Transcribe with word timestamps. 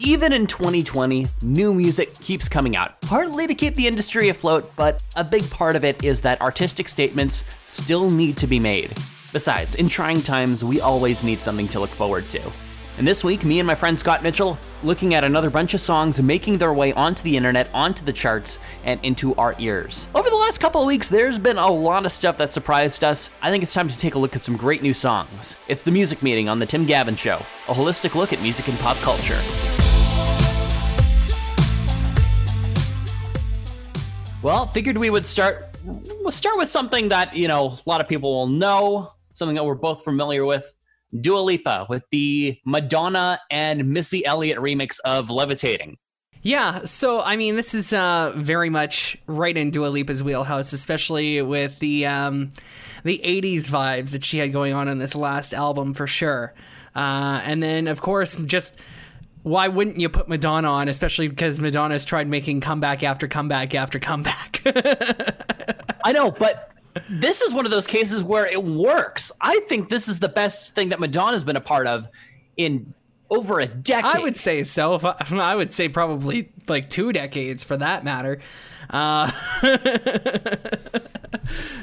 Even 0.00 0.32
in 0.32 0.48
2020, 0.48 1.28
new 1.40 1.72
music 1.72 2.18
keeps 2.18 2.48
coming 2.48 2.74
out, 2.74 3.00
partly 3.02 3.46
to 3.46 3.54
keep 3.54 3.76
the 3.76 3.86
industry 3.86 4.28
afloat, 4.28 4.72
but 4.74 5.00
a 5.14 5.22
big 5.22 5.48
part 5.52 5.76
of 5.76 5.84
it 5.84 6.02
is 6.02 6.20
that 6.22 6.40
artistic 6.40 6.88
statements 6.88 7.44
still 7.64 8.10
need 8.10 8.36
to 8.38 8.48
be 8.48 8.58
made. 8.58 8.92
Besides, 9.32 9.76
in 9.76 9.88
trying 9.88 10.20
times, 10.20 10.64
we 10.64 10.80
always 10.80 11.22
need 11.22 11.40
something 11.40 11.68
to 11.68 11.78
look 11.78 11.90
forward 11.90 12.24
to. 12.30 12.40
And 12.96 13.08
this 13.08 13.24
week, 13.24 13.44
me 13.44 13.58
and 13.58 13.66
my 13.66 13.74
friend 13.74 13.98
Scott 13.98 14.22
Mitchell 14.22 14.56
looking 14.84 15.14
at 15.14 15.24
another 15.24 15.50
bunch 15.50 15.74
of 15.74 15.80
songs 15.80 16.22
making 16.22 16.58
their 16.58 16.72
way 16.72 16.92
onto 16.92 17.24
the 17.24 17.36
internet, 17.36 17.68
onto 17.74 18.04
the 18.04 18.12
charts, 18.12 18.60
and 18.84 19.00
into 19.04 19.34
our 19.34 19.56
ears. 19.58 20.08
Over 20.14 20.30
the 20.30 20.36
last 20.36 20.58
couple 20.58 20.80
of 20.80 20.86
weeks, 20.86 21.08
there's 21.08 21.36
been 21.36 21.58
a 21.58 21.68
lot 21.68 22.06
of 22.06 22.12
stuff 22.12 22.38
that 22.38 22.52
surprised 22.52 23.02
us. 23.02 23.30
I 23.42 23.50
think 23.50 23.64
it's 23.64 23.74
time 23.74 23.88
to 23.88 23.98
take 23.98 24.14
a 24.14 24.18
look 24.20 24.36
at 24.36 24.42
some 24.42 24.56
great 24.56 24.80
new 24.80 24.94
songs. 24.94 25.56
It's 25.66 25.82
the 25.82 25.90
Music 25.90 26.22
Meeting 26.22 26.48
on 26.48 26.60
The 26.60 26.66
Tim 26.66 26.84
Gavin 26.84 27.16
Show, 27.16 27.38
a 27.68 27.74
holistic 27.74 28.14
look 28.14 28.32
at 28.32 28.40
music 28.40 28.68
and 28.68 28.78
pop 28.78 28.96
culture. 28.98 29.40
Well, 34.40 34.66
figured 34.66 34.98
we 34.98 35.10
would 35.10 35.26
start. 35.26 35.66
We'll 35.84 36.30
start 36.30 36.58
with 36.58 36.68
something 36.68 37.08
that 37.08 37.34
you 37.34 37.48
know 37.48 37.76
a 37.84 37.90
lot 37.90 38.00
of 38.00 38.06
people 38.06 38.32
will 38.32 38.46
know, 38.46 39.14
something 39.32 39.56
that 39.56 39.64
we're 39.64 39.74
both 39.74 40.04
familiar 40.04 40.44
with. 40.44 40.76
Dua 41.20 41.38
Lipa 41.38 41.86
with 41.88 42.04
the 42.10 42.58
Madonna 42.64 43.40
and 43.50 43.88
Missy 43.88 44.24
Elliott 44.24 44.58
remix 44.58 44.98
of 45.04 45.30
"Levitating." 45.30 45.98
Yeah, 46.42 46.84
so 46.84 47.22
I 47.22 47.36
mean, 47.36 47.56
this 47.56 47.72
is 47.72 47.92
uh, 47.94 48.34
very 48.36 48.68
much 48.68 49.16
right 49.26 49.56
in 49.56 49.70
Dua 49.70 49.86
Lipa's 49.86 50.22
wheelhouse, 50.22 50.74
especially 50.74 51.40
with 51.40 51.78
the 51.78 52.04
um, 52.06 52.50
the 53.02 53.20
'80s 53.24 53.70
vibes 53.70 54.12
that 54.12 54.24
she 54.24 54.38
had 54.38 54.52
going 54.52 54.74
on 54.74 54.88
in 54.88 54.98
this 54.98 55.14
last 55.14 55.54
album 55.54 55.94
for 55.94 56.06
sure. 56.06 56.52
Uh, 56.94 57.40
and 57.44 57.62
then, 57.62 57.88
of 57.88 58.00
course, 58.02 58.36
just 58.36 58.78
why 59.42 59.68
wouldn't 59.68 59.98
you 59.98 60.08
put 60.08 60.28
Madonna 60.28 60.68
on, 60.68 60.88
especially 60.88 61.28
because 61.28 61.60
Madonna's 61.60 62.04
tried 62.04 62.28
making 62.28 62.60
comeback 62.60 63.02
after 63.02 63.26
comeback 63.28 63.74
after 63.74 63.98
comeback? 63.98 64.60
I 66.04 66.12
know, 66.12 66.30
but 66.30 66.73
this 67.08 67.40
is 67.40 67.52
one 67.52 67.64
of 67.64 67.70
those 67.70 67.86
cases 67.86 68.22
where 68.22 68.46
it 68.46 68.62
works. 68.62 69.32
I 69.40 69.60
think 69.68 69.88
this 69.88 70.08
is 70.08 70.20
the 70.20 70.28
best 70.28 70.74
thing 70.74 70.90
that 70.90 71.00
Madonna's 71.00 71.44
been 71.44 71.56
a 71.56 71.60
part 71.60 71.86
of 71.86 72.08
in 72.56 72.94
over 73.30 73.60
a 73.60 73.66
decade. 73.66 74.04
I 74.04 74.18
would 74.20 74.36
say 74.36 74.62
so. 74.64 74.98
I, 75.02 75.24
I, 75.30 75.56
would 75.56 75.72
say 75.72 75.88
probably 75.88 76.52
like 76.68 76.90
two 76.90 77.12
decades 77.12 77.64
for 77.64 77.76
that 77.76 78.04
matter. 78.04 78.40
Uh... 78.90 79.30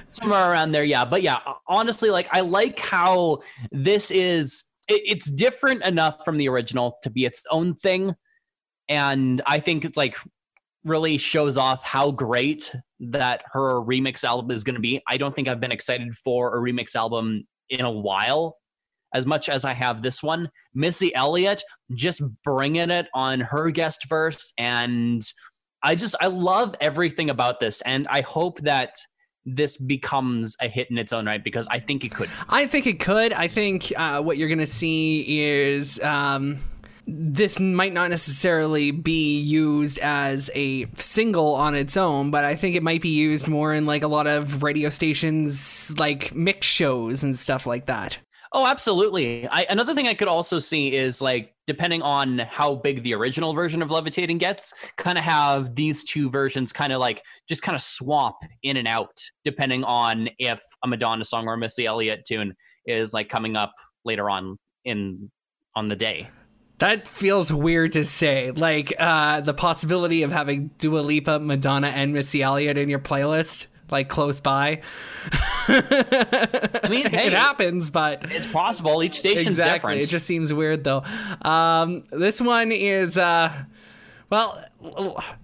Somewhere 0.09 0.51
around 0.51 0.71
there, 0.71 0.83
yeah. 0.83 1.05
But 1.05 1.21
yeah, 1.21 1.39
honestly, 1.67 2.09
like 2.09 2.27
I 2.31 2.41
like 2.41 2.79
how 2.79 3.39
this 3.71 4.11
is 4.11 4.63
it, 4.87 5.01
it's 5.05 5.29
different 5.29 5.83
enough 5.83 6.23
from 6.25 6.37
the 6.37 6.49
original 6.49 6.97
to 7.03 7.09
be 7.09 7.25
its 7.25 7.43
own 7.49 7.75
thing, 7.75 8.15
and 8.89 9.41
I 9.45 9.59
think 9.59 9.85
it's 9.85 9.97
like 9.97 10.17
really 10.83 11.17
shows 11.17 11.57
off 11.57 11.83
how 11.83 12.11
great 12.11 12.73
that 13.01 13.41
her 13.47 13.81
remix 13.81 14.23
album 14.23 14.51
is 14.51 14.63
going 14.63 14.75
to 14.75 14.81
be. 14.81 15.01
I 15.09 15.17
don't 15.17 15.35
think 15.35 15.47
I've 15.47 15.59
been 15.59 15.71
excited 15.71 16.13
for 16.15 16.55
a 16.55 16.61
remix 16.61 16.95
album 16.95 17.47
in 17.69 17.81
a 17.81 17.91
while 17.91 18.57
as 19.13 19.25
much 19.25 19.49
as 19.49 19.65
I 19.65 19.73
have 19.73 20.01
this 20.01 20.23
one. 20.23 20.49
Missy 20.73 21.13
Elliott 21.15 21.63
just 21.95 22.21
bringing 22.43 22.91
it 22.91 23.07
on 23.13 23.39
her 23.41 23.69
guest 23.71 24.07
verse 24.07 24.53
and 24.57 25.21
I 25.83 25.95
just 25.95 26.15
I 26.21 26.27
love 26.27 26.75
everything 26.79 27.29
about 27.29 27.59
this 27.59 27.81
and 27.81 28.07
I 28.07 28.21
hope 28.21 28.59
that 28.61 28.95
this 29.45 29.77
becomes 29.77 30.55
a 30.61 30.67
hit 30.67 30.91
in 30.91 30.99
its 30.99 31.11
own 31.11 31.25
right 31.25 31.43
because 31.43 31.67
I 31.71 31.79
think 31.79 32.05
it 32.05 32.13
could. 32.13 32.29
I 32.47 32.67
think 32.67 32.85
it 32.85 32.99
could. 32.99 33.33
I 33.33 33.47
think 33.47 33.91
uh, 33.97 34.21
what 34.21 34.37
you're 34.37 34.47
going 34.47 34.59
to 34.59 34.67
see 34.67 35.41
is 35.41 35.99
um, 36.01 36.59
this 37.07 37.59
might 37.59 37.93
not 37.93 38.09
necessarily 38.09 38.91
be 38.91 39.39
used 39.39 39.99
as 39.99 40.49
a 40.55 40.87
single 40.95 41.55
on 41.55 41.75
its 41.75 41.97
own, 41.97 42.31
but 42.31 42.45
I 42.45 42.55
think 42.55 42.75
it 42.75 42.83
might 42.83 43.01
be 43.01 43.09
used 43.09 43.47
more 43.47 43.73
in 43.73 43.85
like 43.85 44.03
a 44.03 44.07
lot 44.07 44.27
of 44.27 44.63
radio 44.63 44.89
stations, 44.89 45.97
like 45.97 46.33
mix 46.35 46.67
shows 46.67 47.23
and 47.23 47.35
stuff 47.35 47.65
like 47.65 47.87
that. 47.87 48.17
Oh, 48.53 48.67
absolutely. 48.67 49.47
I, 49.47 49.65
another 49.69 49.95
thing 49.95 50.07
I 50.07 50.13
could 50.13 50.27
also 50.27 50.59
see 50.59 50.93
is 50.93 51.21
like 51.21 51.53
depending 51.67 52.01
on 52.01 52.39
how 52.39 52.75
big 52.75 53.01
the 53.01 53.13
original 53.13 53.53
version 53.53 53.81
of 53.81 53.89
Levitating 53.89 54.37
gets, 54.37 54.73
kind 54.97 55.17
of 55.17 55.23
have 55.23 55.73
these 55.73 56.03
two 56.03 56.29
versions 56.29 56.73
kind 56.73 56.91
of 56.91 56.99
like 56.99 57.23
just 57.47 57.61
kind 57.61 57.77
of 57.77 57.81
swap 57.81 58.37
in 58.63 58.75
and 58.75 58.89
out 58.89 59.17
depending 59.45 59.85
on 59.85 60.27
if 60.37 60.61
a 60.83 60.87
Madonna 60.87 61.23
song 61.23 61.47
or 61.47 61.53
a 61.53 61.57
Missy 61.57 61.85
Elliott 61.85 62.25
tune 62.27 62.53
is 62.85 63.13
like 63.13 63.29
coming 63.29 63.55
up 63.55 63.71
later 64.03 64.29
on 64.29 64.57
in 64.83 65.31
on 65.75 65.87
the 65.87 65.95
day. 65.95 66.29
That 66.81 67.07
feels 67.07 67.53
weird 67.53 67.91
to 67.91 68.03
say. 68.03 68.49
Like 68.49 68.91
uh, 68.97 69.41
the 69.41 69.53
possibility 69.53 70.23
of 70.23 70.31
having 70.31 70.71
Dua 70.79 71.01
Lipa, 71.01 71.39
Madonna, 71.39 71.89
and 71.89 72.11
Missy 72.11 72.41
Elliott 72.41 72.75
in 72.75 72.89
your 72.89 72.97
playlist 72.97 73.67
like 73.91 74.09
close 74.09 74.39
by. 74.39 74.81
I 75.67 76.87
mean, 76.89 77.05
hey, 77.11 77.27
it 77.27 77.33
happens, 77.33 77.91
but 77.91 78.31
it's 78.31 78.51
possible. 78.51 79.03
Each 79.03 79.19
station's 79.19 79.45
exactly. 79.45 79.75
different. 79.75 80.01
It 80.01 80.07
just 80.07 80.25
seems 80.25 80.51
weird 80.51 80.83
though. 80.83 81.03
Um, 81.43 82.05
this 82.11 82.41
one 82.41 82.71
is, 82.71 83.15
uh, 83.15 83.53
well, 84.31 84.65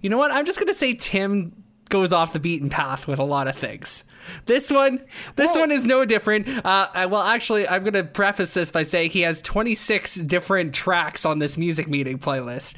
you 0.00 0.10
know 0.10 0.18
what? 0.18 0.32
I'm 0.32 0.44
just 0.44 0.58
gonna 0.58 0.74
say 0.74 0.94
Tim 0.94 1.52
goes 1.88 2.12
off 2.12 2.32
the 2.32 2.40
beaten 2.40 2.68
path 2.68 3.06
with 3.06 3.18
a 3.18 3.24
lot 3.24 3.48
of 3.48 3.56
things. 3.56 4.04
This 4.46 4.70
one, 4.70 5.00
this 5.36 5.54
Whoa. 5.54 5.60
one 5.60 5.70
is 5.70 5.86
no 5.86 6.04
different. 6.04 6.48
Uh, 6.48 6.88
I, 6.92 7.06
well, 7.06 7.22
actually, 7.22 7.66
I'm 7.68 7.82
going 7.82 7.94
to 7.94 8.04
preface 8.04 8.54
this 8.54 8.70
by 8.70 8.82
saying 8.82 9.10
he 9.10 9.22
has 9.22 9.40
26 9.42 10.16
different 10.16 10.74
tracks 10.74 11.24
on 11.24 11.38
this 11.38 11.56
music 11.56 11.88
meeting 11.88 12.18
playlist. 12.18 12.74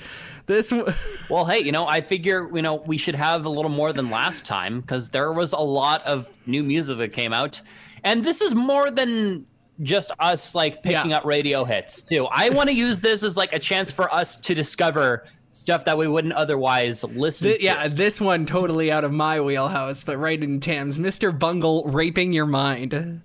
This 0.46 0.72
well, 1.30 1.44
hey, 1.44 1.60
you 1.60 1.72
know, 1.72 1.86
I 1.86 2.00
figure 2.00 2.50
you 2.54 2.62
know 2.62 2.76
we 2.86 2.96
should 2.96 3.14
have 3.14 3.46
a 3.46 3.48
little 3.48 3.70
more 3.70 3.92
than 3.92 4.10
last 4.10 4.44
time 4.44 4.80
because 4.80 5.10
there 5.10 5.32
was 5.32 5.52
a 5.52 5.58
lot 5.58 6.04
of 6.06 6.28
new 6.46 6.62
music 6.62 6.98
that 6.98 7.12
came 7.12 7.32
out, 7.32 7.60
and 8.04 8.24
this 8.24 8.40
is 8.40 8.54
more 8.54 8.90
than 8.90 9.46
just 9.82 10.12
us 10.18 10.54
like 10.54 10.82
picking 10.82 11.10
yeah. 11.10 11.18
up 11.18 11.24
radio 11.24 11.64
hits 11.64 12.06
too. 12.06 12.26
I 12.26 12.50
want 12.50 12.68
to 12.68 12.74
use 12.74 13.00
this 13.00 13.22
as 13.22 13.36
like 13.36 13.52
a 13.52 13.58
chance 13.58 13.90
for 13.90 14.12
us 14.12 14.36
to 14.36 14.54
discover 14.54 15.24
stuff 15.50 15.84
that 15.84 15.98
we 15.98 16.06
wouldn't 16.06 16.34
otherwise 16.34 17.02
listen 17.04 17.48
Th- 17.48 17.58
to. 17.58 17.64
Yeah, 17.64 17.88
this 17.88 18.20
one 18.20 18.46
totally 18.46 18.90
out 18.90 19.04
of 19.04 19.12
my 19.12 19.40
wheelhouse, 19.40 20.04
but 20.04 20.18
right 20.18 20.40
in 20.40 20.60
Tim's. 20.60 20.98
Mr. 20.98 21.36
Bungle 21.36 21.84
raping 21.84 22.32
your 22.32 22.46
mind. 22.46 23.22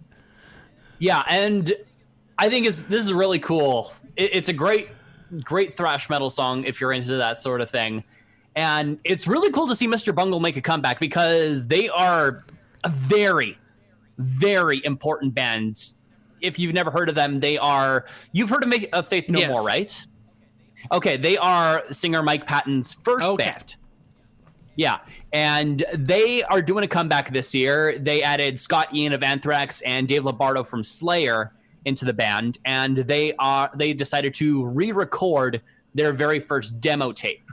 Yeah, 1.00 1.24
and 1.30 1.74
I 2.38 2.50
think 2.50 2.66
it's 2.66 2.84
this 2.84 3.04
is 3.04 3.14
really 3.14 3.40
cool. 3.40 3.94
It, 4.16 4.32
it's 4.34 4.50
a 4.50 4.54
great 4.54 4.90
great 5.44 5.76
thrash 5.76 6.10
metal 6.10 6.30
song 6.30 6.64
if 6.64 6.80
you're 6.80 6.94
into 6.94 7.18
that 7.18 7.42
sort 7.42 7.62
of 7.62 7.70
thing. 7.70 8.04
And 8.56 9.00
it's 9.04 9.28
really 9.28 9.52
cool 9.52 9.68
to 9.68 9.76
see 9.76 9.88
Mr. 9.88 10.16
Bungle 10.16 10.40
make 10.40 10.56
a 10.56 10.62
comeback 10.62 11.00
because 11.00 11.68
they 11.68 11.90
are 11.90 12.46
a 12.86 12.90
very, 12.90 13.58
very 14.18 14.84
important 14.86 15.34
band. 15.34 15.94
If 16.40 16.58
you've 16.58 16.74
never 16.74 16.90
heard 16.90 17.10
of 17.10 17.16
them, 17.16 17.42
they 17.42 17.58
are. 17.58 18.06
You've 18.32 18.50
heard 18.50 18.64
of, 18.64 18.70
Make, 18.70 18.90
of 18.94 19.08
Faith 19.08 19.30
No 19.30 19.40
yes. 19.40 19.54
More, 19.54 19.66
right? 19.66 20.06
Okay, 20.92 21.18
they 21.18 21.38
are 21.38 21.84
singer 21.92 22.24
Mike 22.24 22.48
Patton's 22.48 22.94
first 22.94 23.28
okay. 23.28 23.46
band. 23.46 23.76
Yeah, 24.76 25.00
and 25.32 25.86
they 25.94 26.44
are 26.44 26.62
doing 26.62 26.84
a 26.84 26.88
comeback 26.88 27.32
this 27.32 27.56
year. 27.56 27.98
They 27.98 28.22
added 28.22 28.60
Scott 28.60 28.94
Ian 28.94 29.14
of 29.14 29.24
Anthrax 29.24 29.82
and 29.82 30.08
Dave 30.08 30.26
Lombardo 30.26 30.64
from 30.64 30.84
Slayer 30.84 31.54
into 31.86 32.04
the 32.04 32.14
band, 32.14 32.58
and 32.66 32.98
they 32.98 33.34
are 33.40 33.72
they 33.76 33.94
decided 33.94 34.34
to 34.36 34.66
re-record 34.66 35.62
their 35.94 36.12
very 36.12 36.40
first 36.40 36.82
demo 36.82 37.14
tape. 37.14 37.50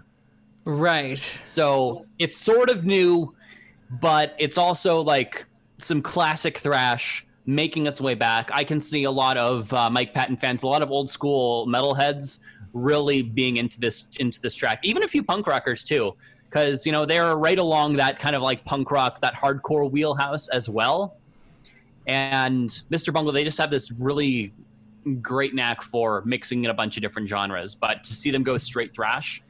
Right. 0.65 1.31
So 1.43 2.07
it's 2.19 2.37
sort 2.37 2.71
of 2.71 2.85
new, 2.85 3.35
but 3.91 4.35
it's 4.39 4.59
also 4.59 5.01
like 5.01 5.45
some 5.79 6.03
classic 6.03 6.59
thrash 6.59 7.27
making 7.47 7.87
its 7.87 8.01
way 8.01 8.15
back. 8.15 8.51
I 8.53 8.65
can 8.65 8.81
see 8.81 9.05
a 9.05 9.11
lot 9.11 9.37
of 9.37 9.73
uh, 9.73 9.91
Mike 9.91 10.15
Patton 10.15 10.37
fans, 10.37 10.63
a 10.63 10.67
lot 10.67 10.83
of 10.83 10.91
old 10.91 11.11
school 11.11 11.67
metalheads, 11.67 12.41
really 12.73 13.23
being 13.23 13.57
into 13.57 13.81
this 13.81 14.07
into 14.19 14.41
this 14.41 14.55
track. 14.55 14.81
Even 14.83 15.03
a 15.03 15.09
few 15.09 15.23
punk 15.23 15.47
rockers 15.47 15.85
too, 15.85 16.15
because 16.45 16.87
you 16.87 16.93
know 16.93 17.07
they're 17.07 17.37
right 17.37 17.59
along 17.59 17.95
that 17.95 18.19
kind 18.19 18.37
of 18.37 18.43
like 18.43 18.65
punk 18.65 18.91
rock, 18.91 19.21
that 19.21 19.35
hardcore 19.35 19.91
wheelhouse 19.91 20.49
as 20.49 20.69
well. 20.69 21.17
And 22.07 22.69
Mr. 22.91 23.13
Bungle, 23.13 23.33
they 23.33 23.45
just 23.45 23.59
have 23.59 23.71
this 23.71 23.93
really 23.93 24.53
great 25.21 25.55
knack 25.55 25.83
for 25.83 26.23
mixing 26.25 26.65
in 26.65 26.71
a 26.71 26.75
bunch 26.75 26.97
of 26.97 27.03
different 27.03 27.29
genres. 27.29 27.75
But 27.75 28.05
to 28.05 28.15
see 28.15 28.31
them 28.31 28.43
go 28.43 28.57
straight 28.59 28.95
thrash, 28.95 29.43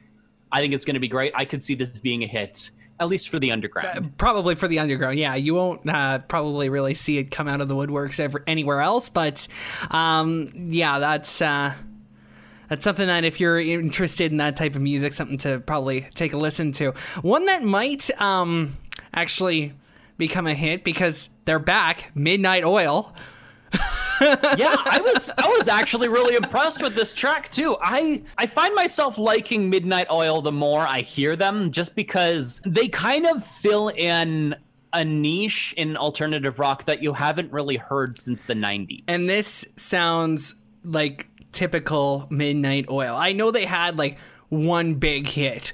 I 0.51 0.61
think 0.61 0.75
it's 0.75 0.85
going 0.85 0.95
to 0.95 1.01
be 1.01 1.09
great. 1.09 1.33
I 1.35 1.45
could 1.45 1.63
see 1.63 1.75
this 1.75 1.91
being 1.91 2.23
a 2.25 2.27
hit, 2.27 2.71
at 3.01 3.09
least 3.09 3.31
for 3.31 3.39
the 3.39 3.53
underground. 3.53 3.99
Uh, 3.99 4.09
probably 4.19 4.55
for 4.55 4.69
the 4.69 4.79
underground, 4.79 5.19
yeah. 5.19 5.35
You 5.35 5.55
won't 5.55 5.89
uh, 5.89 6.21
probably 6.21 6.69
really 6.69 6.95
see 6.95 7.19
it 7.19 7.31
come 7.31 7.49
out 7.49 7.61
of 7.61 7.69
the 7.69 7.75
woodworks 7.75 8.21
ever, 8.21 8.45
anywhere 8.47 8.81
else. 8.81 9.09
But 9.09 9.49
um, 9.91 10.53
yeah, 10.55 10.99
that's. 10.99 11.41
Uh, 11.41 11.75
that's 12.73 12.85
something 12.85 13.07
that 13.07 13.23
if 13.23 13.39
you're 13.39 13.61
interested 13.61 14.33
in 14.33 14.39
that 14.39 14.57
type 14.57 14.75
of 14.77 14.81
music, 14.81 15.13
something 15.13 15.37
to 15.37 15.61
probably 15.61 16.09
take 16.15 16.33
a 16.33 16.39
listen 16.39 16.73
to. 16.73 16.93
One 17.21 17.45
that 17.45 17.63
might 17.63 18.11
um, 18.19 18.79
actually 19.13 19.75
become 20.17 20.47
a 20.47 20.55
hit 20.55 20.83
because 20.83 21.29
they're 21.45 21.59
back. 21.59 22.11
Midnight 22.15 22.65
Oil. 22.65 23.15
yeah, 24.23 24.75
I 24.87 25.03
was 25.05 25.31
I 25.37 25.49
was 25.49 25.69
actually 25.69 26.09
really 26.09 26.35
impressed 26.35 26.81
with 26.81 26.95
this 26.95 27.13
track 27.13 27.51
too. 27.51 27.77
I 27.83 28.23
I 28.39 28.47
find 28.47 28.75
myself 28.75 29.19
liking 29.19 29.69
Midnight 29.69 30.07
Oil 30.11 30.41
the 30.41 30.51
more 30.51 30.81
I 30.81 31.01
hear 31.01 31.37
them 31.37 31.73
just 31.73 31.95
because 31.95 32.63
they 32.65 32.89
kind 32.89 33.27
of 33.27 33.45
fill 33.47 33.89
in 33.89 34.55
a 34.95 35.05
niche 35.05 35.75
in 35.77 35.99
alternative 35.99 36.59
rock 36.59 36.87
that 36.87 37.03
you 37.03 37.13
haven't 37.13 37.53
really 37.53 37.77
heard 37.77 38.19
since 38.19 38.45
the 38.45 38.55
90s. 38.55 39.05
And 39.09 39.29
this 39.29 39.67
sounds 39.77 40.55
like 40.85 41.29
typical 41.53 42.27
Midnight 42.31 42.87
Oil. 42.91 43.15
I 43.15 43.33
know 43.33 43.51
they 43.51 43.67
had 43.67 43.97
like 43.97 44.19
one 44.49 44.95
big 44.95 45.27
hit 45.27 45.73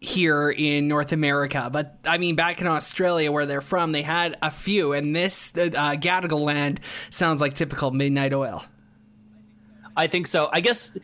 here 0.00 0.50
in 0.50 0.86
North 0.86 1.12
America, 1.12 1.70
but 1.72 1.98
I 2.04 2.18
mean, 2.18 2.36
back 2.36 2.60
in 2.60 2.66
Australia 2.66 3.32
where 3.32 3.46
they're 3.46 3.60
from, 3.60 3.92
they 3.92 4.02
had 4.02 4.36
a 4.42 4.50
few, 4.50 4.92
and 4.92 5.16
this 5.16 5.52
uh, 5.56 5.96
Gadigal 5.96 6.40
Land 6.40 6.80
sounds 7.10 7.40
like 7.40 7.54
typical 7.54 7.90
Midnight 7.90 8.34
Oil. 8.34 8.64
I 9.96 10.08
think 10.08 10.26
so. 10.26 10.50
I 10.52 10.60
guess 10.60 10.98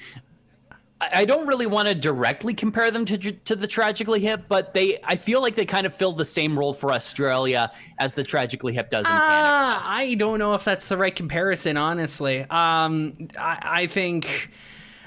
I 1.01 1.25
don't 1.25 1.47
really 1.47 1.67
want 1.67 1.89
to 1.89 1.95
directly 1.95 2.53
compare 2.53 2.91
them 2.91 3.07
to 3.07 3.17
to 3.17 3.57
the 3.57 3.67
Tragically 3.67 4.21
Hip, 4.21 4.45
but 4.49 4.75
they 4.75 4.99
I 5.03 5.17
feel 5.17 5.41
like 5.41 5.55
they 5.55 5.65
kind 5.65 5.87
of 5.87 5.95
fill 5.95 6.13
the 6.13 6.25
same 6.25 6.59
role 6.59 6.75
for 6.75 6.93
Australia 6.93 7.73
as 7.99 8.15
the 8.15 8.23
Tragically 8.23 8.75
Hip 8.75 8.91
does 8.91 9.07
in 9.07 9.13
uh, 9.13 9.19
Canada. 9.19 9.83
I 9.85 10.15
don't 10.19 10.39
know 10.39 10.55
if 10.55 10.65
that's 10.65 10.89
the 10.89 10.99
right 10.99 11.15
comparison, 11.15 11.79
honestly. 11.79 12.43
Um, 12.43 13.29
I, 13.39 13.59
I 13.63 13.87
think 13.87 14.51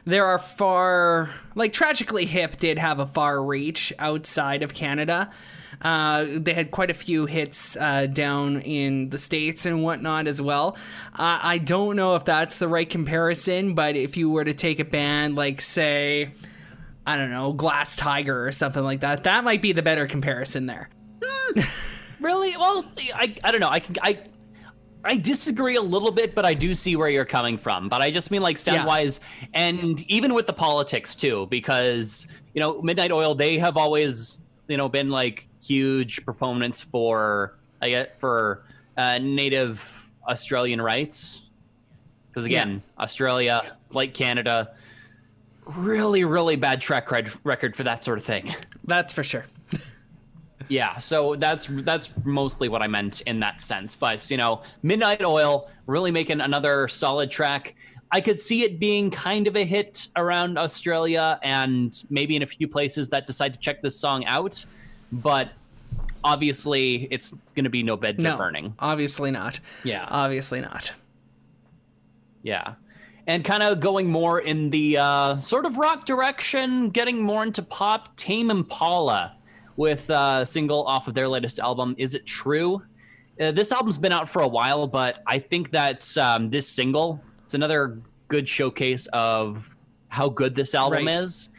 there 0.06 0.26
are 0.26 0.40
far 0.40 1.30
like 1.56 1.74
Tragically 1.74 2.26
Hip 2.26 2.58
did 2.58 2.80
have 2.80 3.00
a 3.00 3.06
far 3.06 3.44
reach 3.44 3.94
outside 4.00 4.64
of 4.64 4.74
Canada. 4.74 5.30
Uh, 5.84 6.26
they 6.30 6.54
had 6.54 6.72
quite 6.72 6.90
a 6.90 6.94
few 6.94 7.26
hits 7.26 7.76
uh, 7.78 8.08
down 8.08 8.62
in 8.62 9.10
the 9.10 9.18
states 9.18 9.66
and 9.66 9.84
whatnot 9.84 10.28
as 10.28 10.42
well. 10.42 10.78
Uh, 11.14 11.40
I 11.42 11.58
don't 11.58 11.96
know 11.96 12.16
if 12.16 12.26
that's 12.26 12.58
the 12.58 12.68
right 12.68 12.90
comparison, 12.90 13.76
but 13.76 13.96
if 13.96 14.16
you 14.16 14.30
were 14.30 14.46
to 14.46 14.54
take 14.54 14.80
a 14.80 14.86
band 14.86 15.36
like, 15.36 15.60
say, 15.62 16.32
I 17.06 17.18
don't 17.18 17.32
know, 17.32 17.54
Glass 17.54 17.96
Tiger 17.96 18.48
or 18.48 18.52
something 18.52 18.84
like 18.84 19.02
that, 19.02 19.26
that 19.26 19.44
might 19.44 19.62
be 19.62 19.74
the 19.74 19.82
better 19.82 20.08
comparison 20.08 20.66
there. 20.66 20.90
really? 22.22 22.56
Well, 22.58 22.86
I, 23.14 23.36
I 23.44 23.52
don't 23.52 23.60
know. 23.60 23.70
I 23.70 23.80
can 23.80 23.96
I 24.02 24.20
I 25.06 25.18
disagree 25.18 25.76
a 25.76 25.82
little 25.82 26.12
bit, 26.12 26.34
but 26.34 26.46
I 26.46 26.54
do 26.54 26.74
see 26.74 26.96
where 26.96 27.10
you're 27.10 27.26
coming 27.26 27.58
from. 27.58 27.90
But 27.90 28.02
I 28.02 28.10
just 28.10 28.32
mean 28.32 28.42
like 28.42 28.58
sound 28.58 28.88
wise, 28.88 29.20
yeah. 29.42 29.48
and 29.54 30.02
even 30.10 30.34
with 30.34 30.48
the 30.48 30.54
politics 30.54 31.16
too, 31.16 31.48
because 31.48 32.28
you 32.54 32.62
know 32.62 32.82
Midnight 32.82 33.12
Oil, 33.12 33.36
they 33.36 33.58
have 33.58 33.76
always 33.76 34.40
you 34.68 34.78
know 34.78 34.88
been 34.88 35.10
like 35.10 35.50
huge 35.66 36.26
proponents 36.26 36.82
for 36.82 37.58
I 37.82 37.90
get 37.90 38.20
for 38.20 38.64
uh, 38.98 39.20
native 39.20 40.10
Australian 40.28 40.82
rights. 40.82 41.44
Because 42.30 42.46
again, 42.46 42.82
yeah. 42.98 43.04
Australia, 43.04 43.76
like 43.92 44.14
Canada, 44.14 44.74
really, 45.66 46.24
really 46.24 46.56
bad 46.56 46.82
track 46.82 47.12
record 47.44 47.76
for 47.76 47.84
that 47.84 48.04
sort 48.04 48.18
of 48.18 48.24
thing. 48.24 48.56
That's 48.86 49.14
for 49.14 49.24
sure. 49.24 49.46
yeah, 50.68 50.98
so 50.98 51.36
that's 51.36 51.68
that's 51.70 52.10
mostly 52.24 52.70
what 52.70 52.82
I 52.82 52.88
meant 52.88 53.22
in 53.22 53.40
that 53.42 53.62
sense. 53.62 53.96
But 53.96 54.30
you 54.32 54.38
know, 54.38 54.64
Midnight 54.82 55.24
Oil 55.24 55.70
really 55.86 56.12
making 56.12 56.42
another 56.42 56.88
solid 56.88 57.30
track. 57.30 57.76
I 58.12 58.22
could 58.22 58.40
see 58.40 58.64
it 58.64 58.80
being 58.80 59.10
kind 59.10 59.48
of 59.48 59.56
a 59.56 59.66
hit 59.66 60.08
around 60.16 60.58
Australia 60.58 61.40
and 61.42 62.04
maybe 62.10 62.36
in 62.36 62.44
a 62.44 62.46
few 62.46 62.68
places 62.68 63.10
that 63.10 63.26
decide 63.26 63.54
to 63.54 63.60
check 63.60 63.82
this 63.82 64.00
song 64.00 64.26
out. 64.26 64.64
But 65.14 65.52
obviously 66.24 67.08
it's 67.12 67.32
going 67.56 67.66
to 67.66 67.70
be 67.70 67.84
no 67.84 67.98
beds 67.98 68.24
no, 68.24 68.32
are 68.32 68.38
burning. 68.38 68.74
Obviously 68.80 69.32
not. 69.32 69.60
Yeah. 69.84 70.06
Obviously 70.10 70.62
not. 70.62 70.92
Yeah. 72.42 72.76
And 73.28 73.46
kind 73.46 73.64
of 73.64 73.80
going 73.80 74.10
more 74.10 74.42
in 74.42 74.70
the 74.70 74.98
uh, 74.98 75.40
sort 75.40 75.66
of 75.66 75.78
rock 75.78 76.06
direction, 76.06 76.90
getting 76.90 77.22
more 77.22 77.44
into 77.44 77.62
pop, 77.62 78.16
Tame 78.18 78.52
Impala 78.52 79.36
with 79.78 80.10
uh, 80.10 80.40
a 80.42 80.46
single 80.46 80.86
off 80.86 81.08
of 81.08 81.14
their 81.14 81.28
latest 81.28 81.60
album, 81.60 81.96
Is 81.98 82.16
It 82.16 82.26
True? 82.26 82.82
Uh, 83.40 83.52
this 83.52 83.72
album's 83.72 83.98
been 83.98 84.12
out 84.12 84.30
for 84.30 84.42
a 84.42 84.48
while, 84.48 84.88
but 84.88 85.24
I 85.26 85.40
think 85.40 85.72
that 85.72 86.16
um, 86.18 86.50
this 86.50 86.68
single, 86.68 87.22
it's 87.46 87.54
another 87.54 88.00
good 88.28 88.48
showcase 88.48 89.08
of 89.14 89.76
how 90.10 90.30
good 90.30 90.54
this 90.54 90.76
album 90.76 91.08
right. 91.08 91.16
is. 91.16 91.50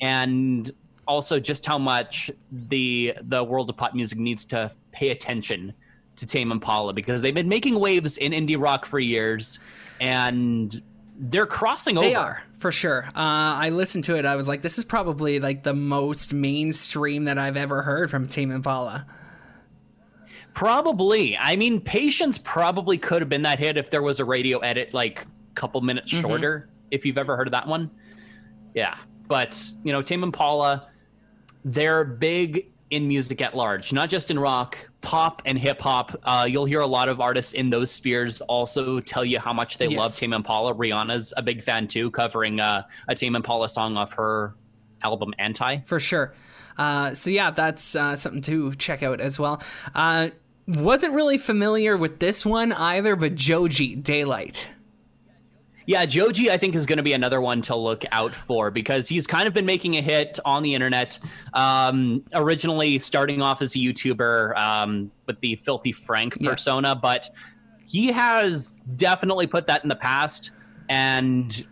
And 0.00 0.70
also 1.10 1.40
just 1.40 1.66
how 1.66 1.78
much 1.78 2.30
the 2.50 3.14
the 3.22 3.42
world 3.42 3.68
of 3.68 3.76
pop 3.76 3.94
music 3.94 4.18
needs 4.18 4.44
to 4.46 4.70
pay 4.92 5.10
attention 5.10 5.74
to 6.16 6.26
Tame 6.26 6.52
Impala 6.52 6.92
because 6.92 7.20
they've 7.20 7.34
been 7.34 7.48
making 7.48 7.78
waves 7.78 8.16
in 8.16 8.32
indie 8.32 8.60
rock 8.60 8.86
for 8.86 8.98
years, 8.98 9.58
and 10.00 10.80
they're 11.18 11.46
crossing 11.46 11.98
over. 11.98 12.06
They 12.06 12.14
are 12.14 12.42
for 12.58 12.70
sure. 12.70 13.04
Uh, 13.08 13.10
I 13.16 13.70
listened 13.70 14.04
to 14.04 14.16
it. 14.16 14.24
I 14.24 14.36
was 14.36 14.48
like, 14.48 14.62
this 14.62 14.78
is 14.78 14.84
probably 14.84 15.40
like 15.40 15.62
the 15.62 15.74
most 15.74 16.32
mainstream 16.32 17.24
that 17.24 17.38
I've 17.38 17.56
ever 17.56 17.82
heard 17.82 18.10
from 18.10 18.26
Tame 18.26 18.52
Impala. 18.52 19.06
Probably. 20.54 21.36
I 21.36 21.56
mean, 21.56 21.80
Patience 21.80 22.38
probably 22.38 22.98
could 22.98 23.22
have 23.22 23.28
been 23.28 23.42
that 23.42 23.58
hit 23.58 23.76
if 23.76 23.90
there 23.90 24.02
was 24.02 24.20
a 24.20 24.24
radio 24.24 24.58
edit 24.58 24.92
like 24.94 25.22
a 25.22 25.54
couple 25.54 25.80
minutes 25.80 26.12
mm-hmm. 26.12 26.22
shorter. 26.22 26.68
If 26.90 27.06
you've 27.06 27.18
ever 27.18 27.36
heard 27.36 27.48
of 27.48 27.52
that 27.52 27.66
one, 27.66 27.90
yeah. 28.74 28.96
But 29.28 29.62
you 29.84 29.92
know, 29.92 30.02
Tame 30.02 30.24
Impala 30.24 30.88
they're 31.64 32.04
big 32.04 32.66
in 32.90 33.06
music 33.06 33.40
at 33.40 33.56
large, 33.56 33.92
not 33.92 34.10
just 34.10 34.30
in 34.30 34.38
rock, 34.38 34.76
pop, 35.00 35.42
and 35.46 35.58
hip 35.58 35.80
hop. 35.80 36.18
Uh, 36.24 36.44
you'll 36.48 36.64
hear 36.64 36.80
a 36.80 36.86
lot 36.86 37.08
of 37.08 37.20
artists 37.20 37.52
in 37.52 37.70
those 37.70 37.90
spheres 37.90 38.40
also 38.42 39.00
tell 39.00 39.24
you 39.24 39.38
how 39.38 39.52
much 39.52 39.78
they 39.78 39.86
yes. 39.86 39.98
love 39.98 40.16
Tame 40.16 40.32
Impala. 40.32 40.74
Rihanna's 40.74 41.32
a 41.36 41.42
big 41.42 41.62
fan 41.62 41.86
too, 41.86 42.10
covering 42.10 42.60
uh, 42.60 42.82
a 43.08 43.14
Tame 43.14 43.36
Impala 43.36 43.68
song 43.68 43.96
off 43.96 44.14
her 44.14 44.54
album 45.02 45.32
Anti. 45.38 45.78
For 45.86 46.00
sure. 46.00 46.34
Uh, 46.76 47.14
so 47.14 47.30
yeah, 47.30 47.50
that's 47.50 47.94
uh, 47.94 48.16
something 48.16 48.42
to 48.42 48.74
check 48.74 49.02
out 49.02 49.20
as 49.20 49.38
well. 49.38 49.62
Uh, 49.94 50.30
wasn't 50.66 51.14
really 51.14 51.38
familiar 51.38 51.96
with 51.96 52.18
this 52.18 52.44
one 52.44 52.72
either, 52.72 53.16
but 53.16 53.34
Joji 53.34 53.94
Daylight. 53.96 54.68
Yeah, 55.90 56.06
Joji, 56.06 56.52
I 56.52 56.56
think, 56.56 56.76
is 56.76 56.86
going 56.86 56.98
to 56.98 57.02
be 57.02 57.14
another 57.14 57.40
one 57.40 57.62
to 57.62 57.74
look 57.74 58.04
out 58.12 58.30
for 58.32 58.70
because 58.70 59.08
he's 59.08 59.26
kind 59.26 59.48
of 59.48 59.52
been 59.52 59.66
making 59.66 59.96
a 59.96 60.00
hit 60.00 60.38
on 60.44 60.62
the 60.62 60.72
internet. 60.72 61.18
Um, 61.52 62.22
originally 62.32 63.00
starting 63.00 63.42
off 63.42 63.60
as 63.60 63.74
a 63.74 63.80
YouTuber 63.80 64.56
um, 64.56 65.10
with 65.26 65.40
the 65.40 65.56
Filthy 65.56 65.90
Frank 65.90 66.40
persona, 66.40 66.90
yeah. 66.90 66.94
but 66.94 67.30
he 67.86 68.12
has 68.12 68.76
definitely 68.94 69.48
put 69.48 69.66
that 69.66 69.82
in 69.82 69.88
the 69.88 69.96
past. 69.96 70.52
And 70.88 71.66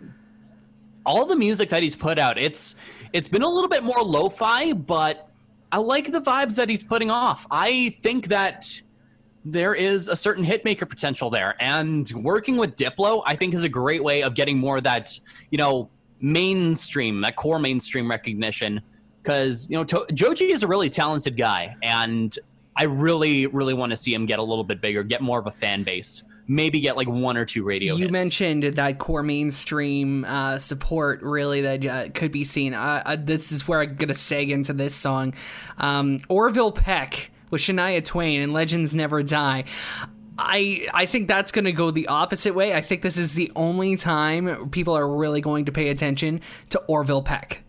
all 1.07 1.25
the 1.25 1.37
music 1.37 1.69
that 1.69 1.85
he's 1.85 1.95
put 1.95 2.19
out, 2.19 2.39
it's 2.39 2.75
it's 3.13 3.29
been 3.29 3.43
a 3.43 3.49
little 3.49 3.71
bit 3.71 3.85
more 3.85 4.03
lo-fi, 4.03 4.73
but 4.73 5.31
I 5.71 5.79
like 5.79 6.11
the 6.11 6.21
vibes 6.21 6.57
that 6.57 6.69
he's 6.69 6.83
putting 6.83 7.13
off. 7.13 7.47
I 7.53 7.91
think 7.91 8.27
that 8.27 8.83
there 9.53 9.75
is 9.75 10.09
a 10.09 10.17
certain 10.17 10.45
hitmaker 10.45 10.89
potential 10.89 11.31
there. 11.31 11.57
And 11.61 12.11
working 12.17 12.57
with 12.57 12.77
Diplo, 12.77 13.23
I 13.27 13.35
think, 13.35 13.55
is 13.55 13.65
a 13.65 13.69
great 13.69 14.03
way 14.05 14.23
of 14.23 14.35
getting 14.35 14.59
more 14.59 14.77
of 14.77 14.83
that, 14.85 15.19
you 15.51 15.59
know, 15.59 15.89
mainstream, 16.21 17.21
that 17.23 17.37
core 17.37 17.59
mainstream 17.59 18.11
recognition. 18.11 18.83
Because, 19.23 19.69
you 19.71 19.77
know, 19.77 19.85
to- 19.85 20.07
Joji 20.13 20.53
is 20.53 20.63
a 20.63 20.67
really 20.67 20.91
talented 20.91 21.37
guy. 21.37 21.77
And 21.83 22.37
I 22.77 22.85
really, 22.85 23.47
really 23.47 23.75
want 23.75 23.91
to 23.91 23.97
see 23.97 24.15
him 24.15 24.27
get 24.27 24.39
a 24.39 24.43
little 24.43 24.65
bit 24.65 24.81
bigger, 24.81 25.03
get 25.03 25.23
more 25.23 25.39
of 25.39 25.47
a 25.47 25.51
fan 25.51 25.83
base. 25.83 26.25
Maybe 26.51 26.81
get 26.81 26.97
like 26.97 27.09
one 27.09 27.37
or 27.37 27.45
two 27.45 27.63
radio. 27.63 27.95
You 27.95 28.05
hits. 28.05 28.13
mentioned 28.13 28.63
that 28.63 28.99
core 28.99 29.23
mainstream 29.23 30.25
uh, 30.25 30.59
support, 30.59 31.21
really 31.23 31.61
that 31.61 31.85
uh, 31.85 32.09
could 32.15 32.33
be 32.33 32.43
seen. 32.43 32.73
Uh, 32.73 33.03
uh 33.05 33.17
this 33.21 33.53
is 33.53 33.69
where 33.69 33.83
I'm 33.83 33.97
gonna 33.97 34.15
seg 34.15 34.49
into 34.49 34.73
this 34.73 34.95
song. 34.95 35.35
Um, 35.77 36.21
Orville 36.31 36.73
Peck 36.73 37.31
with 37.51 37.61
Shania 37.61 38.05
Twain 38.05 38.41
and 38.41 38.53
Legends 38.53 38.95
Never 38.95 39.23
Die. 39.23 39.65
I 40.39 40.87
I 40.95 41.07
think 41.07 41.29
that's 41.29 41.51
going 41.51 41.65
to 41.65 41.73
go 41.73 41.91
the 41.91 42.07
opposite 42.09 42.55
way. 42.55 42.75
I 42.75 42.81
think 42.81 43.03
this 43.03 43.19
is 43.19 43.35
the 43.35 43.51
only 43.57 43.97
time 43.97 44.71
people 44.71 44.97
are 44.97 45.09
really 45.09 45.41
going 45.41 45.65
to 45.65 45.73
pay 45.73 45.89
attention 45.89 46.41
to 46.71 46.79
Orville 46.87 47.23
Peck. 47.23 47.65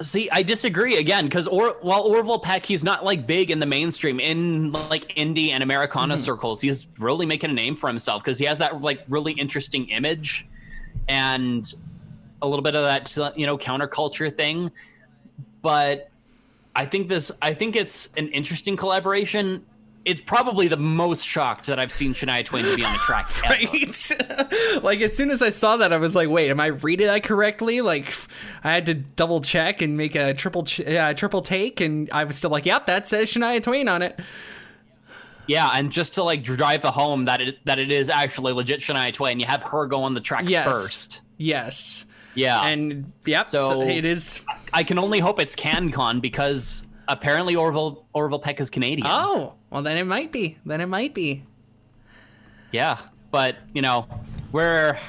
See, 0.00 0.30
I 0.30 0.42
disagree 0.42 0.96
again 0.96 1.24
because 1.24 1.48
or 1.48 1.76
while 1.80 2.02
Orville 2.02 2.38
Peck, 2.38 2.64
he's 2.66 2.84
not 2.84 3.04
like 3.04 3.26
big 3.26 3.50
in 3.50 3.58
the 3.58 3.66
mainstream 3.66 4.20
in 4.20 4.70
like 4.70 5.08
indie 5.16 5.48
and 5.48 5.62
Americana 5.62 6.14
mm-hmm. 6.14 6.22
circles. 6.22 6.60
He's 6.60 6.86
really 6.98 7.26
making 7.26 7.50
a 7.50 7.54
name 7.54 7.74
for 7.74 7.88
himself 7.88 8.22
because 8.22 8.38
he 8.38 8.44
has 8.44 8.58
that 8.58 8.80
like 8.80 9.02
really 9.08 9.32
interesting 9.32 9.88
image 9.88 10.46
and 11.08 11.72
a 12.42 12.46
little 12.46 12.62
bit 12.62 12.76
of 12.76 12.84
that 12.84 13.36
you 13.36 13.46
know 13.46 13.58
counterculture 13.58 14.34
thing. 14.34 14.70
But 15.62 16.10
I 16.78 16.86
think 16.86 17.08
this. 17.08 17.32
I 17.42 17.54
think 17.54 17.74
it's 17.74 18.08
an 18.16 18.28
interesting 18.28 18.76
collaboration. 18.76 19.64
It's 20.04 20.20
probably 20.20 20.68
the 20.68 20.76
most 20.76 21.26
shocked 21.26 21.66
that 21.66 21.80
I've 21.80 21.90
seen 21.90 22.14
Shania 22.14 22.44
Twain 22.44 22.64
to 22.64 22.76
be 22.76 22.84
on 22.84 22.92
the 22.92 22.98
track. 23.00 23.42
right. 23.50 24.82
like 24.84 25.00
as 25.00 25.14
soon 25.14 25.30
as 25.30 25.42
I 25.42 25.48
saw 25.48 25.76
that, 25.78 25.92
I 25.92 25.96
was 25.96 26.14
like, 26.14 26.28
"Wait, 26.28 26.50
am 26.50 26.60
I 26.60 26.66
reading 26.66 27.08
that 27.08 27.24
correctly?" 27.24 27.80
Like, 27.80 28.14
I 28.62 28.70
had 28.72 28.86
to 28.86 28.94
double 28.94 29.40
check 29.40 29.82
and 29.82 29.96
make 29.96 30.14
a 30.14 30.34
triple 30.34 30.62
ch- 30.62 30.80
uh, 30.80 31.14
triple 31.14 31.42
take, 31.42 31.80
and 31.80 32.08
I 32.12 32.22
was 32.22 32.36
still 32.36 32.50
like, 32.50 32.64
"Yep, 32.64 32.86
that 32.86 33.08
says 33.08 33.28
Shania 33.28 33.60
Twain 33.60 33.88
on 33.88 34.02
it." 34.02 34.18
Yeah, 35.48 35.68
and 35.74 35.90
just 35.90 36.14
to 36.14 36.22
like 36.22 36.44
drive 36.44 36.82
the 36.82 36.92
home 36.92 37.24
that 37.24 37.40
it 37.40 37.58
that 37.64 37.80
it 37.80 37.90
is 37.90 38.08
actually 38.08 38.52
legit 38.52 38.80
Shania 38.80 39.12
Twain, 39.12 39.40
you 39.40 39.46
have 39.46 39.64
her 39.64 39.86
go 39.86 40.04
on 40.04 40.14
the 40.14 40.20
track 40.20 40.44
Yes. 40.46 40.66
first. 40.70 41.22
Yes. 41.38 42.04
Yeah, 42.34 42.62
And 42.62 43.12
yep, 43.26 43.48
so, 43.48 43.70
So- 43.70 43.80
it 43.82 44.04
is. 44.04 44.42
I 44.72 44.84
can 44.84 44.98
only 44.98 45.18
hope 45.18 45.40
it's 45.40 45.56
CanCon 45.56 46.20
because 46.20 46.82
apparently 47.08 47.56
Orville 47.56 48.04
Orville 48.12 48.38
Peck 48.38 48.60
is 48.60 48.70
Canadian. 48.70 49.08
Oh, 49.10 49.54
well 49.70 49.82
then 49.82 49.96
it 49.96 50.04
might 50.04 50.30
be. 50.30 50.58
Then 50.66 50.80
it 50.80 50.86
might 50.88 51.14
be. 51.14 51.42
Yeah, 52.70 52.98
but 53.30 53.56
you 53.74 53.82
know, 53.82 54.06
where 54.50 55.00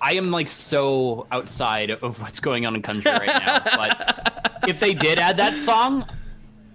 I 0.00 0.14
am 0.14 0.30
like 0.30 0.48
so 0.48 1.26
outside 1.32 1.90
of 1.90 2.20
what's 2.20 2.38
going 2.40 2.66
on 2.66 2.74
in 2.76 2.82
country 2.82 3.10
right 3.10 3.26
now. 3.26 3.58
But 3.76 4.68
if 4.68 4.80
they 4.80 4.92
did 4.94 5.18
add 5.18 5.36
that 5.38 5.58
song, 5.58 6.04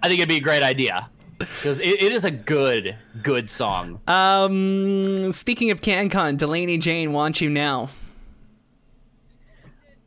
I 0.02 0.08
think 0.08 0.18
it'd 0.18 0.28
be 0.28 0.36
a 0.36 0.40
great 0.40 0.62
idea 0.62 1.08
because 1.38 1.78
it, 1.78 2.02
it 2.02 2.12
is 2.12 2.24
a 2.24 2.30
good, 2.30 2.96
good 3.22 3.48
song. 3.48 4.00
Um, 4.08 5.30
speaking 5.32 5.70
of 5.70 5.80
CanCon, 5.80 6.36
Delaney 6.38 6.78
Jane 6.78 7.12
wants 7.12 7.40
you 7.40 7.48
now. 7.50 7.90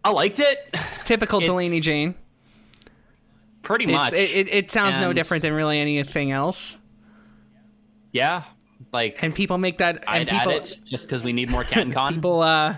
I 0.08 0.12
liked 0.12 0.40
it 0.40 0.74
Typical 1.06 1.40
It's- 1.40 1.50
Delaney 1.50 1.80
Jane. 1.80 2.16
pretty 3.62 3.86
much. 3.86 4.14
it, 4.14 4.30
it, 4.32 4.54
it 4.54 4.72
sounds 4.72 5.00
no 5.00 5.14
different 5.14 5.42
than 5.42 5.54
really 5.54 5.80
anything 5.80 6.32
else. 6.32 6.76
yeah, 8.12 8.44
like 8.94 9.22
And 9.22 9.34
people 9.36 9.58
make 9.58 9.80
that. 9.80 9.98
And 9.98 10.06
I'd 10.08 10.30
people, 10.30 10.52
add 10.52 10.58
it 10.64 10.80
just 10.86 11.06
because 11.08 11.24
we 11.24 11.34
need 11.34 11.50
more 11.50 11.64
CanCon. 11.64 12.14
people 12.16 12.42
uh, 12.42 12.76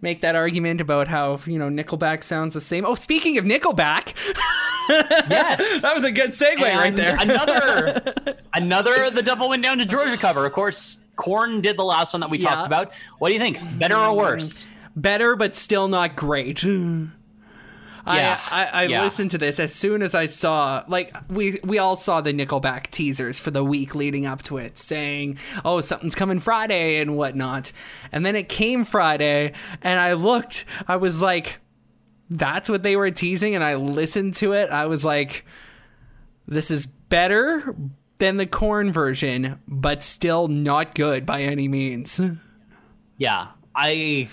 make 0.00 0.22
that 0.22 0.34
argument 0.34 0.80
about 0.80 1.08
how 1.08 1.38
you 1.46 1.58
know 1.58 1.68
Nickelback 1.68 2.22
sounds 2.22 2.54
the 2.54 2.60
same. 2.60 2.84
Oh, 2.86 2.94
speaking 2.94 3.36
of 3.38 3.44
Nickelback, 3.44 4.14
yes. 4.88 5.82
that 5.82 5.94
was 5.94 6.04
a 6.04 6.12
good 6.12 6.30
segue 6.30 6.60
right 6.62 6.94
there. 6.96 7.16
Another, 7.20 8.36
another 8.54 9.10
The 9.10 9.22
Devil 9.22 9.48
Went 9.50 9.62
Down 9.62 9.78
to 9.78 9.84
Georgia 9.84 10.16
cover. 10.16 10.46
Of 10.46 10.52
course, 10.52 11.00
Korn 11.16 11.60
did 11.60 11.76
the 11.76 11.84
last 11.84 12.14
one 12.14 12.20
that 12.20 12.30
we 12.30 12.38
Yeah. 12.38 12.48
talked 12.54 12.66
about. 12.66 12.92
What 13.18 13.28
do 13.28 13.34
you 13.34 13.40
think? 13.40 13.58
Better 13.78 13.96
or 13.96 14.16
worse? 14.16 14.66
Better, 14.96 15.36
but 15.36 15.54
still 15.54 15.88
not 15.88 16.16
great. 16.16 16.64
Yeah, 18.06 18.40
I, 18.50 18.64
I, 18.64 18.68
I 18.70 18.82
yeah. 18.84 19.02
listened 19.02 19.30
to 19.32 19.38
this 19.38 19.60
as 19.60 19.74
soon 19.74 20.02
as 20.02 20.14
I 20.14 20.26
saw 20.26 20.84
like 20.88 21.14
we 21.28 21.60
we 21.62 21.78
all 21.78 21.96
saw 21.96 22.20
the 22.20 22.32
Nickelback 22.32 22.90
teasers 22.90 23.38
for 23.38 23.50
the 23.50 23.62
week 23.62 23.94
leading 23.94 24.26
up 24.26 24.42
to 24.44 24.56
it, 24.56 24.78
saying, 24.78 25.38
"Oh, 25.64 25.80
something's 25.80 26.14
coming 26.14 26.38
Friday" 26.38 26.98
and 27.00 27.16
whatnot. 27.16 27.72
And 28.10 28.24
then 28.24 28.36
it 28.36 28.48
came 28.48 28.84
Friday, 28.84 29.52
and 29.82 30.00
I 30.00 30.14
looked. 30.14 30.64
I 30.88 30.96
was 30.96 31.20
like, 31.20 31.60
"That's 32.28 32.68
what 32.68 32.82
they 32.82 32.96
were 32.96 33.10
teasing." 33.10 33.54
And 33.54 33.62
I 33.62 33.74
listened 33.74 34.34
to 34.36 34.52
it. 34.52 34.70
I 34.70 34.86
was 34.86 35.04
like, 35.04 35.44
"This 36.48 36.70
is 36.70 36.86
better 36.86 37.74
than 38.18 38.38
the 38.38 38.46
Korn 38.46 38.92
version, 38.92 39.60
but 39.68 40.02
still 40.02 40.48
not 40.48 40.94
good 40.94 41.26
by 41.26 41.42
any 41.42 41.68
means." 41.68 42.20
Yeah, 43.18 43.48
I 43.76 44.30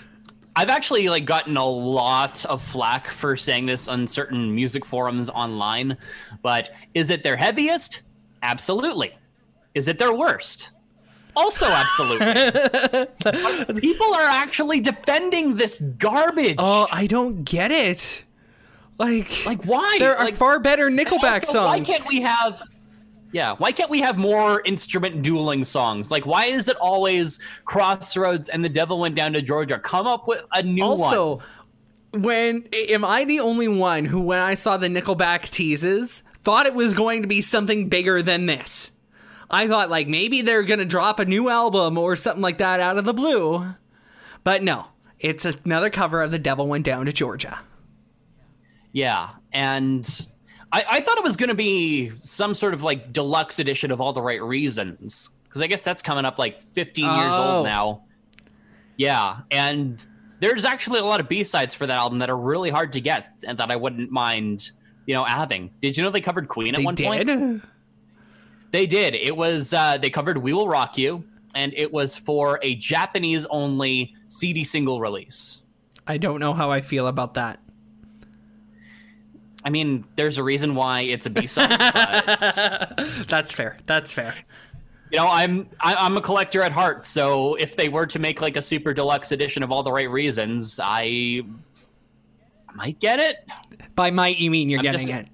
I've 0.58 0.70
actually 0.70 1.08
like 1.08 1.24
gotten 1.24 1.56
a 1.56 1.64
lot 1.64 2.44
of 2.46 2.60
flack 2.60 3.06
for 3.06 3.36
saying 3.36 3.66
this 3.66 3.86
on 3.86 4.08
certain 4.08 4.52
music 4.52 4.84
forums 4.84 5.30
online, 5.30 5.96
but 6.42 6.72
is 6.94 7.10
it 7.10 7.22
their 7.22 7.36
heaviest? 7.36 8.02
Absolutely. 8.42 9.16
Is 9.76 9.86
it 9.86 10.00
their 10.00 10.12
worst? 10.12 10.70
Also 11.36 11.66
absolutely. 11.66 12.26
People 13.80 14.12
are 14.12 14.28
actually 14.28 14.80
defending 14.80 15.54
this 15.54 15.78
garbage. 15.78 16.56
Oh, 16.58 16.88
I 16.90 17.06
don't 17.06 17.44
get 17.44 17.70
it. 17.70 18.24
Like, 18.98 19.46
like 19.46 19.64
why? 19.64 19.98
there 20.00 20.16
are 20.16 20.24
like, 20.24 20.34
far 20.34 20.58
better 20.58 20.90
Nickelback 20.90 21.44
also, 21.46 21.66
Why 21.66 21.76
songs. 21.76 21.86
can't 21.86 22.08
we 22.08 22.20
have 22.22 22.60
yeah, 23.32 23.54
why 23.56 23.72
can't 23.72 23.90
we 23.90 24.00
have 24.00 24.16
more 24.16 24.62
instrument 24.64 25.22
dueling 25.22 25.64
songs? 25.64 26.10
Like, 26.10 26.26
why 26.26 26.46
is 26.46 26.68
it 26.68 26.76
always 26.80 27.38
Crossroads 27.64 28.48
and 28.48 28.64
The 28.64 28.68
Devil 28.68 29.00
Went 29.00 29.14
Down 29.14 29.32
to 29.34 29.42
Georgia? 29.42 29.78
Come 29.78 30.06
up 30.06 30.26
with 30.26 30.42
a 30.52 30.62
new 30.62 30.82
one. 30.82 30.90
also, 30.92 31.40
when 32.12 32.66
am 32.72 33.04
I 33.04 33.24
the 33.24 33.40
only 33.40 33.68
one 33.68 34.06
who, 34.06 34.20
when 34.20 34.40
I 34.40 34.54
saw 34.54 34.76
the 34.76 34.88
Nickelback 34.88 35.50
teases, 35.50 36.22
thought 36.42 36.66
it 36.66 36.74
was 36.74 36.94
going 36.94 37.22
to 37.22 37.28
be 37.28 37.40
something 37.40 37.88
bigger 37.88 38.22
than 38.22 38.46
this? 38.46 38.92
I 39.50 39.66
thought 39.66 39.90
like 39.90 40.08
maybe 40.08 40.42
they're 40.42 40.62
gonna 40.62 40.84
drop 40.84 41.18
a 41.18 41.24
new 41.24 41.48
album 41.48 41.96
or 41.96 42.16
something 42.16 42.42
like 42.42 42.58
that 42.58 42.80
out 42.80 42.98
of 42.98 43.04
the 43.04 43.14
blue, 43.14 43.74
but 44.44 44.62
no, 44.62 44.86
it's 45.18 45.44
another 45.44 45.90
cover 45.90 46.22
of 46.22 46.30
"The 46.30 46.38
Devil 46.38 46.66
Went 46.66 46.84
Down 46.84 47.06
to 47.06 47.12
Georgia." 47.12 47.60
Yeah, 48.92 49.30
and 49.52 50.06
I, 50.72 50.84
I 50.90 51.00
thought 51.00 51.16
it 51.18 51.24
was 51.24 51.36
going 51.36 51.48
to 51.48 51.54
be 51.54 52.10
some 52.20 52.54
sort 52.54 52.74
of 52.74 52.82
like 52.82 53.12
deluxe 53.12 53.58
edition 53.58 53.90
of 53.90 54.00
All 54.00 54.12
the 54.12 54.20
Right 54.22 54.42
Reasons 54.42 55.30
because 55.44 55.62
I 55.62 55.66
guess 55.66 55.82
that's 55.82 56.02
coming 56.02 56.24
up 56.24 56.38
like 56.38 56.60
15 56.62 57.04
years 57.04 57.32
Oh. 57.34 57.56
old 57.56 57.66
now. 57.66 58.02
Yeah, 58.96 59.38
and 59.50 60.04
there's 60.40 60.64
actually 60.64 60.98
a 61.00 61.04
lot 61.04 61.20
of 61.20 61.28
B 61.28 61.42
sides 61.44 61.74
for 61.74 61.86
that 61.86 61.96
album 61.96 62.18
that 62.18 62.28
are 62.30 62.36
really 62.36 62.68
hard 62.70 62.92
to 62.94 63.00
get 63.00 63.28
and 63.46 63.56
that 63.58 63.70
I 63.70 63.76
wouldn't 63.76 64.10
mind, 64.10 64.70
you 65.06 65.14
know, 65.14 65.24
having. 65.24 65.70
Did 65.80 65.96
you 65.96 66.02
know 66.02 66.10
they 66.10 66.20
covered 66.20 66.48
Queen 66.48 66.74
at 66.74 66.78
They 66.78 66.84
one 66.84 66.96
point? 66.96 67.62
They 68.70 68.86
did. 68.86 69.14
It 69.14 69.34
was 69.36 69.72
uh, 69.72 69.96
they 69.98 70.10
covered 70.10 70.36
"We 70.38 70.52
Will 70.52 70.68
Rock 70.68 70.98
You," 70.98 71.24
and 71.54 71.72
it 71.74 71.90
was 71.92 72.16
for 72.16 72.58
a 72.62 72.74
Japanese-only 72.74 74.14
CD 74.26 74.64
single 74.64 75.00
release. 75.00 75.62
I 76.06 76.18
don't 76.18 76.40
know 76.40 76.52
how 76.52 76.70
I 76.70 76.80
feel 76.82 77.06
about 77.06 77.34
that. 77.34 77.60
I 79.64 79.70
mean, 79.70 80.04
there's 80.16 80.38
a 80.38 80.42
reason 80.42 80.74
why 80.74 81.00
it's 81.00 81.26
a 81.26 81.30
B-side. 81.30 81.68
That's 83.28 83.52
fair. 83.52 83.76
That's 83.86 84.12
fair. 84.12 84.34
you 85.10 85.18
know, 85.18 85.26
I'm 85.28 85.68
I, 85.80 85.94
I'm 85.94 86.16
a 86.16 86.20
collector 86.20 86.62
at 86.62 86.72
heart, 86.72 87.04
so 87.06 87.54
if 87.56 87.74
they 87.76 87.88
were 87.88 88.06
to 88.06 88.18
make 88.18 88.40
like 88.40 88.56
a 88.56 88.62
super 88.62 88.94
deluxe 88.94 89.32
edition 89.32 89.62
of 89.62 89.72
all 89.72 89.82
the 89.82 89.92
right 89.92 90.08
reasons, 90.10 90.78
I, 90.82 91.42
I 92.68 92.72
might 92.74 93.00
get 93.00 93.18
it. 93.18 93.36
By 93.96 94.10
might 94.10 94.36
you 94.38 94.50
mean 94.50 94.68
you're 94.68 94.78
I'm 94.78 94.84
getting 94.84 95.08
just- 95.08 95.20
it? 95.22 95.28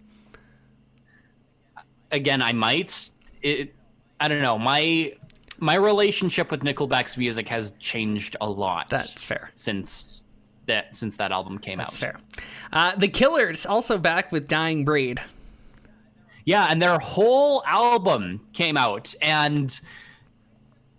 Again, 2.11 2.43
I 2.43 2.53
might. 2.53 3.11
It. 3.43 3.75
I 4.21 4.29
don't 4.29 4.41
know. 4.43 4.57
My 4.59 5.13
my 5.59 5.75
relationship 5.75 6.51
with 6.51 6.61
Nickelback's 6.61 7.17
music 7.17 7.49
has 7.49 7.73
changed 7.73 8.37
a 8.41 8.49
lot. 8.49 8.89
That's 8.91 9.25
fair. 9.25 9.51
since 9.55 10.14
that 10.67 10.97
since 10.97 11.17
that 11.17 11.33
album 11.33 11.59
came 11.59 11.79
That's 11.79 11.97
out. 11.97 12.01
fair. 12.01 12.21
Uh, 12.73 12.97
the 12.97 13.09
Killers 13.09 13.67
also 13.67 13.99
back 13.99 14.33
with 14.33 14.49
Dying 14.49 14.85
Breed. 14.85 15.21
Yeah, 16.45 16.67
and 16.69 16.81
their 16.81 16.99
whole 16.99 17.63
album 17.67 18.41
came 18.53 18.77
out, 18.77 19.15
and 19.23 19.81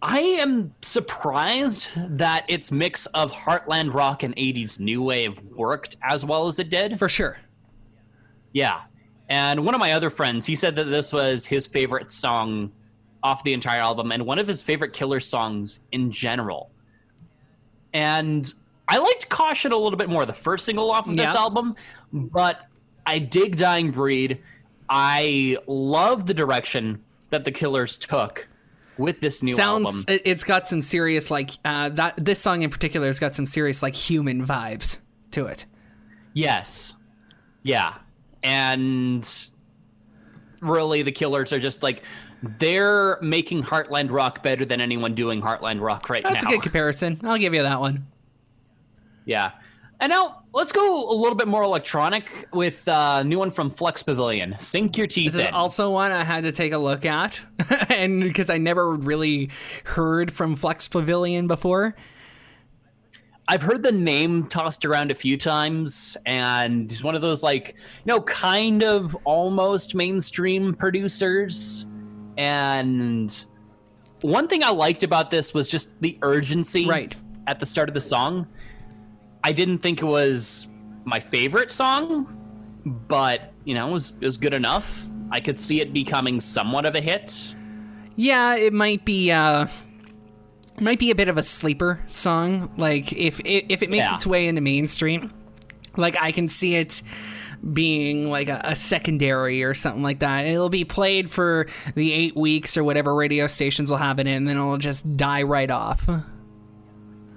I 0.01 0.19
am 0.19 0.73
surprised 0.81 1.93
that 2.17 2.45
its 2.47 2.71
mix 2.71 3.05
of 3.07 3.31
heartland 3.31 3.93
rock 3.93 4.23
and 4.23 4.35
80s 4.35 4.79
new 4.79 5.01
wave 5.01 5.41
worked 5.55 5.95
as 6.01 6.25
well 6.25 6.47
as 6.47 6.59
it 6.59 6.69
did. 6.69 6.99
For 6.99 7.09
sure. 7.09 7.37
Yeah. 8.53 8.81
And 9.29 9.65
one 9.65 9.73
of 9.73 9.79
my 9.79 9.93
other 9.93 10.09
friends, 10.09 10.45
he 10.45 10.55
said 10.55 10.75
that 10.75 10.85
this 10.85 11.11
was 11.11 11.45
his 11.45 11.65
favorite 11.65 12.11
song 12.11 12.71
off 13.23 13.43
the 13.43 13.53
entire 13.53 13.79
album 13.79 14.11
and 14.11 14.25
one 14.25 14.37
of 14.37 14.47
his 14.47 14.61
favorite 14.61 14.93
killer 14.93 15.19
songs 15.19 15.79
in 15.91 16.11
general. 16.11 16.69
And 17.91 18.51
I 18.87 18.97
liked 18.99 19.29
Caution 19.29 19.71
a 19.71 19.77
little 19.77 19.97
bit 19.97 20.09
more, 20.09 20.25
the 20.25 20.33
first 20.33 20.65
single 20.65 20.91
off 20.91 21.07
of 21.07 21.15
this 21.15 21.33
Yeah. 21.33 21.39
album, 21.39 21.75
but 22.13 22.61
I 23.05 23.19
dig 23.19 23.57
Dying 23.57 23.91
Breed. 23.91 24.39
I 24.89 25.57
love 25.67 26.27
the 26.27 26.33
direction 26.33 27.03
that 27.31 27.43
the 27.45 27.51
Killers 27.51 27.97
took 27.97 28.47
with 28.97 29.19
this 29.21 29.41
new 29.43 29.55
Sounds 29.55 29.87
album. 29.87 30.03
it- 30.07 30.21
it's 30.25 30.43
got 30.43 30.67
some 30.67 30.81
serious 30.81 31.29
like 31.31 31.51
uh, 31.65 31.89
that 31.89 32.13
this 32.23 32.39
song 32.39 32.61
in 32.61 32.69
particular 32.69 33.07
has 33.07 33.19
got 33.19 33.33
some 33.35 33.45
serious 33.45 33.81
like 33.81 33.95
human 33.95 34.45
vibes 34.45 34.99
to 35.31 35.47
it. 35.47 35.65
Yes. 36.33 36.93
Yeah. 37.63 37.95
And 38.43 39.27
really, 40.61 41.01
the 41.01 41.11
Killers 41.11 41.51
are 41.51 41.59
just 41.59 41.81
like, 41.81 42.03
they're 42.59 43.17
making 43.21 43.63
Heartland 43.63 44.11
Rock 44.11 44.43
better 44.43 44.65
than 44.65 44.79
anyone 44.79 45.15
doing 45.15 45.41
Heartland 45.41 45.81
Rock 45.81 46.09
right 46.09 46.21
That's 46.23 46.35
now. 46.35 46.41
That's 46.41 46.53
a 46.53 46.57
good 46.57 46.63
comparison. 46.63 47.19
I'll 47.23 47.37
give 47.39 47.53
you 47.55 47.63
that 47.63 47.79
one. 47.79 48.05
Yeah. 49.25 49.51
And 49.99 50.09
now 50.11 50.43
let's 50.53 50.71
go 50.73 51.09
a 51.09 51.15
little 51.15 51.35
bit 51.35 51.47
more 51.47 51.63
electronic 51.63 52.47
with 52.53 52.83
a 52.87 53.23
new 53.23 53.39
one 53.39 53.49
from 53.49 53.69
Flux 53.71 54.03
Pavilion. 54.03 54.55
Sink 54.59 54.97
your 54.97 55.07
teeth 55.07 55.33
This 55.33 55.41
is 55.43 55.47
in. 55.47 55.53
also 55.53 55.89
one 55.91 56.11
I 56.11 56.23
had 56.25 56.43
to 56.43 56.51
take 56.51 56.73
a 56.73 56.77
look 56.77 57.05
at, 57.05 57.39
and 57.89 58.21
because 58.21 58.49
I 58.49 58.57
never 58.57 58.91
really 58.91 59.49
heard 59.85 60.31
from 60.31 60.55
Flux 60.57 60.87
Pavilion 60.89 61.47
before. 61.47 61.95
I've 63.47 63.61
heard 63.61 63.83
the 63.83 63.91
name 63.91 64.47
tossed 64.47 64.85
around 64.85 65.11
a 65.11 65.15
few 65.15 65.37
times, 65.37 66.17
and 66.25 66.89
he's 66.89 67.03
one 67.03 67.15
of 67.15 67.21
those 67.21 67.43
like, 67.43 67.75
you 67.77 68.07
know, 68.07 68.21
kind 68.21 68.83
of 68.83 69.15
almost 69.23 69.93
mainstream 69.95 70.73
producers. 70.73 71.85
And 72.37 73.45
one 74.21 74.47
thing 74.47 74.63
I 74.63 74.71
liked 74.71 75.03
about 75.03 75.29
this 75.31 75.53
was 75.53 75.69
just 75.69 75.91
the 76.01 76.17
urgency 76.21 76.87
Right. 76.87 77.15
at 77.47 77.59
the 77.59 77.65
start 77.67 77.87
of 77.87 77.93
the 77.93 78.01
song. 78.01 78.47
I 79.45 79.51
didn't 79.51 79.79
think 79.79 80.01
it 80.01 80.05
was 80.05 80.67
my 81.03 81.19
favorite 81.19 81.69
song, 81.69 82.25
but 82.85 83.53
you 83.63 83.75
know, 83.75 83.87
it 83.89 83.91
was 83.93 84.13
it 84.19 84.25
was 84.25 84.37
good 84.37 84.53
enough. 84.53 85.07
I 85.31 85.39
could 85.39 85.59
see 85.59 85.81
it 85.81 85.93
becoming 85.93 86.41
somewhat 86.41 86.85
of 86.85 86.95
a 86.95 87.01
hit. 87.01 87.53
yeah, 88.15 88.55
it 88.55 88.73
might 88.73 89.05
be 89.05 89.31
uh 89.31 89.67
might 90.79 90.99
be 90.99 91.11
a 91.11 91.15
bit 91.15 91.27
of 91.27 91.37
a 91.37 91.43
sleeper 91.43 91.99
song. 92.07 92.71
Like 92.77 93.13
if 93.13 93.39
if, 93.45 93.65
if 93.69 93.83
it 93.83 93.89
makes 93.89 94.05
Yeah. 94.05 94.15
its 94.15 94.25
way 94.27 94.47
into 94.47 94.61
mainstream, 94.61 95.31
like 95.95 96.17
I 96.21 96.31
can 96.31 96.47
see 96.47 96.75
it 96.75 97.01
being 97.73 98.29
like 98.29 98.49
a, 98.49 98.61
a 98.63 98.75
secondary 98.75 99.63
or 99.63 99.73
something 99.73 100.03
like 100.03 100.19
that. 100.19 100.39
And 100.45 100.53
it'll 100.53 100.69
be 100.69 100.85
played 100.85 101.29
for 101.29 101.67
the 101.95 102.11
eight 102.13 102.35
weeks 102.35 102.77
or 102.77 102.83
whatever 102.83 103.15
radio 103.15 103.47
stations 103.47 103.89
will 103.89 103.97
have 103.97 104.19
it 104.19 104.27
in, 104.27 104.33
and 104.33 104.47
then 104.47 104.57
it'll 104.57 104.77
just 104.77 105.17
die 105.17 105.43
right 105.43 105.69
off. 105.71 106.07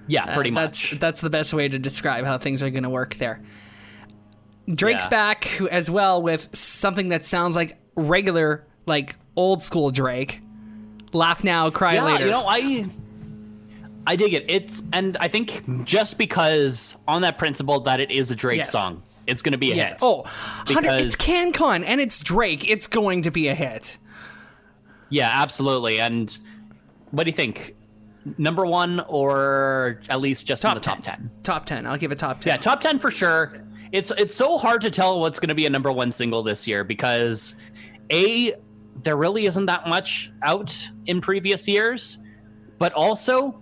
Yeah, 0.08 0.24
uh, 0.24 0.34
pretty 0.34 0.50
that's 0.50 0.90
much. 0.92 1.00
that's 1.00 1.20
the 1.20 1.30
best 1.30 1.52
way 1.52 1.68
to 1.68 1.78
describe 1.78 2.24
how 2.24 2.38
things 2.38 2.62
are 2.62 2.70
going 2.70 2.82
to 2.82 2.90
work 2.90 3.14
there. 3.16 3.40
Drake's 4.72 5.04
Yeah. 5.04 5.08
back 5.10 5.60
as 5.70 5.90
well 5.90 6.20
with 6.22 6.54
something 6.56 7.08
that 7.08 7.24
sounds 7.24 7.56
like 7.56 7.78
regular, 7.94 8.66
like 8.86 9.16
old 9.36 9.62
school 9.62 9.90
Drake. 9.90 10.40
Laugh 11.12 11.42
now, 11.44 11.70
cry 11.70 11.94
yeah, 11.94 12.04
later. 12.04 12.24
you 12.26 12.30
know, 12.30 12.44
I 12.46 12.86
I 14.06 14.16
dig 14.16 14.34
it. 14.34 14.44
It's 14.48 14.82
and 14.92 15.16
I 15.20 15.28
think 15.28 15.84
just 15.84 16.18
because 16.18 16.96
on 17.06 17.22
that 17.22 17.38
principle 17.38 17.80
that 17.80 18.00
it 18.00 18.10
is 18.10 18.30
a 18.30 18.36
Drake 18.36 18.58
Yes. 18.58 18.70
song, 18.72 19.02
it's 19.26 19.40
going 19.42 19.52
to 19.52 19.58
be 19.58 19.72
a 19.72 19.76
yeah. 19.76 19.88
hit. 19.88 19.98
Oh, 20.02 20.24
Because- 20.66 21.02
it's 21.04 21.16
CanCon 21.16 21.82
and 21.86 22.00
it's 22.00 22.22
Drake. 22.22 22.68
It's 22.68 22.86
going 22.86 23.22
to 23.22 23.30
be 23.30 23.48
a 23.48 23.54
hit. 23.54 23.96
Yeah, 25.10 25.30
absolutely. 25.32 25.98
And 26.00 26.36
what 27.10 27.24
do 27.24 27.30
you 27.30 27.36
think? 27.36 27.74
Number 28.36 28.66
one, 28.66 29.00
or 29.08 30.00
at 30.08 30.20
least 30.20 30.46
just 30.46 30.64
in 30.64 30.74
the 30.74 30.80
top 30.80 31.02
ten? 31.02 31.30
Top 31.42 31.64
10. 31.64 31.86
I'll 31.86 31.96
give 31.96 32.12
it 32.12 32.18
top 32.18 32.40
10. 32.40 32.50
Yeah, 32.52 32.56
top 32.56 32.80
ten 32.80 32.98
for 32.98 33.10
sure. 33.10 33.64
It's 33.92 34.10
it's 34.18 34.34
so 34.34 34.58
hard 34.58 34.82
to 34.82 34.90
tell 34.90 35.20
what's 35.20 35.38
going 35.38 35.48
to 35.48 35.54
be 35.54 35.66
a 35.66 35.70
number 35.70 35.90
one 35.90 36.10
single 36.10 36.42
this 36.42 36.68
year 36.68 36.84
because 36.84 37.54
a 38.12 38.54
there 39.02 39.16
really 39.16 39.46
isn't 39.46 39.66
that 39.66 39.86
much 39.86 40.30
out 40.42 40.88
in 41.06 41.20
previous 41.20 41.66
years, 41.68 42.18
but 42.78 42.92
also 42.92 43.60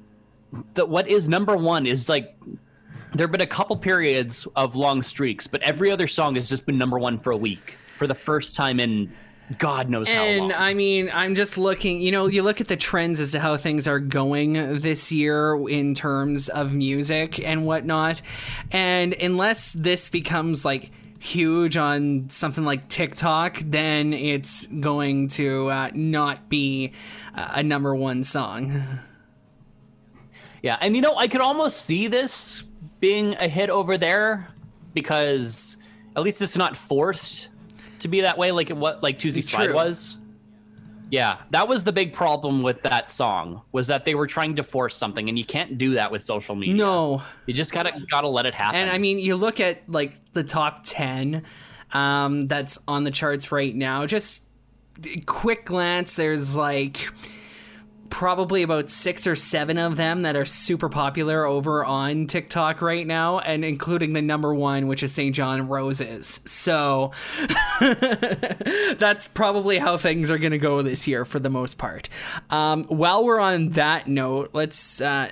that 0.74 0.88
what 0.88 1.08
is 1.08 1.28
number 1.28 1.56
one 1.56 1.86
is 1.86 2.08
like 2.08 2.36
there 3.14 3.26
have 3.26 3.32
been 3.32 3.40
a 3.40 3.46
couple 3.46 3.76
periods 3.76 4.46
of 4.56 4.76
long 4.76 5.00
streaks, 5.02 5.46
but 5.46 5.62
every 5.62 5.90
other 5.90 6.06
song 6.06 6.34
has 6.34 6.48
just 6.48 6.66
been 6.66 6.78
number 6.78 6.98
one 6.98 7.18
for 7.18 7.30
a 7.30 7.36
week 7.36 7.78
for 7.96 8.06
the 8.06 8.14
first 8.14 8.56
time 8.56 8.80
in 8.80 9.12
God 9.58 9.88
knows 9.88 10.10
how 10.10 10.22
And 10.22 10.40
long. 10.40 10.52
I 10.52 10.74
mean, 10.74 11.10
I'm 11.12 11.34
just 11.34 11.56
looking, 11.56 12.00
you 12.00 12.10
know, 12.10 12.26
you 12.26 12.42
look 12.42 12.60
at 12.60 12.68
the 12.68 12.76
trends 12.76 13.20
as 13.20 13.32
to 13.32 13.40
how 13.40 13.56
things 13.56 13.86
are 13.86 14.00
going 14.00 14.80
this 14.80 15.12
year 15.12 15.54
in 15.68 15.94
terms 15.94 16.48
of 16.48 16.72
music 16.72 17.38
and 17.38 17.64
whatnot. 17.64 18.22
And 18.72 19.12
unless 19.14 19.72
this 19.72 20.10
becomes 20.10 20.64
like 20.64 20.90
huge 21.18 21.76
on 21.76 22.28
something 22.28 22.64
like 22.64 22.88
TikTok, 22.88 23.58
then 23.64 24.12
it's 24.12 24.66
going 24.66 25.28
to 25.28 25.68
uh, 25.68 25.90
not 25.94 26.48
be 26.48 26.92
uh, 27.34 27.52
a 27.54 27.62
number 27.62 27.94
one 27.94 28.24
song. 28.24 29.00
Yeah, 30.62 30.76
and 30.80 30.96
you 30.96 31.02
know, 31.02 31.16
I 31.16 31.28
could 31.28 31.40
almost 31.40 31.82
see 31.82 32.08
this 32.08 32.64
being 32.98 33.34
a 33.34 33.46
hit 33.46 33.70
over 33.70 33.96
there 33.96 34.48
because 34.94 35.76
at 36.16 36.22
least 36.22 36.42
it's 36.42 36.56
not 36.56 36.76
forced 36.76 37.48
to 38.00 38.08
be 38.08 38.22
that 38.22 38.38
way, 38.38 38.52
like 38.52 38.70
what 38.70 39.02
like 39.02 39.18
Toosie 39.18 39.42
Slide 39.42 39.72
was. 39.72 40.16
Yeah, 41.08 41.38
that 41.50 41.68
was 41.68 41.84
the 41.84 41.92
big 41.92 42.12
problem 42.12 42.62
with 42.64 42.82
that 42.82 43.10
song 43.10 43.62
was 43.70 43.86
that 43.86 44.04
they 44.04 44.16
were 44.16 44.26
trying 44.26 44.56
to 44.56 44.64
force 44.64 44.96
something, 44.96 45.28
and 45.28 45.38
you 45.38 45.44
can't 45.44 45.78
do 45.78 45.94
that 45.94 46.10
with 46.10 46.22
social 46.22 46.56
media. 46.56 46.74
No. 46.74 47.22
you 47.46 47.54
just 47.54 47.72
gotta 47.72 47.92
gotta 48.10 48.28
let 48.28 48.44
it 48.44 48.54
happen. 48.54 48.80
And 48.80 48.90
I 48.90 48.98
mean, 48.98 49.18
you 49.18 49.36
look 49.36 49.60
at 49.60 49.88
like 49.88 50.14
the 50.32 50.42
top 50.42 50.82
10 50.84 51.44
um, 51.92 52.48
that's 52.48 52.78
on 52.88 53.04
the 53.04 53.12
charts 53.12 53.52
right 53.52 53.74
now, 53.74 54.04
just 54.06 54.44
quick 55.26 55.66
glance, 55.66 56.16
there's 56.16 56.54
like 56.54 57.08
probably 58.10 58.62
about 58.62 58.90
six 58.90 59.26
or 59.26 59.36
seven 59.36 59.78
of 59.78 59.96
them 59.96 60.22
that 60.22 60.36
are 60.36 60.44
super 60.44 60.88
popular 60.88 61.44
over 61.44 61.84
on 61.84 62.26
TikTok 62.26 62.80
right 62.80 63.06
now, 63.06 63.38
and 63.40 63.64
including 63.64 64.12
the 64.12 64.22
number 64.22 64.54
one, 64.54 64.86
which 64.86 65.02
is 65.02 65.14
Jason 65.14 65.32
Derulo's. 65.32 66.40
So 66.44 67.12
that's 68.98 69.28
probably 69.28 69.78
how 69.78 69.96
things 69.96 70.30
are 70.30 70.38
going 70.38 70.52
to 70.52 70.58
go 70.58 70.82
this 70.82 71.06
year 71.06 71.24
for 71.24 71.38
the 71.38 71.50
most 71.50 71.78
part. 71.78 72.08
Um, 72.50 72.84
while 72.84 73.24
we're 73.24 73.40
on 73.40 73.70
that 73.70 74.08
note, 74.08 74.50
let's. 74.52 75.00
Uh, 75.00 75.30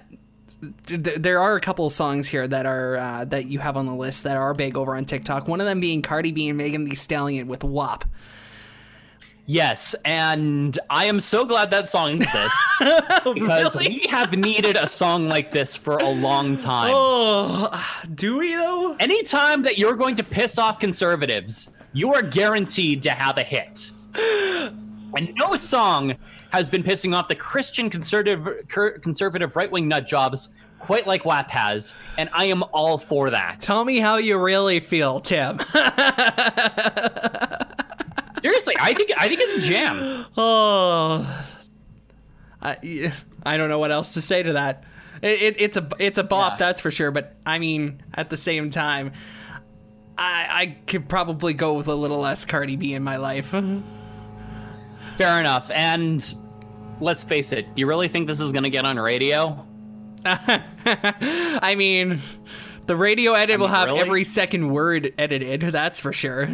there 0.87 1.41
are 1.41 1.57
a 1.57 1.61
couple 1.61 1.89
songs 1.91 2.29
here 2.29 2.47
that 2.47 2.65
are 2.65 2.97
uh, 2.97 3.25
that 3.27 3.47
you 3.47 3.59
have 3.59 3.77
on 3.77 3.87
the 3.87 3.95
list 3.95 4.23
that 4.23 4.37
are 4.37 4.55
big 4.55 4.77
over 4.77 4.95
on 4.97 5.05
TikTok. 5.05 5.49
One 5.49 5.61
of 5.61 5.67
them 5.67 5.81
being 5.81 6.01
Cardi 6.03 6.33
B 6.33 6.49
and 6.49 6.57
Megan 6.57 6.85
Thee 6.85 6.95
Stallion 6.95 7.49
with 7.49 7.65
WAP. 7.65 8.05
Yes, 9.47 9.95
and 10.05 10.79
I 10.91 11.07
am 11.07 11.21
so 11.21 11.45
glad 11.45 11.71
that 11.71 11.89
song 11.89 12.17
exists 12.17 12.59
because 13.25 13.75
Really? 13.75 13.89
we 13.89 14.07
have 14.09 14.33
needed 14.33 14.77
a 14.77 14.87
song 14.87 15.29
like 15.29 15.51
this 15.51 15.77
for 15.77 15.99
a 15.99 16.11
long 16.11 16.57
time. 16.57 16.93
Oh, 16.95 18.03
do 18.15 18.39
we 18.39 18.55
though? 18.55 18.97
anytime 19.01 19.63
that 19.63 19.79
you're 19.79 19.97
going 19.97 20.17
to 20.17 20.25
piss 20.25 20.59
off 20.59 20.79
conservatives, 20.81 21.73
you 21.93 22.13
are 22.15 22.23
guaranteed 22.23 23.03
to 23.03 23.11
have 23.11 23.39
a 23.39 23.43
hit. 23.43 23.91
And 25.17 25.33
no 25.37 25.55
song 25.55 26.17
has 26.51 26.67
been 26.67 26.83
pissing 26.83 27.17
off 27.17 27.29
the 27.29 27.37
Christian 27.37 27.89
conservative 27.89 28.49
conservative 29.01 29.55
right 29.55 29.71
wing 29.71 29.87
nut 29.87 30.09
jobs 30.09 30.49
quite 30.81 31.07
like 31.07 31.25
WAP 31.25 31.49
has, 31.53 31.95
and 32.19 32.29
I 32.33 32.47
am 32.47 32.65
all 32.73 32.99
for 32.99 33.31
that. 33.31 33.61
Tell 33.61 33.85
me 33.85 34.01
how 34.01 34.17
you 34.17 34.37
really 34.39 34.81
feel, 34.81 35.21
Tim. 35.21 35.61
Seriously, 38.45 38.75
I 38.79 38.93
think 38.93 39.11
I 39.17 39.27
think 39.29 39.41
it's 39.43 39.65
a 39.65 39.69
jam. 39.69 40.27
oh, 40.37 41.47
I, 42.61 43.11
I 43.43 43.57
don't 43.57 43.71
know 43.71 43.79
what 43.79 43.91
else 43.91 44.13
to 44.15 44.21
say 44.21 44.43
to 44.43 44.53
that. 44.53 44.85
It, 45.23 45.41
it, 45.41 45.61
it's 45.61 45.77
a 45.79 45.89
it's 45.99 46.19
a 46.19 46.25
bop, 46.25 46.53
Yeah. 46.53 46.67
that's 46.67 46.83
for 46.83 46.91
sure. 46.91 47.11
But 47.11 47.37
I 47.47 47.59
mean, 47.59 48.03
at 48.13 48.29
the 48.29 48.37
same 48.37 48.69
time, 48.69 49.13
I 50.19 50.47
I 50.51 50.77
could 50.87 51.09
probably 51.09 51.55
go 51.55 51.73
with 51.73 51.89
a 51.89 51.95
little 51.95 52.21
less 52.21 52.45
Cardi 52.45 52.77
B 52.77 52.93
in 52.93 53.03
my 53.03 53.17
life. 53.17 53.47
Fair 55.17 55.41
enough. 55.41 55.71
And 55.71 56.35
let's 57.01 57.25
face 57.25 57.51
it, 57.53 57.67
you 57.77 57.87
really 57.87 58.09
think 58.09 58.27
this 58.27 58.41
is 58.41 58.53
going 58.53 58.65
to 58.65 58.71
get 58.71 58.85
on 58.85 58.99
radio? 58.99 59.67
I 60.27 61.75
mean, 61.79 62.21
the 62.87 62.97
radio 62.97 63.33
edit 63.33 63.59
will 63.59 63.69
mean, 63.69 63.77
have 63.77 63.89
really? 63.89 64.01
every 64.01 64.25
second 64.25 64.69
word 64.69 65.15
edited. 65.17 65.61
That's 65.63 65.99
for 66.01 66.13
sure. 66.13 66.47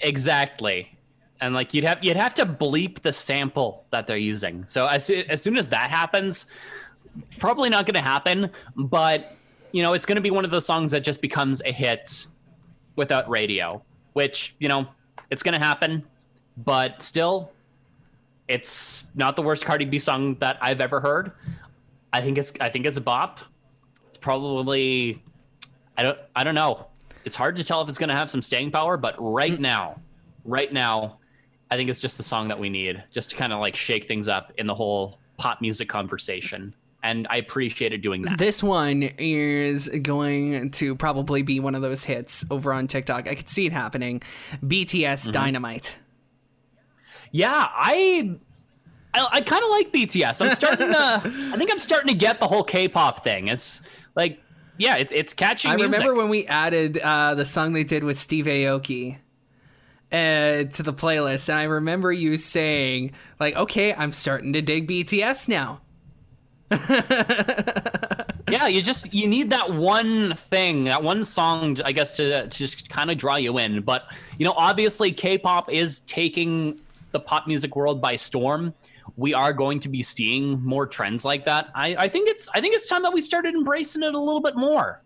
Exactly. 0.00 0.96
And 1.40 1.54
like 1.54 1.72
you'd 1.72 1.84
have 1.84 1.98
you'd 2.02 2.16
have 2.16 2.34
to 2.34 2.46
bleep 2.46 3.00
the 3.00 3.12
sample 3.12 3.84
that 3.90 4.06
they're 4.06 4.16
using. 4.16 4.66
So 4.66 4.86
as 4.86 5.10
as 5.10 5.42
soon 5.42 5.56
as 5.56 5.68
that 5.68 5.90
happens, 5.90 6.46
probably 7.38 7.70
not 7.70 7.86
going 7.86 7.94
to 7.94 8.08
happen, 8.08 8.50
but 8.76 9.36
you 9.72 9.82
know, 9.82 9.94
it's 9.94 10.06
going 10.06 10.16
to 10.16 10.22
be 10.22 10.30
one 10.30 10.44
of 10.44 10.50
those 10.50 10.66
songs 10.66 10.90
that 10.90 11.00
just 11.00 11.22
becomes 11.22 11.62
a 11.62 11.72
hit 11.72 12.26
without 12.96 13.28
radio, 13.28 13.82
which, 14.14 14.54
you 14.58 14.68
know, 14.68 14.86
it's 15.30 15.42
going 15.42 15.58
to 15.58 15.64
happen, 15.64 16.04
but 16.56 17.02
still 17.02 17.52
it's 18.48 19.04
not 19.14 19.36
the 19.36 19.42
worst 19.42 19.64
Cardi 19.64 19.84
B 19.84 19.98
song 19.98 20.34
that 20.40 20.58
I've 20.60 20.80
ever 20.80 21.00
heard. 21.00 21.32
I 22.12 22.20
think 22.20 22.36
it's 22.36 22.52
I 22.60 22.68
think 22.68 22.84
it's 22.84 22.96
a 22.96 23.00
bop. 23.00 23.38
It's 24.08 24.18
probably 24.18 25.22
I 25.96 26.02
don't 26.02 26.18
I 26.34 26.42
don't 26.42 26.56
know. 26.56 26.86
It's 27.24 27.36
hard 27.36 27.56
to 27.56 27.64
tell 27.64 27.82
if 27.82 27.88
it's 27.88 27.98
going 27.98 28.08
to 28.08 28.16
have 28.16 28.30
some 28.30 28.42
staying 28.42 28.70
power, 28.70 28.96
but 28.96 29.14
right 29.18 29.58
now, 29.60 30.00
right 30.44 30.72
now, 30.72 31.18
I 31.70 31.76
think 31.76 31.90
it's 31.90 32.00
just 32.00 32.16
the 32.16 32.22
song 32.24 32.48
that 32.48 32.58
we 32.58 32.68
need 32.68 33.02
just 33.12 33.30
to 33.30 33.36
kind 33.36 33.52
of 33.52 33.60
like 33.60 33.76
shake 33.76 34.04
things 34.06 34.28
up 34.28 34.52
in 34.58 34.66
the 34.66 34.74
whole 34.74 35.18
pop 35.36 35.60
music 35.60 35.88
conversation. 35.88 36.74
And 37.02 37.26
I 37.30 37.36
appreciated 37.36 38.02
doing 38.02 38.22
that. 38.22 38.36
This 38.36 38.62
one 38.62 39.02
is 39.16 39.88
going 39.88 40.70
to 40.72 40.94
probably 40.96 41.42
be 41.42 41.58
one 41.58 41.74
of 41.74 41.80
those 41.80 42.04
hits 42.04 42.44
over 42.50 42.72
on 42.74 42.88
TikTok. 42.88 43.26
I 43.26 43.34
could 43.34 43.48
see 43.48 43.64
it 43.66 43.72
happening. 43.72 44.20
BTS 44.62 45.22
Mm-hmm. 45.22 45.30
Dynamite. 45.30 45.96
Yeah, 47.32 47.52
I 47.70 48.36
I, 49.14 49.26
I 49.32 49.40
kind 49.40 49.62
of 49.64 49.70
like 49.70 49.92
BTS. 49.92 50.44
I'm 50.44 50.54
starting 50.54 50.92
to 50.92 50.98
I 51.24 51.56
think 51.56 51.70
I'm 51.70 51.78
starting 51.78 52.08
to 52.08 52.14
get 52.14 52.38
the 52.40 52.46
whole 52.48 52.64
K-pop 52.64 53.24
thing. 53.24 53.48
It's 53.48 53.80
like 54.14 54.40
yeah, 54.80 54.96
it's 54.96 55.12
it's 55.12 55.34
catchy 55.34 55.68
I 55.68 55.76
music. 55.76 55.92
remember 55.92 56.14
when 56.14 56.30
we 56.30 56.46
added 56.46 56.96
uh, 56.96 57.34
the 57.34 57.44
song 57.44 57.74
they 57.74 57.84
did 57.84 58.02
with 58.02 58.16
Steve 58.16 58.46
Aoki 58.46 59.18
uh, 60.10 60.64
to 60.64 60.82
the 60.82 60.94
playlist, 60.94 61.50
and 61.50 61.58
I 61.58 61.64
remember 61.64 62.10
you 62.10 62.38
saying, 62.38 63.12
like, 63.38 63.54
okay, 63.56 63.92
I'm 63.92 64.10
starting 64.10 64.54
to 64.54 64.62
dig 64.62 64.88
BTS 64.88 65.48
now. 65.48 65.82
yeah, 68.50 68.68
you 68.68 68.80
just 68.80 69.12
you 69.12 69.28
need 69.28 69.50
that 69.50 69.70
one 69.70 70.34
thing, 70.34 70.84
that 70.84 71.02
one 71.02 71.24
song, 71.24 71.78
I 71.84 71.92
guess, 71.92 72.12
to, 72.12 72.44
to 72.44 72.48
just 72.48 72.88
kind 72.88 73.10
of 73.10 73.18
draw 73.18 73.36
you 73.36 73.58
in. 73.58 73.82
But 73.82 74.08
you 74.38 74.46
know, 74.46 74.54
obviously, 74.56 75.12
K-pop 75.12 75.70
is 75.70 76.00
taking 76.00 76.80
the 77.10 77.20
pop 77.20 77.46
music 77.46 77.76
world 77.76 78.00
by 78.00 78.16
storm. 78.16 78.72
We 79.16 79.34
are 79.34 79.52
going 79.52 79.80
to 79.80 79.88
be 79.88 80.02
seeing 80.02 80.62
more 80.64 80.86
trends 80.86 81.24
like 81.24 81.44
that. 81.46 81.68
I, 81.74 81.96
I 81.96 82.08
think 82.08 82.28
it's 82.28 82.48
I 82.54 82.60
think 82.60 82.74
it's 82.74 82.86
time 82.86 83.02
that 83.02 83.12
we 83.12 83.22
started 83.22 83.54
embracing 83.54 84.02
it 84.02 84.14
a 84.14 84.18
little 84.18 84.40
bit 84.40 84.56
more. 84.56 85.02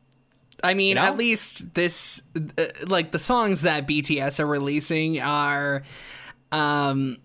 I 0.63 0.75
mean, 0.75 0.91
You 0.91 0.95
know? 0.97 1.03
at 1.03 1.17
least 1.17 1.75
this, 1.75 2.23
uh, 2.57 2.65
like 2.87 3.11
the 3.11 3.19
songs 3.19 3.63
that 3.63 3.87
BTS 3.89 4.39
are 4.41 4.47
releasing 4.47 5.21
are, 5.21 5.83
um, 6.53 7.19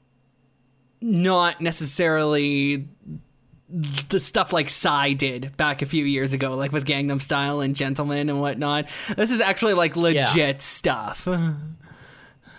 not 1.00 1.62
necessarily 1.62 2.88
the 4.10 4.20
stuff 4.20 4.52
like 4.52 4.68
Psy 4.68 5.14
did 5.14 5.56
back 5.58 5.82
a 5.84 5.86
few 5.86 6.04
years 6.04 6.34
ago, 6.34 6.56
like 6.56 6.72
with 6.72 6.86
Gangnam 6.88 7.22
Style 7.22 7.62
and 7.62 7.76
Gentleman 7.76 8.28
and 8.30 8.42
whatnot. 8.42 8.88
This 9.16 9.30
is 9.32 9.40
actually 9.42 9.76
like 9.76 9.96
legit 9.96 10.36
Yeah. 10.36 10.54
stuff. 10.58 11.24
So 11.30 11.54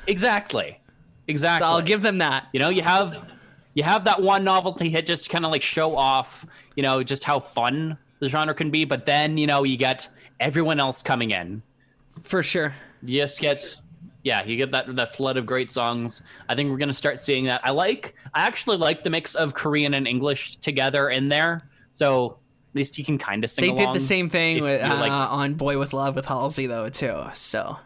Exactly. 0.06 0.80
Exactly. 1.28 1.66
I'll 1.66 1.82
give 1.82 2.02
them 2.02 2.18
that. 2.18 2.46
You 2.52 2.60
know, 2.60 2.68
you 2.70 2.82
have 2.82 3.26
you 3.74 3.82
have 3.82 4.04
that 4.04 4.20
one 4.22 4.44
novelty 4.44 4.90
hit 4.90 5.06
just 5.06 5.24
to 5.24 5.30
kind 5.30 5.44
of 5.44 5.50
like 5.50 5.62
show 5.62 5.96
off, 5.96 6.46
you 6.76 6.82
know, 6.82 7.02
just 7.02 7.24
how 7.24 7.40
fun 7.40 7.96
the 8.18 8.28
genre 8.28 8.54
can 8.54 8.70
be, 8.70 8.84
but 8.84 9.06
then, 9.06 9.38
you 9.38 9.46
know, 9.46 9.64
you 9.64 9.76
get 9.76 10.08
everyone 10.40 10.80
else 10.80 11.02
coming 11.02 11.30
in. 11.30 11.62
For 12.22 12.42
sure. 12.42 12.74
You 13.02 13.20
just 13.20 13.40
get 13.40 13.76
yeah, 14.22 14.44
you 14.44 14.56
get 14.56 14.70
that 14.72 14.94
that 14.96 15.16
flood 15.16 15.36
of 15.38 15.46
great 15.46 15.70
songs. 15.70 16.22
I 16.48 16.54
think 16.54 16.70
we're 16.70 16.76
gonna 16.76 16.92
start 16.92 17.18
seeing 17.18 17.44
that. 17.44 17.60
I 17.64 17.70
like 17.70 18.14
I 18.34 18.42
actually 18.46 18.76
like 18.76 19.02
the 19.04 19.10
mix 19.10 19.34
of 19.34 19.54
Korean 19.54 19.94
and 19.94 20.06
English 20.06 20.56
together 20.56 21.08
in 21.08 21.24
there. 21.26 21.68
So 21.92 22.38
at 22.72 22.76
least 22.76 22.98
you 22.98 23.04
can 23.04 23.16
kind 23.18 23.42
of 23.42 23.50
sing 23.50 23.74
They 23.74 23.84
did 23.84 23.94
the 23.94 24.00
same 24.00 24.28
thing 24.28 24.62
with, 24.62 24.82
uh, 24.82 24.94
like- 24.96 25.10
on 25.10 25.54
Boy 25.54 25.78
with 25.78 25.92
Love 25.92 26.14
with 26.16 26.26
Halsey 26.26 26.66
though 26.66 26.88
too. 26.88 27.22
So 27.34 27.78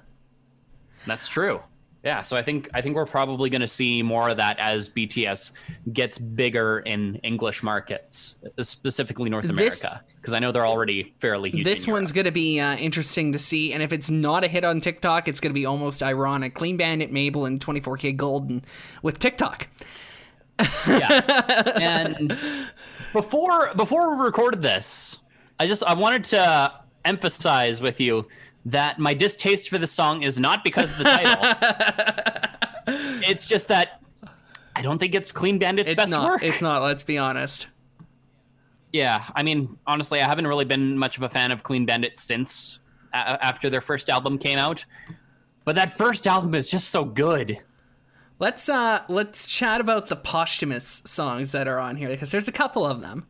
That's 1.07 1.29
true. 1.29 1.61
Yeah, 2.05 2.23
so 2.23 2.37
I 2.37 2.43
think 2.43 2.69
I 2.75 2.83
think 2.83 2.97
we're 2.97 3.07
probably 3.07 3.49
going 3.49 3.62
to 3.62 3.67
see 3.67 4.03
more 4.03 4.29
of 4.29 4.37
that 4.37 4.59
as 4.59 4.90
BTS 4.90 5.53
gets 5.90 6.19
bigger 6.19 6.81
in 6.81 7.17
English 7.17 7.62
markets, 7.62 8.37
specifically 8.61 9.31
North 9.31 9.49
America, 9.49 10.03
because 10.17 10.35
I 10.35 10.38
know 10.38 10.53
they're 10.53 10.67
already 10.67 11.14
fairly 11.17 11.49
huge. 11.49 11.64
this 11.64 11.87
one's 11.87 12.12
going 12.12 12.27
to 12.27 12.31
be 12.31 12.61
uh, 12.61 12.77
interesting 12.77 13.33
to 13.33 13.38
see, 13.38 13.73
and 13.73 13.83
if 13.83 13.90
it's 13.90 14.11
not 14.11 14.45
a 14.45 14.49
hit 14.49 14.64
on 14.64 14.83
TikTok, 14.83 15.29
it's 15.29 15.40
going 15.40 15.51
to 15.51 15.55
be 15.55 15.64
almost 15.64 16.03
ironic. 16.03 16.55
Clean 16.55 16.77
Bandit, 16.77 17.11
Mabel, 17.11 17.47
and 17.47 17.59
24kGoldn 17.59 18.62
with 19.03 19.19
TikTok. 19.19 19.69
yeah. 20.87 21.73
And 21.77 22.37
before 23.14 23.75
before 23.77 24.14
we 24.14 24.23
recorded 24.23 24.61
this, 24.61 25.21
I 25.59 25.67
just 25.67 25.83
I 25.83 25.95
wanted 25.95 26.25
to 26.25 26.73
emphasize 27.07 27.81
with 27.81 27.99
you 27.99 28.27
that 28.66 28.98
my 28.98 29.14
distaste 29.14 29.68
for 29.68 29.79
the 29.79 29.87
song 29.87 30.22
is 30.22 30.38
not 30.38 30.64
because 30.64 30.92
of 30.92 30.98
the 30.98 31.05
title. 31.05 32.53
it's 33.27 33.46
just 33.46 33.68
that 33.68 34.00
I 34.77 34.83
don't 34.83 34.98
think 34.98 35.14
it's 35.14 35.33
Clean 35.33 35.59
Bandit's 35.59 35.92
It's 35.92 35.96
best 35.96 36.11
not. 36.11 36.24
work. 36.24 36.42
It's 36.42 36.62
not. 36.62 36.83
Let's 36.83 37.05
be 37.05 37.18
honest. 37.18 37.66
Yeah, 38.92 39.24
I 39.35 39.42
mean, 39.42 39.77
honestly, 39.87 40.20
I 40.20 40.24
haven't 40.27 40.46
really 40.46 40.64
been 40.64 40.96
much 40.96 41.16
of 41.16 41.22
a 41.24 41.29
fan 41.29 41.50
of 41.50 41.62
Clean 41.62 41.85
Bandit 41.85 42.16
since 42.18 42.79
uh, 43.12 43.38
after 43.40 43.68
their 43.68 43.81
first 43.81 44.09
album 44.09 44.38
came 44.38 44.59
out. 44.59 44.85
But 45.64 45.74
that 45.77 45.96
first 45.96 46.27
album 46.27 46.55
is 46.55 46.70
just 46.70 46.88
so 46.90 47.05
good. 47.05 47.59
Let's 48.38 48.68
uh 48.68 49.03
let's 49.09 49.46
chat 49.46 49.81
about 49.81 50.09
the 50.09 50.16
posthumous 50.16 51.03
songs 51.07 51.53
that 51.53 51.68
are 51.68 51.79
on 51.79 51.96
here 51.96 52.09
because 52.09 52.31
there's 52.31 52.48
a 52.48 52.53
couple 52.53 52.85
of 52.85 53.00
them. 53.00 53.27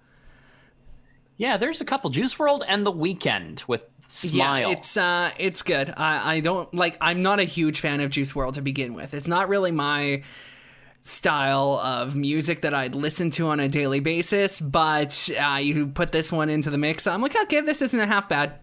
Yeah, 1.36 1.56
there's 1.56 1.80
a 1.80 1.84
couple 1.84 2.10
Juice 2.10 2.34
WRLD 2.34 2.64
and 2.68 2.86
The 2.86 2.92
Weeknd 2.92 3.66
with 3.66 3.86
Smile. 4.06 4.68
Yeah, 4.70 4.76
it's 4.76 4.96
uh 4.96 5.30
it's 5.38 5.62
good. 5.62 5.92
I 5.96 6.36
I 6.36 6.40
don't 6.40 6.72
like 6.74 6.96
I'm 7.00 7.22
not 7.22 7.40
a 7.40 7.44
huge 7.44 7.80
fan 7.80 8.00
of 8.00 8.10
Juice 8.10 8.32
WRLD 8.32 8.54
to 8.54 8.62
begin 8.62 8.94
with. 8.94 9.14
It's 9.14 9.28
not 9.28 9.48
really 9.48 9.72
my 9.72 10.22
style 11.00 11.80
of 11.82 12.16
music 12.16 12.62
that 12.62 12.72
I'd 12.72 12.94
listen 12.94 13.30
to 13.30 13.48
on 13.48 13.60
a 13.60 13.68
daily 13.68 14.00
basis, 14.00 14.60
but 14.60 15.28
uh, 15.38 15.56
you 15.56 15.88
put 15.88 16.12
this 16.12 16.32
one 16.32 16.48
into 16.48 16.70
the 16.70 16.78
mix. 16.78 17.06
I'm 17.06 17.20
like, 17.20 17.36
okay, 17.36 17.60
this 17.60 17.82
isn't 17.82 17.98
a 18.00 18.06
half 18.06 18.28
bad. 18.28 18.60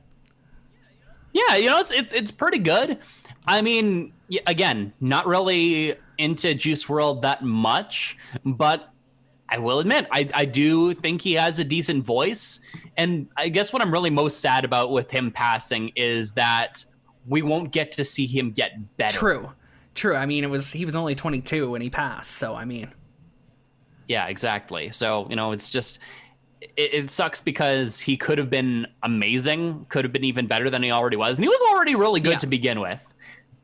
yeah, 1.33 1.55
you 1.57 1.69
know, 1.69 1.79
it's, 1.79 1.91
it's 1.91 2.13
it's 2.13 2.31
pretty 2.31 2.59
good. 2.59 2.97
I 3.47 3.61
mean, 3.61 4.13
again, 4.47 4.93
not 4.99 5.25
really 5.27 5.95
into 6.17 6.53
Juice 6.53 6.85
WRLD 6.85 7.23
that 7.23 7.43
much, 7.43 8.17
but 8.45 8.90
I 9.51 9.57
will 9.57 9.79
admit, 9.79 10.07
I, 10.11 10.27
I 10.33 10.45
do 10.45 10.93
think 10.93 11.21
he 11.21 11.33
has 11.33 11.59
a 11.59 11.63
decent 11.63 12.05
voice. 12.05 12.61
And 12.97 13.27
I 13.37 13.49
guess 13.49 13.73
what 13.73 13.81
I'm 13.81 13.91
really 13.91 14.09
most 14.09 14.39
sad 14.39 14.63
about 14.65 14.91
with 14.91 15.11
him 15.11 15.29
passing 15.29 15.91
is 15.95 16.33
that 16.33 16.83
we 17.27 17.41
won't 17.41 17.71
get 17.71 17.91
to 17.93 18.03
see 18.05 18.25
him 18.25 18.51
get 18.51 18.71
better. 18.97 19.17
True. 19.17 19.51
True. 19.93 20.15
I 20.15 20.25
mean, 20.25 20.43
it 20.45 20.49
was 20.49 20.71
he 20.71 20.85
was 20.85 20.95
only 20.95 21.15
22 21.15 21.69
when 21.69 21.81
he 21.81 21.89
passed, 21.89 22.31
so 22.31 22.55
I 22.55 22.63
mean, 22.65 22.91
Yeah, 24.07 24.27
exactly. 24.27 24.91
So, 24.93 25.27
you 25.29 25.35
know, 25.35 25.51
it's 25.51 25.69
just 25.69 25.99
it, 26.61 26.93
it 26.93 27.09
sucks 27.09 27.41
because 27.41 27.99
he 27.99 28.15
could 28.15 28.37
have 28.37 28.49
been 28.49 28.87
amazing, 29.03 29.85
could 29.89 30.05
have 30.05 30.13
been 30.13 30.23
even 30.23 30.47
better 30.47 30.69
than 30.69 30.81
he 30.81 30.91
already 30.91 31.17
was. 31.17 31.37
And 31.39 31.43
he 31.43 31.49
was 31.49 31.61
already 31.73 31.95
really 31.95 32.19
good 32.21 32.31
Yeah. 32.33 32.37
to 32.37 32.47
begin 32.47 32.79
with. 32.79 33.03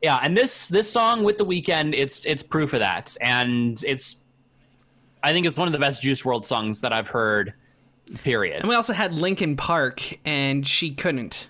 Yeah, 0.02 0.18
and 0.22 0.36
this 0.36 0.68
this 0.68 0.90
song 0.90 1.24
with 1.24 1.38
the 1.38 1.46
Weeknd, 1.46 1.94
it's 1.96 2.24
it's 2.26 2.42
proof 2.42 2.72
of 2.74 2.80
that. 2.80 3.16
And 3.22 3.82
it's 3.84 4.22
I 5.22 5.32
think 5.32 5.46
it's 5.46 5.56
one 5.56 5.68
of 5.68 5.72
the 5.72 5.78
best 5.78 6.02
Juice 6.02 6.22
WRLD 6.22 6.44
songs 6.44 6.80
that 6.82 6.92
I've 6.92 7.08
heard. 7.08 7.54
Period. 8.24 8.60
and 8.60 8.68
we 8.68 8.74
also 8.74 8.94
had 8.94 9.12
Linkin 9.12 9.56
Park, 9.56 10.18
and 10.24 10.66
she 10.66 10.94
couldn't. 10.94 11.48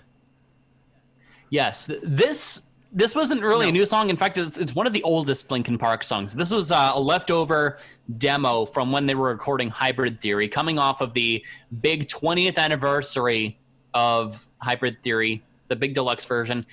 Yes, 1.49 1.87
th- 1.87 2.01
this 2.03 2.67
this 2.91 3.13
wasn't 3.15 3.41
really 3.43 3.69
a 3.69 3.71
new 3.71 3.85
song. 3.85 4.09
In 4.09 4.17
fact, 4.17 4.37
it's, 4.37 4.57
it's 4.57 4.73
one 4.73 4.87
of 4.87 4.93
the 4.93 5.03
oldest 5.03 5.51
Linkin 5.51 5.77
Park 5.77 6.03
songs. 6.03 6.33
This 6.33 6.51
was 6.51 6.71
uh, 6.71 6.91
a 6.95 6.99
leftover 6.99 7.77
demo 8.17 8.65
from 8.65 8.91
when 8.91 9.05
they 9.05 9.13
were 9.13 9.29
recording 9.29 9.69
Hybrid 9.69 10.19
Theory, 10.19 10.49
coming 10.49 10.79
off 10.79 10.99
of 10.99 11.13
the 11.13 11.45
big 11.81 12.07
20th 12.07 12.57
anniversary 12.57 13.59
of 13.93 14.49
Hybrid 14.57 15.03
Theory, 15.03 15.43
the 15.67 15.75
big 15.75 15.93
deluxe 15.93 16.25
version. 16.25 16.65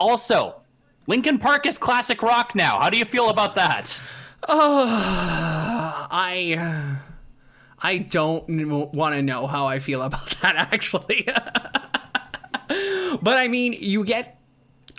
Also, 0.00 0.60
Linkin 1.06 1.38
Park 1.38 1.64
is 1.64 1.78
classic 1.78 2.22
rock 2.22 2.54
now. 2.56 2.80
How 2.80 2.90
do 2.90 2.98
you 2.98 3.04
feel 3.04 3.30
about 3.30 3.54
that? 3.54 3.98
I 6.10 6.98
I 7.78 7.98
don't 7.98 8.48
want 8.94 9.14
to 9.14 9.22
know 9.22 9.46
how 9.46 9.66
I 9.66 9.78
feel 9.78 10.02
about 10.02 10.30
that 10.42 10.56
actually. 10.56 11.26
but 13.22 13.38
I 13.38 13.48
mean, 13.48 13.74
you 13.78 14.04
get 14.04 14.35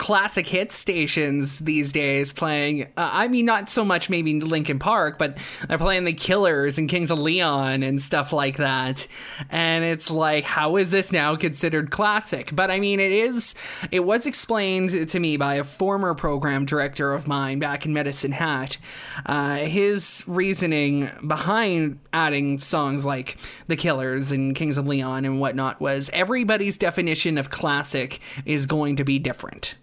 classic 0.08 0.46
hit 0.46 0.72
stations 0.72 1.58
these 1.58 1.92
days 1.92 2.32
playing 2.32 2.84
uh, 2.96 3.10
I 3.12 3.28
mean 3.28 3.44
not 3.44 3.68
so 3.68 3.84
much 3.84 4.08
maybe 4.08 4.40
Linkin 4.40 4.78
Park, 4.78 5.18
but 5.18 5.36
they're 5.68 5.76
playing 5.76 6.04
The 6.04 6.14
Killers 6.14 6.78
and 6.78 6.88
Kings 6.88 7.10
of 7.10 7.18
Leon 7.18 7.82
and 7.82 8.00
stuff 8.00 8.32
like 8.32 8.56
that. 8.56 9.06
And 9.50 9.84
it's 9.84 10.10
like 10.10 10.44
how 10.44 10.76
is 10.76 10.90
this 10.92 11.12
now 11.12 11.36
considered 11.36 11.90
classic? 11.90 12.56
But 12.56 12.70
I 12.70 12.80
mean 12.80 13.00
it 13.00 13.12
is 13.12 13.54
it 13.90 14.00
was 14.00 14.24
explained 14.26 15.10
to 15.10 15.20
me 15.20 15.36
by 15.36 15.56
a 15.56 15.64
former 15.64 16.14
program 16.14 16.64
director 16.64 17.12
of 17.12 17.28
mine 17.28 17.58
back 17.58 17.84
in 17.84 17.92
Medicine 17.92 18.32
Hat. 18.32 18.78
Uh, 19.26 19.56
his 19.56 20.24
reasoning 20.26 21.10
behind 21.26 21.98
adding 22.14 22.58
songs 22.60 23.04
like 23.04 23.36
The 23.66 23.76
Killers 23.76 24.32
and 24.32 24.56
Kings 24.56 24.78
of 24.78 24.88
Leon 24.88 25.26
and 25.26 25.38
whatnot 25.38 25.82
was 25.82 26.08
everybody's 26.14 26.78
definition 26.78 27.36
of 27.36 27.50
classic 27.50 28.20
is 28.46 28.64
going 28.64 28.96
to 28.96 29.04
be 29.04 29.18
different. 29.18 29.74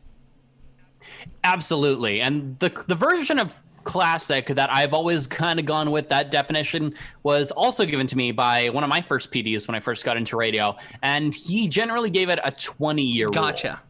Absolutely. 1.43 2.21
And 2.21 2.57
the 2.59 2.69
the 2.87 2.95
version 2.95 3.39
of 3.39 3.59
classic 3.85 4.47
that 4.47 4.73
I've 4.73 4.93
always 4.93 5.27
kind 5.27 5.59
of 5.59 5.65
gone 5.65 5.91
with 5.91 6.09
that 6.09 6.31
definition 6.31 6.95
was 7.23 7.51
also 7.51 7.85
given 7.85 8.07
to 8.07 8.17
me 8.17 8.31
by 8.31 8.69
one 8.69 8.83
of 8.83 8.89
my 8.89 8.99
first 8.99 9.31
PDs 9.31 9.67
when 9.67 9.75
I 9.75 9.79
first 9.79 10.03
got 10.03 10.17
into 10.17 10.35
radio, 10.35 10.75
and 11.03 11.33
he 11.33 11.67
generally 11.67 12.09
gave 12.09 12.29
it 12.29 12.39
a 12.43 12.51
20 12.51 13.01
year 13.01 13.27
rule. 13.27 13.33
Gotcha. 13.33 13.81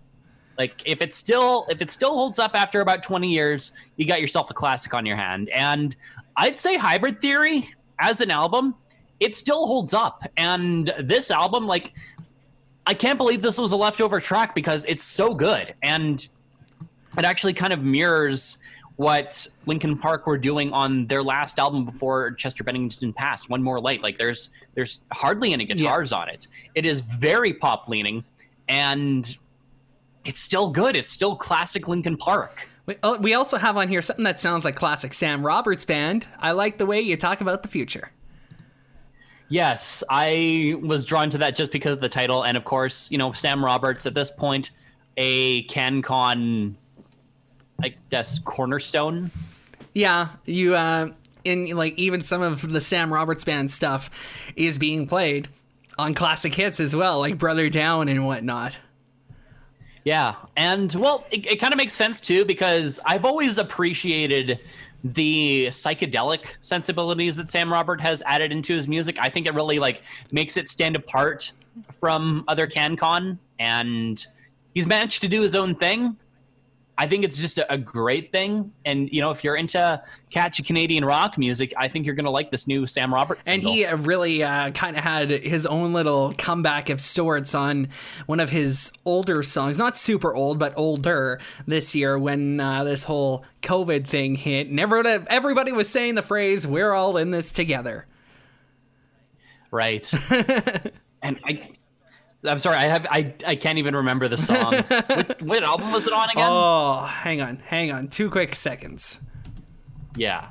Like 0.58 0.82
if 0.86 1.02
it 1.02 1.14
still 1.14 1.66
if 1.70 1.82
it 1.82 1.92
still 1.92 2.14
holds 2.14 2.40
up 2.40 2.52
after 2.54 2.82
about 2.82 3.04
20 3.04 3.30
years, 3.30 3.72
you 3.98 4.06
got 4.06 4.22
yourself 4.22 4.52
a 4.52 4.54
classic 4.54 4.94
on 4.94 5.06
your 5.06 5.18
hand. 5.18 5.50
And 5.50 5.96
I'd 6.38 6.56
say 6.56 6.78
Hybrid 6.78 7.20
Theory 7.20 7.74
as 8.00 8.22
an 8.22 8.32
album, 8.32 8.76
it 9.20 9.34
still 9.34 9.66
holds 9.66 9.94
up. 9.94 10.24
And 10.38 10.94
this 11.00 11.32
album 11.32 11.68
like 11.68 11.94
I 12.88 12.94
can't 12.94 13.18
believe 13.18 13.42
this 13.42 13.58
was 13.58 13.72
a 13.72 13.78
leftover 13.78 14.20
track 14.20 14.54
because 14.54 14.86
it's 14.86 15.04
so 15.04 15.34
good 15.34 15.74
and 15.82 16.28
it 17.18 17.26
actually 17.26 17.54
kind 17.54 17.74
of 17.74 17.84
mirrors 17.84 18.58
what 18.98 19.46
Linkin 19.66 19.98
Park 19.98 20.26
were 20.26 20.38
doing 20.38 20.72
on 20.72 21.06
their 21.08 21.22
last 21.22 21.60
album 21.60 21.86
before 21.86 22.32
Chester 22.32 22.64
Bennington 22.64 23.12
passed, 23.12 23.50
One 23.50 23.62
More 23.62 23.82
Light. 23.82 24.02
Like 24.02 24.18
there's 24.18 24.52
there's 24.74 25.02
hardly 25.12 25.54
any 25.54 25.66
guitars 25.66 26.14
on 26.14 26.30
it. 26.30 26.48
It 26.76 26.86
is 26.86 27.02
very 27.02 27.54
pop 27.54 27.90
leaning 27.90 28.24
and 28.68 29.38
it's 30.24 30.40
still 30.40 30.70
good. 30.70 30.96
It's 30.96 31.12
still 31.12 31.36
classic 31.36 31.88
Linkin 31.88 32.18
Park. 32.18 32.70
We, 32.86 32.96
oh, 33.04 33.18
we 33.18 33.34
also 33.34 33.58
have 33.58 33.78
on 33.78 33.88
here 33.88 34.02
something 34.02 34.26
that 34.26 34.40
sounds 34.40 34.66
like 34.66 34.76
classic 34.76 35.14
Sam 35.14 35.46
Roberts 35.46 35.86
band. 35.86 36.26
I 36.40 36.52
like 36.52 36.78
the 36.78 36.86
way 36.86 37.02
you 37.02 37.18
talk 37.18 37.42
about 37.42 37.64
the 37.64 37.70
future. 37.70 38.12
Yes, 39.48 40.04
I 40.10 40.76
was 40.82 41.06
drawn 41.06 41.30
to 41.32 41.38
that 41.40 41.56
just 41.56 41.72
because 41.72 41.94
of 41.94 42.02
the 42.02 42.10
title, 42.10 42.44
and 42.44 42.58
of 42.58 42.66
course, 42.66 43.12
you 43.12 43.18
know 43.18 43.32
Sam 43.32 43.64
Roberts 43.64 44.08
at 44.08 44.16
this 44.16 44.32
point, 44.32 44.72
a 45.18 45.64
CanCon, 45.66 46.74
I 47.82 47.96
guess 48.10 48.40
cornerstone. 48.40 49.32
Yeah, 49.94 50.30
you 50.46 50.76
uh 50.76 51.10
in 51.44 51.76
like 51.76 51.94
even 51.98 52.22
some 52.22 52.42
of 52.42 52.70
the 52.72 52.82
Sam 52.82 53.14
Roberts 53.14 53.46
band 53.46 53.72
stuff 53.72 54.10
is 54.56 54.78
being 54.78 55.08
played 55.08 55.48
on 55.98 56.14
classic 56.14 56.54
hits 56.54 56.80
as 56.80 56.96
well, 56.96 57.20
like 57.20 57.38
Brother 57.38 57.70
Down 57.70 58.10
and 58.10 58.26
whatnot. 58.26 58.78
Yeah, 60.04 60.36
and 60.56 60.94
well, 60.94 61.26
it, 61.32 61.46
it 61.48 61.56
kind 61.60 61.74
of 61.74 61.78
makes 61.78 61.94
sense 61.94 62.22
too 62.22 62.46
because 62.46 63.00
I've 63.06 63.26
always 63.26 63.58
appreciated 63.58 64.60
the 65.04 65.68
psychedelic 65.68 66.56
sensibilities 66.62 67.36
that 67.36 67.50
Sam 67.50 67.72
Robert 67.72 68.02
has 68.02 68.24
added 68.26 68.52
into 68.52 68.74
his 68.74 68.88
music. 68.88 69.18
I 69.20 69.30
think 69.30 69.46
it 69.46 69.54
really 69.54 69.80
like 69.80 70.04
makes 70.32 70.58
it 70.58 70.68
stand 70.68 70.96
apart 70.96 71.52
from 72.00 72.44
other 72.48 72.68
CanCon, 72.68 73.38
and 73.60 74.26
he's 74.74 74.88
managed 74.88 75.22
to 75.22 75.28
do 75.28 75.42
his 75.42 75.56
own 75.56 75.76
thing. 75.76 76.18
I 76.98 77.08
think 77.08 77.26
it's 77.26 77.38
just 77.38 77.58
a, 77.58 77.74
a, 77.74 77.78
great 77.78 78.32
thing. 78.32 78.72
And 78.86 79.10
you 79.12 79.20
know, 79.20 79.32
if 79.32 79.44
you're 79.44 79.56
into 79.56 80.02
catchy 80.30 80.64
Canadian 80.64 81.04
rock 81.04 81.38
music, 81.38 81.74
I 81.78 81.88
think 81.88 82.06
you're 82.06 82.16
gonna 82.16 82.32
like 82.32 82.52
this 82.52 82.68
new 82.68 82.88
Sam 82.88 83.14
Roberts. 83.14 83.50
And 83.50 83.62
he 83.62 83.86
really 83.86 84.44
uh, 84.44 84.70
kind 84.70 84.98
of 84.98 85.04
had 85.04 85.30
his 85.30 85.66
own 85.66 85.92
little 85.92 86.34
comeback 86.38 86.90
of 86.90 87.02
sorts 87.02 87.54
on 87.54 87.90
one 88.28 88.40
of 88.40 88.50
his 88.50 88.92
older 89.04 89.44
songs, 89.44 89.78
not 89.78 89.98
super 89.98 90.34
old, 90.34 90.58
but 90.58 90.74
older 90.78 91.40
this 91.68 91.96
year 91.96 92.18
when 92.18 92.60
uh, 92.60 92.86
this 92.86 93.04
whole 93.04 93.46
COVID 93.62 94.08
thing 94.08 94.36
hit, 94.36 94.68
and 94.68 94.80
everybody, 94.80 95.26
everybody 95.30 95.72
was 95.74 95.90
saying 95.90 96.16
the 96.16 96.24
phrase 96.24 96.66
"We're 96.66 96.94
all 96.94 97.18
in 97.18 97.32
this 97.32 97.52
together." 97.52 98.06
Right. 99.72 100.10
and 101.22 101.40
I 101.44 101.72
I'm 102.48 102.60
sorry, 102.60 102.78
I 102.78 102.84
have 102.84 103.08
I, 103.10 103.34
I 103.46 103.56
can't 103.56 103.78
even 103.78 103.96
remember 103.96 104.28
the 104.28 104.38
song. 104.38 104.74
what, 104.88 105.42
what, 105.42 105.64
album 105.64 105.92
was 105.92 106.08
it 106.08 106.14
on 106.14 106.30
again? 106.30 106.46
Oh, 106.48 107.06
hang 107.06 107.42
on, 107.42 107.58
hang 107.58 107.92
on, 107.92 108.08
two 108.08 108.30
quick 108.30 108.56
seconds. 108.56 109.20
Yeah, 110.16 110.50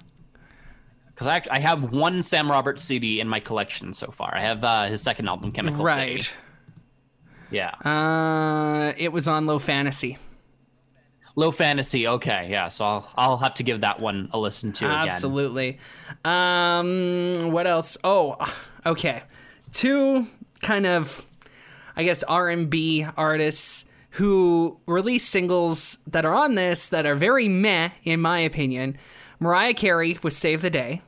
because 1.07 1.27
I 1.27 1.43
I 1.51 1.59
have 1.59 1.93
one 1.93 2.23
Sam 2.23 2.51
Roberts 2.51 2.85
CD 2.85 3.21
in 3.21 3.29
my 3.29 3.41
collection 3.41 3.95
so 3.95 4.11
far. 4.11 4.35
I 4.35 4.41
have 4.41 4.65
uh, 4.65 4.87
his 4.87 5.03
second 5.03 5.29
album, 5.29 5.53
Chemical 5.53 5.85
right. 5.85 6.23
City. 6.23 6.35
Yeah. 7.51 7.71
Uh, 7.85 8.93
it 8.97 9.13
was 9.13 9.29
on 9.29 9.47
Lo-Fantasy. 9.47 10.19
Low 11.37 11.51
Fantasy. 11.51 12.07
Okay, 12.07 12.49
yeah. 12.51 12.69
So 12.69 12.85
I'll 12.85 13.11
I'll 13.17 13.37
have 13.39 13.55
to 13.55 13.63
give 13.63 13.81
that 13.81 14.01
one 14.01 14.29
a 14.33 14.39
listen 14.39 14.73
to 14.75 14.87
again. 14.87 15.09
Absolutely. 15.09 15.79
Um, 16.25 17.51
what 17.51 17.67
else? 17.67 17.97
Oh, 18.05 18.37
okay. 18.87 19.23
Two 19.73 20.29
kind 20.63 20.87
of 20.87 21.27
I 21.97 22.05
guess 22.05 22.23
R&B 22.23 23.07
artists 23.17 23.85
who 24.11 24.79
release 24.87 25.25
singles 25.27 25.99
that 26.07 26.25
are 26.25 26.35
on 26.35 26.55
this 26.55 26.89
that 26.89 27.07
are 27.07 27.17
very 27.17 27.49
meh 27.49 27.91
in 28.05 28.21
my 28.21 28.39
opinion. 28.39 28.97
Mariah 29.41 29.75
Carey 29.75 30.19
with 30.23 30.33
Save 30.33 30.63
the 30.63 30.71
Day. 30.71 31.03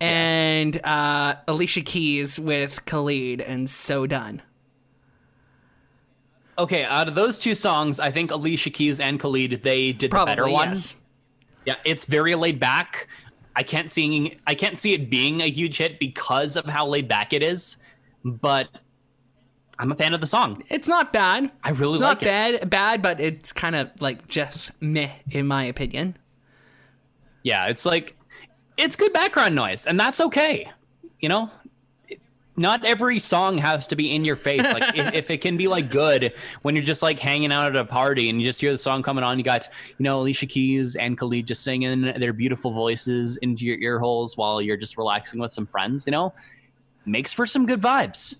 And 0.00 0.76
yes. 0.76 0.84
uh, 0.84 1.34
Alicia 1.48 1.82
Keys 1.82 2.38
with 2.38 2.84
Khalid 2.86 3.40
and 3.40 3.68
So 3.68 4.06
Done. 4.06 4.40
Okay, 6.58 6.84
out 6.84 7.08
of 7.08 7.14
those 7.14 7.38
two 7.38 7.54
songs, 7.54 7.98
I 7.98 8.10
think 8.10 8.30
Alicia 8.30 8.70
Keys 8.70 9.00
and 9.00 9.18
Khalid 9.18 9.62
they 9.62 9.92
did 9.92 10.10
Probably, 10.10 10.32
the 10.34 10.42
better 10.42 10.50
one. 10.50 10.68
Yes. 10.70 10.94
Yeah, 11.66 11.74
it's 11.84 12.04
very 12.06 12.34
laid 12.34 12.60
back. 12.60 13.08
I 13.56 13.62
can't 13.62 13.90
see 13.90 14.38
I 14.46 14.54
can't 14.54 14.78
see 14.78 14.92
it 14.92 15.10
being 15.10 15.42
a 15.42 15.46
huge 15.46 15.78
hit 15.78 15.98
because 15.98 16.56
of 16.56 16.66
how 16.66 16.86
laid 16.86 17.08
back 17.08 17.32
it 17.32 17.42
is, 17.42 17.78
but 18.24 18.68
I'm 19.80 19.90
a 19.90 19.94
fan 19.94 20.12
of 20.12 20.20
the 20.20 20.26
song. 20.26 20.62
It's 20.68 20.86
not 20.86 21.10
bad. 21.10 21.50
I 21.64 21.70
really 21.70 21.96
like 21.98 22.22
it. 22.22 22.26
it's 22.26 22.32
like 22.32 22.52
not 22.52 22.60
bad, 22.60 22.70
bad, 22.70 23.02
but 23.02 23.18
it's 23.18 23.50
kind 23.50 23.74
of 23.74 23.90
like 23.98 24.28
just 24.28 24.72
meh 24.82 25.10
in 25.30 25.46
my 25.46 25.64
opinion. 25.64 26.18
Yeah, 27.42 27.68
it's 27.68 27.86
like 27.86 28.14
it's 28.76 28.94
good 28.94 29.14
background 29.14 29.54
noise, 29.54 29.86
and 29.86 29.98
that's 29.98 30.20
okay. 30.20 30.70
You 31.20 31.30
know, 31.30 31.50
not 32.58 32.84
every 32.84 33.18
song 33.18 33.56
has 33.56 33.86
to 33.86 33.96
be 33.96 34.14
in 34.14 34.22
your 34.22 34.36
face. 34.36 34.70
Like 34.70 34.94
if, 34.94 35.14
if, 35.14 35.30
it 35.30 35.40
can 35.40 35.56
be 35.56 35.66
like 35.66 35.90
good 35.90 36.34
when 36.60 36.76
you're 36.76 36.84
just 36.84 37.02
like 37.02 37.18
hanging 37.18 37.50
out 37.50 37.66
at 37.66 37.76
a 37.76 37.86
party 37.86 38.28
and 38.28 38.38
you 38.38 38.44
just 38.44 38.60
hear 38.60 38.72
the 38.72 38.78
song 38.78 39.02
coming 39.02 39.24
on, 39.24 39.38
you 39.38 39.44
got 39.44 39.66
you 39.98 40.02
know 40.02 40.20
Alicia 40.20 40.44
Keys 40.44 40.94
and 40.94 41.16
Khalid 41.16 41.46
just 41.46 41.64
singing 41.64 42.02
their 42.02 42.34
beautiful 42.34 42.70
voices 42.70 43.38
into 43.38 43.64
your 43.64 43.78
ear 43.78 43.98
holes 43.98 44.36
while 44.36 44.60
you're 44.60 44.76
just 44.76 44.98
relaxing 44.98 45.40
with 45.40 45.52
some 45.52 45.64
friends. 45.64 46.06
You 46.06 46.10
know, 46.10 46.34
makes 47.06 47.32
for 47.32 47.46
some 47.46 47.64
good 47.64 47.80
vibes. 47.80 48.36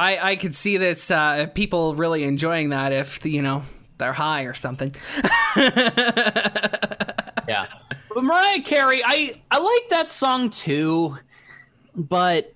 I 0.00 0.30
I 0.30 0.36
could 0.36 0.54
see 0.54 0.78
this 0.78 1.10
uh, 1.10 1.48
people 1.54 1.94
really 1.94 2.24
enjoying 2.24 2.70
that 2.70 2.92
if 2.92 3.24
you 3.24 3.42
know 3.42 3.62
they're 3.98 4.14
high 4.14 4.44
or 4.44 4.54
something. 4.54 4.94
yeah, 5.56 5.66
but 8.14 8.24
Mariah 8.24 8.62
Carey, 8.62 9.02
I 9.04 9.38
I 9.50 9.58
like 9.58 9.90
that 9.90 10.10
song 10.10 10.48
too, 10.48 11.18
but 11.94 12.54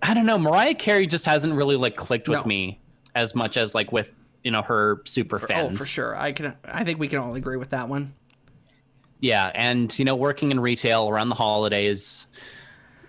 I 0.00 0.14
don't 0.14 0.26
know. 0.26 0.38
Mariah 0.38 0.74
Carey 0.74 1.08
just 1.08 1.24
hasn't 1.24 1.54
really 1.54 1.74
like 1.74 1.96
clicked 1.96 2.28
with 2.28 2.40
no. 2.40 2.46
me 2.46 2.80
as 3.16 3.34
much 3.34 3.56
as 3.56 3.74
like 3.74 3.90
with 3.90 4.14
you 4.44 4.52
know 4.52 4.62
her 4.62 5.02
super 5.06 5.40
fans. 5.40 5.74
Oh, 5.74 5.78
for 5.78 5.84
sure. 5.84 6.16
I 6.16 6.30
can. 6.30 6.54
I 6.64 6.84
think 6.84 7.00
we 7.00 7.08
can 7.08 7.18
all 7.18 7.34
agree 7.34 7.56
with 7.56 7.70
that 7.70 7.88
one. 7.88 8.14
Yeah, 9.18 9.50
and 9.54 9.98
you 9.98 10.04
know, 10.04 10.14
working 10.14 10.52
in 10.52 10.60
retail 10.60 11.08
around 11.08 11.30
the 11.30 11.34
holidays, 11.34 12.26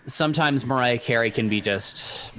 sometimes 0.07 0.65
Mariah 0.65 0.97
Carey 0.97 1.29
can 1.29 1.47
be 1.47 1.61
just 1.61 2.31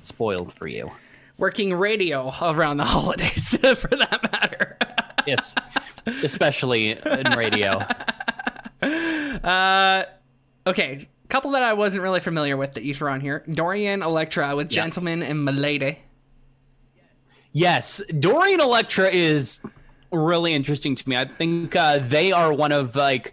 spoiled 0.00 0.52
for 0.52 0.66
you. 0.66 0.90
Working 1.38 1.74
radio 1.74 2.32
around 2.42 2.76
the 2.76 2.84
holidays, 2.96 3.56
for 3.56 3.88
that 3.88 4.30
matter. 4.32 4.76
yes, 5.26 5.52
especially 6.06 6.90
in 6.90 7.32
radio. 7.36 7.82
Uh, 8.82 10.04
okay, 10.66 11.08
couple 11.28 11.52
that 11.52 11.62
I 11.62 11.72
wasn't 11.72 12.02
really 12.02 12.20
familiar 12.20 12.56
with 12.56 12.74
that 12.74 12.84
you 12.84 12.94
threw 12.94 13.10
on 13.10 13.20
here: 13.20 13.44
Dorian 13.50 14.02
Electra 14.02 14.54
with 14.54 14.70
yeah. 14.70 14.82
Gentleman 14.82 15.22
and 15.22 15.44
Milady. 15.44 16.00
Yes, 17.52 18.02
Dorian 18.18 18.60
Electra 18.60 19.08
is 19.08 19.60
really 20.12 20.54
interesting 20.54 20.94
to 20.94 21.08
me. 21.08 21.16
I 21.16 21.24
think 21.24 21.74
uh, 21.74 21.98
they 21.98 22.32
are 22.32 22.52
one 22.52 22.72
of 22.72 22.96
like 22.96 23.32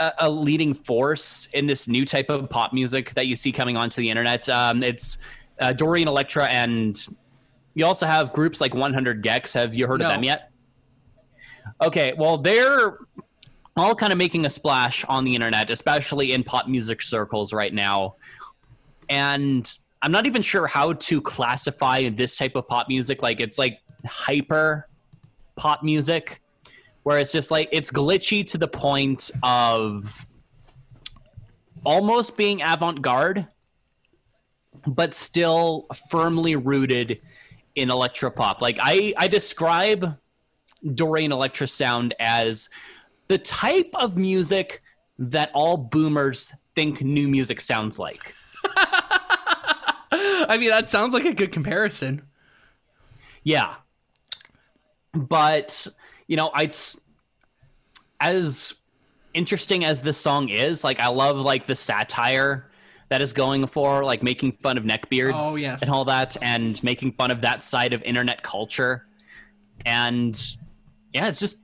a, 0.00 0.12
a, 0.18 0.30
leading 0.30 0.74
force 0.74 1.48
in 1.52 1.66
this 1.66 1.88
new 1.88 2.04
type 2.04 2.28
of 2.28 2.48
pop 2.50 2.72
music 2.72 3.14
that 3.14 3.26
you 3.26 3.36
see 3.36 3.52
coming 3.52 3.76
onto 3.76 4.00
the 4.00 4.10
internet. 4.10 4.48
Um, 4.48 4.82
it's 4.82 5.18
uh, 5.60 5.72
Dorian 5.72 6.08
Electra, 6.08 6.46
and 6.46 6.96
you 7.74 7.84
also 7.84 8.06
have 8.06 8.32
groups 8.32 8.60
like 8.60 8.74
100 8.74 9.24
gecs. 9.24 9.54
Have 9.54 9.74
you 9.74 9.86
heard 9.86 10.00
no. 10.00 10.06
of 10.06 10.12
them 10.12 10.24
yet? 10.24 10.50
Okay, 11.82 12.14
well, 12.16 12.38
they're 12.38 12.98
all 13.76 13.94
kind 13.94 14.12
of 14.12 14.18
making 14.18 14.46
a 14.46 14.50
splash 14.50 15.04
on 15.04 15.24
the 15.24 15.34
internet, 15.34 15.70
especially 15.70 16.32
in 16.32 16.44
pop 16.44 16.68
music 16.68 17.02
circles 17.02 17.52
right 17.52 17.74
now. 17.74 18.16
And 19.08 19.70
I'm 20.02 20.12
not 20.12 20.26
even 20.26 20.42
sure 20.42 20.66
how 20.66 20.92
to 20.92 21.20
classify 21.20 22.08
this 22.10 22.36
type 22.36 22.54
of 22.54 22.68
pop 22.68 22.88
music. 22.88 23.22
Like, 23.22 23.40
it's 23.40 23.58
like 23.58 23.80
hyper 24.06 24.88
pop 25.56 25.82
music 25.82 26.42
where 27.04 27.18
it's 27.18 27.32
just 27.32 27.50
like 27.50 27.68
it's 27.72 27.90
glitchy 27.90 28.46
to 28.46 28.58
the 28.58 28.68
point 28.68 29.30
of 29.42 30.26
almost 31.84 32.36
being 32.36 32.60
avant-garde 32.60 33.46
but 34.86 35.14
still 35.14 35.86
firmly 36.10 36.56
rooted 36.56 37.20
in 37.74 37.88
electropop 37.88 38.60
like 38.60 38.78
i 38.82 39.14
i 39.16 39.28
describe 39.28 40.16
dorian 40.94 41.32
electra 41.32 41.66
sound 41.66 42.14
as 42.18 42.68
the 43.28 43.38
type 43.38 43.90
of 43.94 44.16
music 44.16 44.82
that 45.18 45.50
all 45.54 45.76
boomers 45.76 46.52
think 46.74 47.02
new 47.02 47.28
music 47.28 47.60
sounds 47.60 47.98
like. 47.98 48.34
I 50.12 50.56
mean 50.58 50.70
that 50.70 50.90
sounds 50.90 51.14
like 51.14 51.24
a 51.24 51.34
good 51.34 51.52
comparison. 51.52 52.22
Yeah. 53.42 53.74
But 55.12 55.86
you 56.26 56.36
know, 56.36 56.50
it's 56.56 57.00
as 58.20 58.74
interesting 59.34 59.84
as 59.84 60.02
this 60.02 60.16
song 60.16 60.48
is. 60.48 60.84
Like, 60.84 61.00
I 61.00 61.08
love 61.08 61.36
like 61.38 61.66
the 61.66 61.76
satire 61.76 62.70
that 63.08 63.20
is 63.20 63.32
going 63.32 63.66
for, 63.66 64.04
like 64.04 64.22
making 64.22 64.52
fun 64.52 64.78
of 64.78 64.84
neckbeards 64.84 65.40
oh, 65.42 65.56
yes. 65.56 65.82
and 65.82 65.90
all 65.90 66.06
that, 66.06 66.36
and 66.40 66.82
making 66.82 67.12
fun 67.12 67.30
of 67.30 67.42
that 67.42 67.62
side 67.62 67.92
of 67.92 68.02
internet 68.02 68.42
culture. 68.42 69.06
And 69.84 70.40
yeah, 71.12 71.28
it's 71.28 71.40
just 71.40 71.60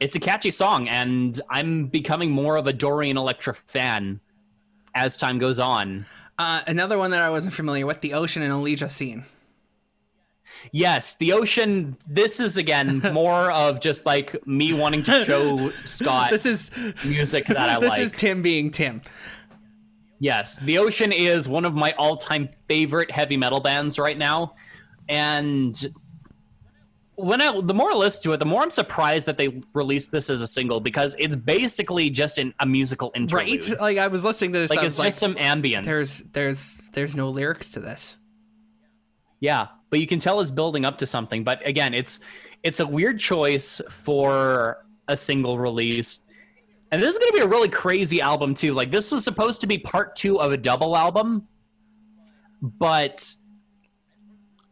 it's 0.00 0.16
a 0.16 0.20
catchy 0.20 0.50
song, 0.50 0.88
and 0.88 1.40
I'm 1.50 1.86
becoming 1.86 2.30
more 2.30 2.56
of 2.56 2.66
a 2.66 2.72
Dorian 2.72 3.16
Electra 3.16 3.54
fan 3.54 4.20
as 4.94 5.16
time 5.16 5.38
goes 5.38 5.58
on. 5.58 6.06
Uh, 6.38 6.62
another 6.66 6.96
one 6.96 7.10
that 7.10 7.20
I 7.20 7.28
wasn't 7.28 7.54
familiar 7.54 7.84
with, 7.84 8.00
the 8.00 8.14
Ocean 8.14 8.42
and 8.42 8.52
Oligocene. 8.52 9.24
Yes, 10.72 11.14
the 11.16 11.32
ocean. 11.32 11.96
This 12.06 12.40
is 12.40 12.56
again 12.56 13.00
more 13.12 13.50
of 13.50 13.80
just 13.80 14.06
like 14.06 14.46
me 14.46 14.72
wanting 14.72 15.02
to 15.04 15.24
show 15.24 15.70
Scott. 15.84 16.30
this 16.30 16.46
is 16.46 16.70
music 17.04 17.46
that 17.46 17.56
I 17.58 17.80
this 17.80 17.88
like. 17.90 18.00
This 18.00 18.12
is 18.12 18.18
Tim 18.18 18.42
being 18.42 18.70
Tim. 18.70 19.02
Yes, 20.18 20.58
the 20.58 20.78
ocean 20.78 21.12
is 21.12 21.48
one 21.48 21.64
of 21.64 21.74
my 21.74 21.92
all-time 21.92 22.50
favorite 22.68 23.10
heavy 23.10 23.38
metal 23.38 23.60
bands 23.60 23.98
right 23.98 24.18
now, 24.18 24.54
and 25.08 25.92
when 27.20 27.40
I 27.40 27.60
the 27.60 27.74
more 27.74 27.92
I 27.92 27.94
listen 27.94 28.22
to 28.24 28.32
it, 28.32 28.38
the 28.38 28.44
more 28.44 28.62
I'm 28.62 28.70
surprised 28.70 29.26
that 29.26 29.36
they 29.36 29.60
released 29.74 30.10
this 30.10 30.30
as 30.30 30.42
a 30.42 30.46
single 30.46 30.80
because 30.80 31.14
it's 31.18 31.36
basically 31.36 32.10
just 32.10 32.38
an, 32.38 32.54
a 32.60 32.66
musical 32.66 33.12
interlude. 33.14 33.68
Right? 33.68 33.80
Like 33.80 33.98
I 33.98 34.08
was 34.08 34.24
listening 34.24 34.52
to 34.52 34.58
this, 34.60 34.70
like 34.70 34.82
it's 34.82 34.96
just 34.96 35.18
some 35.18 35.34
ambience. 35.34 35.84
There's 35.84 36.18
there's 36.32 36.80
there's 36.92 37.16
no 37.16 37.30
lyrics 37.30 37.70
to 37.70 37.80
this. 37.80 38.16
Yeah, 39.40 39.68
but 39.88 40.00
you 40.00 40.06
can 40.06 40.18
tell 40.18 40.40
it's 40.40 40.50
building 40.50 40.84
up 40.84 40.98
to 40.98 41.06
something. 41.06 41.44
But 41.44 41.66
again, 41.66 41.94
it's 41.94 42.20
it's 42.62 42.80
a 42.80 42.86
weird 42.86 43.18
choice 43.18 43.80
for 43.90 44.84
a 45.08 45.16
single 45.16 45.58
release. 45.58 46.22
And 46.92 47.02
this 47.02 47.14
is 47.14 47.18
going 47.18 47.30
to 47.32 47.38
be 47.38 47.44
a 47.44 47.48
really 47.48 47.68
crazy 47.68 48.20
album 48.20 48.54
too. 48.54 48.74
Like 48.74 48.90
this 48.90 49.10
was 49.10 49.24
supposed 49.24 49.60
to 49.62 49.66
be 49.66 49.78
part 49.78 50.14
2 50.16 50.40
of 50.40 50.52
a 50.52 50.56
double 50.56 50.96
album, 50.96 51.46
but 52.60 53.32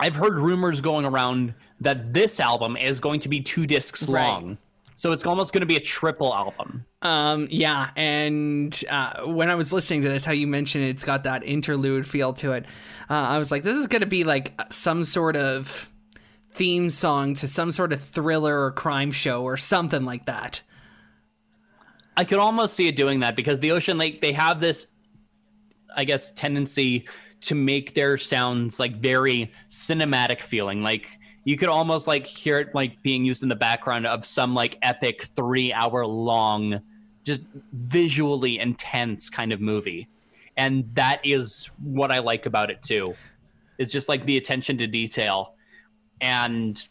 I've 0.00 0.16
heard 0.16 0.34
rumors 0.34 0.80
going 0.80 1.04
around 1.06 1.54
that 1.80 2.12
this 2.12 2.40
album 2.40 2.76
is 2.76 3.00
going 3.00 3.20
to 3.20 3.28
be 3.28 3.40
two 3.40 3.66
discs 3.66 4.08
Right. 4.08 4.26
long. 4.28 4.58
So 4.98 5.12
it's 5.12 5.24
almost 5.24 5.52
going 5.52 5.60
to 5.60 5.66
be 5.66 5.76
a 5.76 5.80
triple 5.80 6.34
album. 6.34 6.84
Um, 7.02 7.46
yeah, 7.52 7.90
and 7.94 8.82
uh, 8.90 9.26
when 9.26 9.48
I 9.48 9.54
was 9.54 9.72
listening 9.72 10.02
to 10.02 10.08
this, 10.08 10.24
how 10.24 10.32
you 10.32 10.48
mentioned 10.48 10.86
it's 10.86 11.04
got 11.04 11.22
that 11.22 11.44
interlude 11.44 12.04
feel 12.04 12.32
to 12.32 12.50
it, 12.54 12.64
uh, 13.08 13.14
I 13.14 13.38
was 13.38 13.52
like, 13.52 13.62
this 13.62 13.76
is 13.76 13.86
going 13.86 14.00
to 14.00 14.08
be 14.08 14.24
like 14.24 14.60
some 14.72 15.04
sort 15.04 15.36
of 15.36 15.88
theme 16.50 16.90
song 16.90 17.34
to 17.34 17.46
some 17.46 17.70
sort 17.70 17.92
of 17.92 18.00
thriller 18.00 18.64
or 18.64 18.72
crime 18.72 19.12
show 19.12 19.44
or 19.44 19.56
something 19.56 20.04
like 20.04 20.26
that. 20.26 20.62
I 22.16 22.24
could 22.24 22.40
almost 22.40 22.74
see 22.74 22.88
it 22.88 22.96
doing 22.96 23.20
that 23.20 23.36
because 23.36 23.60
the 23.60 23.70
Ocean 23.70 23.98
Lake 23.98 24.20
they 24.20 24.32
have 24.32 24.58
this, 24.58 24.88
I 25.94 26.02
guess, 26.02 26.32
tendency 26.32 27.06
to 27.42 27.54
make 27.54 27.94
their 27.94 28.18
sounds 28.18 28.80
like 28.80 28.96
very 28.96 29.52
cinematic 29.68 30.42
feeling. 30.42 30.82
Like 30.82 31.17
you 31.48 31.56
could 31.56 31.70
almost 31.70 32.06
like 32.06 32.26
hear 32.26 32.58
it 32.58 32.74
like 32.74 33.02
being 33.02 33.24
used 33.24 33.42
in 33.42 33.48
the 33.48 33.56
background 33.56 34.06
of 34.06 34.22
some 34.22 34.54
like 34.54 34.76
epic 34.82 35.22
three 35.22 35.72
hour 35.72 36.04
long, 36.04 36.78
just 37.24 37.44
visually 37.72 38.58
intense 38.58 39.30
kind 39.30 39.50
of 39.50 39.58
movie, 39.58 40.08
and 40.58 40.84
that 40.92 41.22
is 41.24 41.70
what 41.82 42.12
I 42.12 42.18
like 42.18 42.44
about 42.44 42.70
it 42.70 42.82
too. 42.82 43.14
It's 43.78 43.90
just 43.90 44.10
like 44.10 44.26
the 44.26 44.36
attention 44.36 44.76
to 44.76 44.86
detail, 44.86 45.54
and 46.20 46.86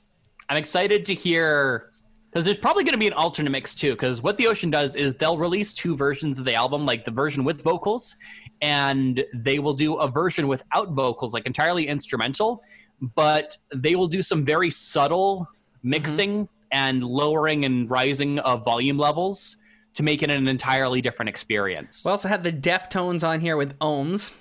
I'm 0.50 0.58
excited 0.58 1.06
to 1.06 1.14
hear 1.14 1.92
because 2.32 2.44
there's 2.44 2.58
probably 2.58 2.84
going 2.84 2.94
to 2.94 3.00
be 3.00 3.06
an 3.06 3.14
alternate 3.14 3.52
mix 3.52 3.76
too. 3.76 3.92
Because 3.92 4.24
what 4.24 4.38
the 4.38 4.48
Ocean 4.48 4.72
does 4.72 4.96
is 4.96 5.16
they'll 5.18 5.38
release 5.38 5.72
two 5.72 5.96
versions 5.96 6.40
of 6.40 6.46
the 6.46 6.56
album, 6.56 6.84
like 6.84 7.06
the 7.06 7.12
version 7.12 7.44
with 7.44 7.62
vocals, 7.62 8.16
and 8.64 9.24
they 9.36 9.60
will 9.60 9.76
do 9.76 9.98
a 9.98 10.08
version 10.08 10.48
without 10.48 10.94
vocals, 10.94 11.36
like 11.36 11.46
entirely 11.46 11.88
instrumental. 11.88 12.64
But 13.02 13.58
they 13.74 13.96
will 13.96 14.08
do 14.08 14.22
some 14.22 14.44
very 14.46 14.70
subtle 14.70 15.42
mm-hmm. 15.42 15.90
mixing 15.90 16.50
and 16.72 17.04
lowering 17.04 17.66
and 17.66 17.90
rising 17.90 18.40
of 18.40 18.66
volume 18.66 18.98
levels 18.98 19.58
to 19.94 20.04
make 20.04 20.22
it 20.22 20.30
an 20.30 20.48
entirely 20.48 21.02
different 21.02 21.30
experience. 21.30 22.04
We 22.06 22.12
also 22.12 22.28
had 22.28 22.44
the 22.44 22.52
Deftones 22.52 23.28
on 23.28 23.40
here 23.40 23.58
with 23.58 23.78
Ohms. 23.80 24.32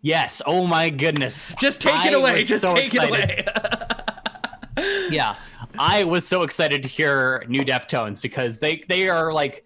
yes. 0.00 0.42
Oh 0.46 0.66
my 0.66 0.90
goodness. 0.90 1.54
Just 1.60 1.80
take 1.80 2.06
it 2.06 2.14
away. 2.14 2.44
Just 2.44 2.62
so 2.62 2.74
take 2.74 2.94
excited. 2.94 3.30
it 3.30 3.48
away. 3.48 3.88
yeah 5.10 5.36
i 5.78 6.04
was 6.04 6.26
so 6.26 6.42
excited 6.42 6.82
to 6.82 6.88
hear 6.88 7.44
new 7.48 7.62
deftones 7.62 8.20
because 8.20 8.58
they 8.58 8.82
they 8.88 9.08
are 9.08 9.32
like 9.32 9.64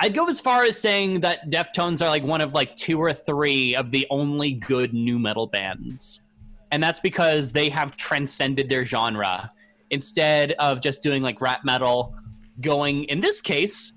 i'd 0.00 0.14
go 0.14 0.26
as 0.26 0.40
far 0.40 0.64
as 0.64 0.78
saying 0.78 1.20
that 1.20 1.50
deftones 1.50 2.02
are 2.02 2.08
like 2.08 2.22
one 2.22 2.40
of 2.40 2.54
like 2.54 2.74
two 2.76 2.98
or 2.98 3.12
three 3.12 3.74
of 3.76 3.90
the 3.90 4.06
only 4.10 4.52
good 4.52 4.94
nu 4.94 5.18
metal 5.18 5.46
bands 5.46 6.22
and 6.70 6.82
that's 6.82 7.00
because 7.00 7.52
they 7.52 7.68
have 7.68 7.96
transcended 7.96 8.68
their 8.68 8.84
genre 8.84 9.50
instead 9.90 10.52
of 10.52 10.80
just 10.80 11.02
doing 11.02 11.22
like 11.22 11.40
rap 11.40 11.64
metal 11.64 12.14
going 12.60 13.04
in 13.04 13.20
this 13.20 13.40
case 13.40 13.92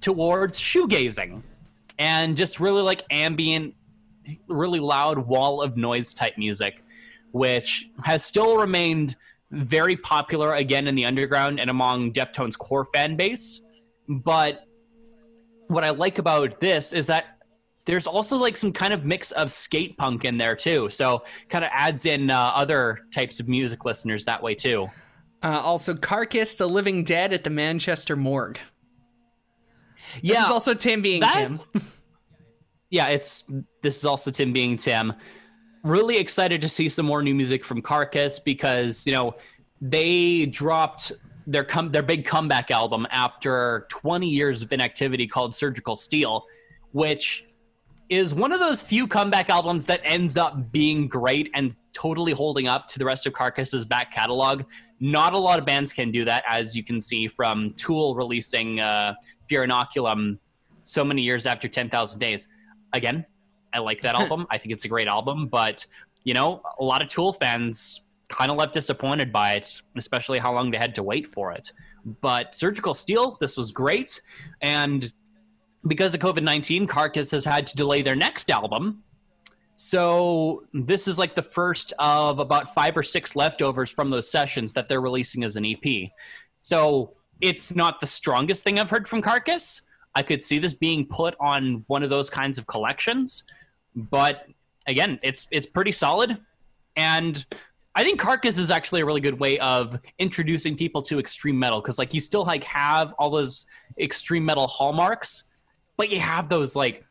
towards 0.00 0.58
shoegazing 0.58 1.42
and 1.98 2.36
just 2.36 2.60
really 2.60 2.82
like 2.82 3.02
ambient 3.10 3.74
really 4.48 4.80
loud 4.80 5.18
wall 5.18 5.62
of 5.62 5.76
noise 5.76 6.12
type 6.12 6.36
music 6.36 6.82
which 7.32 7.88
has 8.02 8.24
still 8.24 8.56
remained 8.56 9.14
very 9.50 9.96
popular 9.96 10.54
again 10.54 10.86
in 10.86 10.94
the 10.94 11.04
underground 11.04 11.60
and 11.60 11.70
among 11.70 12.12
Deftones' 12.12 12.58
core 12.58 12.86
fan 12.86 13.16
base. 13.16 13.64
But 14.08 14.64
what 15.68 15.84
I 15.84 15.90
like 15.90 16.18
about 16.18 16.60
this 16.60 16.92
is 16.92 17.06
that 17.06 17.35
there's 17.86 18.06
also 18.06 18.36
like 18.36 18.56
some 18.56 18.72
kind 18.72 18.92
of 18.92 19.04
mix 19.04 19.30
of 19.32 19.50
skate 19.50 19.96
punk 19.96 20.24
in 20.24 20.38
there 20.38 20.54
too. 20.56 20.90
So 20.90 21.22
kind 21.48 21.64
of 21.64 21.70
adds 21.72 22.04
in 22.04 22.30
uh, 22.30 22.36
other 22.54 23.00
types 23.14 23.40
of 23.40 23.48
music 23.48 23.84
listeners 23.84 24.24
that 24.26 24.42
way 24.42 24.54
too. 24.54 24.88
Uh, 25.42 25.60
also, 25.60 25.94
Carcass, 25.94 26.56
the 26.56 26.66
Living 26.68 27.04
Dead 27.04 27.32
at 27.32 27.44
the 27.44 27.50
Manchester 27.50 28.16
Morgue. 28.16 28.58
Yeah, 30.20 30.34
This 30.34 30.44
is 30.46 30.50
also 30.50 30.74
Tim 30.74 31.02
being 31.02 31.20
that- 31.20 31.34
Tim. 31.34 31.60
yeah, 32.90 33.08
it's 33.08 33.44
this 33.82 33.96
is 33.98 34.04
also 34.04 34.30
Tim 34.30 34.52
being 34.52 34.76
Tim. 34.76 35.12
Really 35.82 36.16
excited 36.18 36.62
to 36.62 36.68
see 36.68 36.88
some 36.88 37.06
more 37.06 37.22
new 37.22 37.34
music 37.34 37.64
from 37.64 37.80
Carcass 37.82 38.38
because 38.38 39.06
you 39.06 39.12
know 39.12 39.34
they 39.80 40.46
dropped 40.46 41.12
their 41.46 41.64
come 41.64 41.92
their 41.92 42.02
big 42.02 42.24
comeback 42.24 42.70
album 42.72 43.06
after 43.10 43.86
20 43.90 44.28
years 44.28 44.62
of 44.62 44.72
inactivity 44.72 45.26
called 45.28 45.54
Surgical 45.54 45.94
Steel, 45.94 46.46
which 46.92 47.45
is 48.08 48.34
one 48.34 48.52
of 48.52 48.60
those 48.60 48.80
few 48.80 49.06
comeback 49.06 49.50
albums 49.50 49.86
that 49.86 50.00
ends 50.04 50.36
up 50.36 50.70
being 50.70 51.08
great 51.08 51.50
and 51.54 51.76
totally 51.92 52.32
holding 52.32 52.68
up 52.68 52.86
to 52.88 52.98
the 52.98 53.04
rest 53.04 53.26
of 53.26 53.32
Carcass's 53.32 53.84
back 53.84 54.12
catalog. 54.12 54.64
Not 55.00 55.32
a 55.32 55.38
lot 55.38 55.58
of 55.58 55.66
bands 55.66 55.92
can 55.92 56.10
do 56.10 56.24
that, 56.24 56.44
as 56.48 56.76
you 56.76 56.84
can 56.84 57.00
see 57.00 57.26
from 57.26 57.70
Tool 57.70 58.14
releasing 58.14 58.80
uh, 58.80 59.14
Fear 59.48 59.66
Inoculum 59.66 60.38
so 60.82 61.04
many 61.04 61.22
years 61.22 61.46
after 61.46 61.68
10,000 61.68 62.20
Days. 62.20 62.48
Again, 62.92 63.26
I 63.72 63.80
like 63.80 64.00
that 64.02 64.14
album. 64.20 64.46
I 64.50 64.58
think 64.58 64.72
it's 64.72 64.84
a 64.84 64.88
great 64.88 65.08
album, 65.08 65.48
but 65.48 65.86
you 66.24 66.34
know, 66.34 66.62
a 66.78 66.84
lot 66.84 67.02
of 67.02 67.08
Tool 67.08 67.32
fans 67.32 68.02
kind 68.28 68.50
of 68.50 68.56
left 68.56 68.72
disappointed 68.72 69.32
by 69.32 69.54
it, 69.54 69.82
especially 69.96 70.38
how 70.38 70.52
long 70.52 70.70
they 70.70 70.78
had 70.78 70.94
to 70.96 71.02
wait 71.02 71.26
for 71.26 71.52
it. 71.52 71.72
But 72.20 72.54
Surgical 72.54 72.94
Steel, 72.94 73.36
this 73.40 73.56
was 73.56 73.70
great, 73.70 74.20
and 74.60 75.12
because 75.86 76.14
of 76.14 76.20
COVID 76.20 76.42
19, 76.42 76.86
Carcass 76.86 77.30
has 77.30 77.44
had 77.44 77.66
to 77.68 77.76
delay 77.76 78.02
their 78.02 78.16
next 78.16 78.50
album. 78.50 79.02
So 79.76 80.64
this 80.72 81.06
is 81.06 81.18
like 81.18 81.34
the 81.34 81.42
first 81.42 81.92
of 81.98 82.38
about 82.38 82.74
five 82.74 82.96
or 82.96 83.02
six 83.02 83.36
leftovers 83.36 83.90
from 83.90 84.08
those 84.08 84.30
sessions 84.30 84.72
that 84.72 84.88
they're 84.88 85.02
releasing 85.02 85.44
as 85.44 85.56
an 85.56 85.66
EP. 85.66 86.10
So 86.56 87.12
it's 87.42 87.74
not 87.74 88.00
the 88.00 88.06
strongest 88.06 88.64
thing 88.64 88.78
I've 88.78 88.88
heard 88.88 89.06
from 89.06 89.20
Carcass. 89.20 89.82
I 90.14 90.22
could 90.22 90.42
see 90.42 90.58
this 90.58 90.72
being 90.72 91.06
put 91.06 91.34
on 91.40 91.84
one 91.88 92.02
of 92.02 92.08
those 92.08 92.30
kinds 92.30 92.56
of 92.56 92.66
collections, 92.66 93.44
but 93.94 94.46
again, 94.86 95.18
it's 95.22 95.46
it's 95.50 95.66
pretty 95.66 95.92
solid, 95.92 96.38
and 96.96 97.44
I 97.94 98.02
think 98.02 98.18
Carcass 98.18 98.58
is 98.58 98.70
actually 98.70 99.02
a 99.02 99.06
really 99.06 99.20
good 99.20 99.38
way 99.38 99.58
of 99.58 99.98
introducing 100.18 100.76
people 100.76 101.02
to 101.02 101.18
extreme 101.18 101.58
metal 101.58 101.80
because 101.80 101.98
like 101.98 102.14
you 102.14 102.20
still 102.20 102.44
like 102.44 102.64
have 102.64 103.14
all 103.18 103.30
those 103.30 103.66
extreme 103.98 104.44
metal 104.44 104.66
hallmarks, 104.66 105.44
but 105.96 106.10
you 106.10 106.20
have 106.20 106.48
those 106.48 106.76
like 106.76 107.04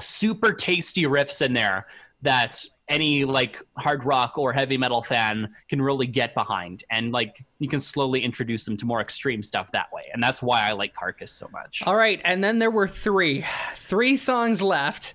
super 0.00 0.52
tasty 0.52 1.02
riffs 1.02 1.42
in 1.42 1.52
there 1.52 1.86
that 2.22 2.64
any 2.88 3.24
like 3.24 3.62
hard 3.76 4.04
rock 4.04 4.38
or 4.38 4.52
heavy 4.52 4.76
metal 4.78 5.02
fan 5.02 5.54
can 5.68 5.80
really 5.80 6.06
get 6.06 6.34
behind. 6.34 6.84
And 6.90 7.12
like 7.12 7.44
you 7.58 7.68
can 7.68 7.80
slowly 7.80 8.22
introduce 8.22 8.64
them 8.64 8.76
to 8.78 8.86
more 8.86 9.00
extreme 9.00 9.42
stuff 9.42 9.70
that 9.72 9.92
way. 9.92 10.04
And 10.12 10.22
that's 10.22 10.42
why 10.42 10.62
i 10.62 10.72
like 10.72 10.94
carcass 10.94 11.32
so 11.32 11.48
much. 11.52 11.82
All 11.86 11.96
right, 11.96 12.20
and 12.24 12.42
then 12.42 12.58
there 12.58 12.70
were 12.70 12.88
three, 12.88 13.44
three 13.74 14.16
songs 14.16 14.62
left. 14.62 15.14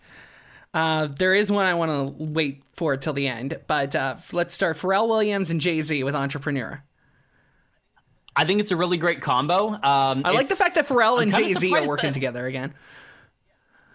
Uh, 0.74 1.08
there 1.08 1.36
is 1.36 1.52
one 1.52 1.66
I 1.66 1.74
want 1.76 1.92
to 1.92 2.24
wait 2.24 2.64
for 2.74 2.98
till 2.98 3.14
the 3.14 3.28
end, 3.28 3.60
but 3.68 3.96
uh, 3.96 4.18
let's 4.32 4.56
start 4.56 4.78
Pharrell 4.78 5.08
Williams 5.08 5.52
and 5.52 5.62
Jay 5.62 5.82
Z 5.82 6.04
with 6.04 6.16
Entrepreneur. 6.16 6.84
I 8.36 8.44
think 8.46 8.60
it's 8.60 8.72
a 8.72 8.76
really 8.76 8.98
great 8.98 9.22
combo 9.22 9.70
um 9.70 10.22
I 10.26 10.32
like 10.32 10.48
the 10.48 10.56
fact 10.56 10.76
that 10.76 10.88
Pharrell 10.88 11.18
I'm 11.18 11.24
and 11.24 11.34
Jay 11.34 11.54
Z 11.54 11.74
are 11.76 11.88
working 11.88 12.10
that- 12.10 12.14
together 12.14 12.46
again. 12.48 12.74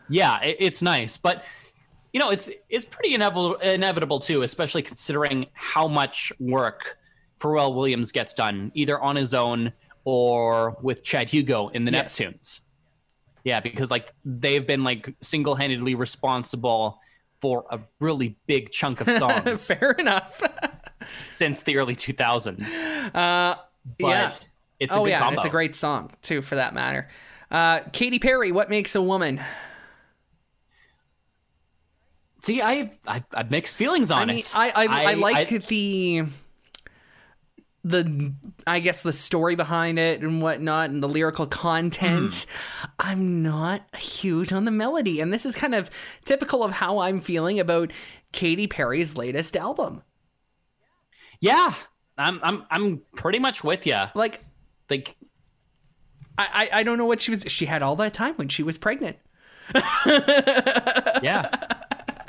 yeah 0.09 0.40
it, 0.42 0.57
it's 0.61 0.83
nice 0.83 1.16
but 1.16 1.44
you 2.12 2.20
know 2.20 2.31
it's 2.31 2.51
it's 2.68 2.87
pretty 2.87 3.14
inevitable 3.14 3.55
inevitable 3.57 4.20
too 4.20 4.42
especially 4.42 4.83
considering 4.83 5.46
how 5.53 5.87
much 5.88 6.33
work 6.38 6.96
pharrell 7.40 7.74
williams 7.74 8.12
gets 8.12 8.33
done 8.35 8.70
either 8.74 9.01
on 9.01 9.16
his 9.16 9.35
own 9.35 9.72
or 10.05 10.77
with 10.83 11.05
chad 11.05 11.29
hugo 11.31 11.68
in 11.68 11.85
the 11.85 11.92
Yes. 11.92 12.18
neptunes 12.18 12.61
yeah 13.44 13.61
because 13.61 13.90
like 13.90 14.12
they've 14.24 14.66
been 14.66 14.83
like 14.85 15.14
single-handedly 15.20 15.94
responsible 15.94 16.98
for 17.40 17.64
a 17.70 17.79
really 18.01 18.36
big 18.47 18.70
chunk 18.72 19.01
of 19.01 19.09
songs 19.18 19.66
Fair 19.68 19.93
enough. 19.93 20.43
since 21.28 21.62
the 21.62 21.76
early 21.76 21.95
2000s 21.95 23.14
Uh, 23.14 23.55
but 23.99 24.09
yeah. 24.09 24.34
it's 24.80 24.95
a 24.95 24.99
Oh 24.99 25.05
good 25.05 25.11
yeah, 25.11 25.30
it's 25.32 25.45
a 25.45 25.49
great 25.51 25.74
song 25.74 26.11
too, 26.22 26.43
for 26.43 26.55
that 26.57 26.74
matter. 26.74 27.09
Uh, 27.51 27.80
Katy 27.93 28.18
Perry, 28.18 28.53
"What 28.53 28.68
Makes 28.70 28.95
a 28.95 29.03
Woman." 29.03 29.41
see 32.41 32.62
i've 32.62 32.99
i've, 33.07 33.24
I've 33.34 33.51
mixed 33.51 33.76
feelings 33.76 34.11
on 34.11 34.22
I 34.22 34.24
mean, 34.26 34.39
it 34.39 34.53
I 34.55 34.70
I, 34.70 35.11
I, 35.11 35.14
like 35.14 35.53
I- 35.53 35.59
the 35.59 36.24
the 37.84 38.32
I 38.66 38.80
guess 38.80 39.03
the 39.03 39.12
story 39.12 39.55
behind 39.55 39.99
it 39.99 40.20
and 40.20 40.43
whatnot 40.43 40.91
and 40.91 41.03
the 41.03 41.09
lyrical 41.09 41.47
content. 41.47 42.47
Hmm. 42.80 42.86
I'm 42.99 43.43
not 43.43 43.82
huge 43.97 44.53
on 44.53 44.64
the 44.64 44.70
melody, 44.70 45.20
and 45.20 45.32
this 45.32 45.47
is 45.47 45.55
kind 45.57 45.74
of 45.74 45.89
typical 46.24 46.62
of 46.62 46.72
how 46.72 46.99
I'm 46.99 47.20
feeling 47.20 47.59
about 47.61 47.93
Katy 48.32 48.66
Perry's 48.66 49.16
latest 49.16 49.57
album. 49.57 50.03
yeah 51.41 51.74
i'm 52.19 52.41
i'm 52.43 52.64
i'm 52.71 53.01
pretty 53.16 53.39
much 53.39 53.62
with 53.64 53.87
you 53.87 53.97
Like 54.14 54.45
like 54.91 55.16
I, 56.37 56.69
I 56.73 56.79
I 56.81 56.83
don't 56.85 56.99
know 56.99 57.07
what 57.07 57.21
she 57.21 57.31
was. 57.33 57.43
She 57.49 57.66
had 57.66 57.83
all 57.83 57.97
that 57.97 58.12
time 58.14 58.35
when 58.35 58.49
she 58.49 58.62
was 58.62 58.79
pregnant, 58.79 59.16
Yeah. 61.23 61.49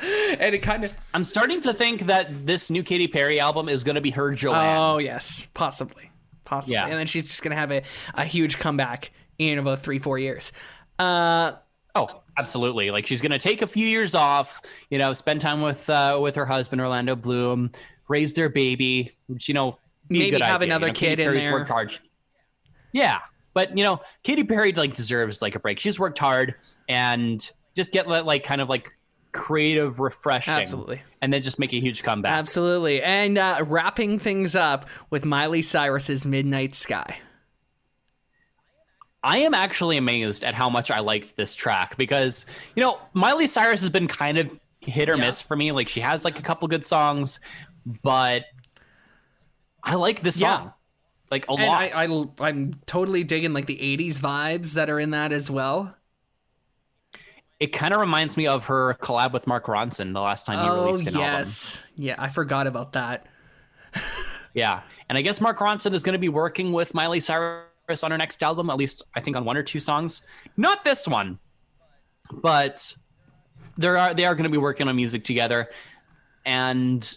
and 0.00 0.54
it 0.54 0.62
kind 0.62 0.84
of. 0.84 0.96
I'm 1.14 1.24
starting 1.24 1.60
to 1.62 1.72
think 1.72 2.06
that 2.06 2.46
this 2.46 2.70
new 2.70 2.82
Katy 2.82 3.08
Perry 3.08 3.38
album 3.38 3.68
is 3.68 3.84
going 3.84 3.94
to 3.94 4.00
be 4.00 4.10
her 4.10 4.32
Joanne. 4.32 4.76
Oh 4.76 4.98
yes, 4.98 5.46
possibly, 5.54 6.10
possibly. 6.44 6.74
Yeah. 6.74 6.86
And 6.86 6.94
then 6.94 7.06
she's 7.06 7.28
just 7.28 7.42
gonna 7.42 7.54
have 7.56 7.70
a, 7.70 7.82
a 8.14 8.24
huge 8.24 8.58
comeback 8.58 9.10
in 9.38 9.58
about 9.58 9.80
three 9.80 9.98
four 9.98 10.18
years. 10.18 10.52
Uh, 10.98 11.52
Oh, 11.94 12.22
absolutely. 12.38 12.90
Like 12.92 13.06
she's 13.06 13.20
going 13.20 13.32
to 13.32 13.38
take 13.40 13.62
a 13.62 13.66
few 13.66 13.84
years 13.84 14.14
off, 14.14 14.62
you 14.90 14.98
know, 14.98 15.12
spend 15.12 15.40
time 15.40 15.60
with 15.60 15.90
uh, 15.90 16.18
with 16.22 16.36
her 16.36 16.46
husband 16.46 16.80
Orlando 16.80 17.16
Bloom, 17.16 17.72
raise 18.10 18.34
their 18.34 18.50
baby, 18.50 19.16
which 19.28 19.48
you 19.48 19.54
know, 19.54 19.78
Maybe 20.10 20.38
have 20.40 20.56
idea. 20.60 20.66
another 20.68 20.88
You 20.88 20.92
know, 20.92 20.98
kid 20.98 21.20
in 21.20 21.32
there. 21.34 21.52
Worked 21.52 21.68
hard. 21.70 21.98
Yeah, 22.92 23.18
but 23.54 23.78
you 23.78 23.84
know, 23.84 24.00
Katy 24.24 24.44
Perry 24.44 24.72
like 24.72 24.92
deserves 24.94 25.40
like 25.40 25.54
a 25.54 25.60
break. 25.60 25.78
She's 25.78 25.98
worked 25.98 26.18
hard 26.18 26.56
and 26.88 27.48
just 27.76 27.92
get 27.92 28.08
like 28.08 28.42
kind 28.42 28.60
of 28.60 28.68
like 28.68 28.90
creative, 29.32 30.00
refreshing, 30.00 30.54
Absolutely. 30.54 31.00
and 31.22 31.32
then 31.32 31.40
just 31.42 31.60
make 31.60 31.72
a 31.72 31.78
huge 31.78 32.02
comeback. 32.02 32.32
absolutely. 32.32 33.00
And 33.00 33.38
uh, 33.38 33.62
wrapping 33.64 34.18
things 34.18 34.56
up 34.56 34.88
with 35.10 35.24
Miley 35.24 35.62
Cyrus's 35.62 36.26
Midnight 36.26 36.74
Sky. 36.74 37.20
I 39.22 39.38
am 39.38 39.54
actually 39.54 39.98
amazed 39.98 40.44
at 40.44 40.54
how 40.54 40.70
much 40.70 40.90
I 40.90 41.00
liked 41.00 41.36
this 41.36 41.54
track 41.54 41.96
because, 41.96 42.46
you 42.74 42.82
know, 42.82 42.98
Miley 43.12 43.46
Cyrus 43.46 43.82
has 43.82 43.90
been 43.90 44.08
kind 44.08 44.38
of 44.38 44.50
hit 44.80 45.10
or 45.10 45.16
Yeah. 45.16 45.26
miss 45.26 45.42
for 45.42 45.56
me. 45.56 45.72
Like 45.72 45.88
she 45.88 46.00
has 46.00 46.24
like 46.24 46.38
a 46.38 46.42
couple 46.42 46.66
good 46.68 46.84
songs, 46.84 47.38
but 48.02 48.44
I 49.82 49.94
like 49.94 50.20
this 50.22 50.40
Yeah. 50.40 50.56
song 50.58 50.72
like 51.30 51.46
a 51.48 51.52
And 51.52 51.62
lot. 51.62 51.94
I, 51.94 52.04
I, 52.06 52.48
I'm 52.48 52.72
totally 52.86 53.22
digging 53.24 53.52
like 53.52 53.66
the 53.66 53.76
80s 53.78 54.18
vibes 54.20 54.74
that 54.74 54.90
are 54.90 54.98
in 54.98 55.10
that 55.10 55.32
as 55.32 55.48
well. 55.50 55.94
it 57.60 57.68
kind 57.74 57.92
of 57.94 58.00
reminds 58.00 58.36
me 58.36 58.46
of 58.46 58.66
her 58.66 58.94
collab 59.02 59.32
with 59.32 59.46
Mark 59.46 59.66
Ronson 59.66 60.12
the 60.14 60.20
last 60.20 60.46
time 60.46 60.58
he 60.64 60.68
Oh, 60.68 60.86
released 60.86 61.02
an 61.02 61.08
album. 61.14 61.20
yes. 61.20 61.82
Yeah, 61.94 62.14
I 62.18 62.28
forgot 62.28 62.66
about 62.66 62.92
that. 62.94 63.26
Yeah. 64.52 64.82
And 65.08 65.16
I 65.16 65.22
guess 65.22 65.40
Mark 65.40 65.60
Ronson 65.60 65.94
is 65.94 66.02
going 66.02 66.14
to 66.14 66.18
be 66.18 66.28
working 66.28 66.72
with 66.72 66.92
Miley 66.92 67.20
Cyrus 67.20 68.02
on 68.02 68.10
her 68.10 68.18
next 68.18 68.42
album, 68.42 68.68
at 68.68 68.76
least 68.76 69.04
I 69.14 69.20
think 69.20 69.36
on 69.36 69.44
one 69.44 69.56
or 69.56 69.62
two 69.62 69.78
songs. 69.78 70.22
Not 70.56 70.82
this 70.82 71.06
one, 71.06 71.38
but 72.32 72.92
there 73.78 73.96
are 73.96 74.12
they 74.12 74.24
are 74.24 74.34
going 74.34 74.46
to 74.46 74.50
be 74.50 74.58
working 74.58 74.88
on 74.88 74.96
music 74.96 75.22
together. 75.22 75.68
And 76.44 77.16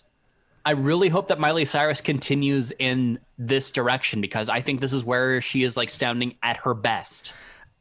I 0.65 0.71
really 0.71 1.09
hope 1.09 1.27
that 1.27 1.39
Miley 1.39 1.65
Cyrus 1.65 1.99
continues 1.99 2.71
in 2.79 3.19
this 3.37 3.69
direction 3.69 4.21
because 4.21 4.47
I 4.47 4.61
think 4.61 4.79
this 4.79 4.93
is 4.93 5.03
where 5.03 5.41
she 5.41 5.63
is 5.63 5.75
like 5.75 5.89
sounding 5.89 6.35
at 6.41 6.57
her 6.57 6.73
best. 6.73 7.33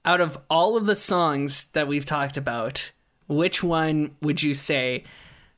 Out 0.05 0.21
of 0.21 0.37
all 0.51 0.77
of 0.77 0.87
the 0.87 0.97
songs 0.97 1.65
that 1.75 1.87
we've 1.87 2.05
talked 2.05 2.37
about, 2.37 2.91
which 3.29 3.63
one 3.63 4.17
would 4.21 4.43
you 4.43 4.53
say 4.53 5.05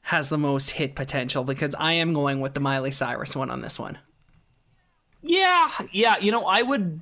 has 0.02 0.28
the 0.28 0.36
most 0.36 0.72
hit 0.72 0.94
potential? 0.94 1.44
Because 1.44 1.74
I 1.78 1.94
am 1.94 2.12
going 2.12 2.40
with 2.40 2.52
the 2.52 2.60
Miley 2.60 2.90
Cyrus 2.90 3.34
one 3.34 3.50
on 3.50 3.62
this 3.62 3.78
one. 3.78 3.96
Yeah, 5.22 5.70
yeah. 5.92 6.18
You 6.18 6.30
know, 6.30 6.44
I 6.44 6.60
would, 6.60 7.00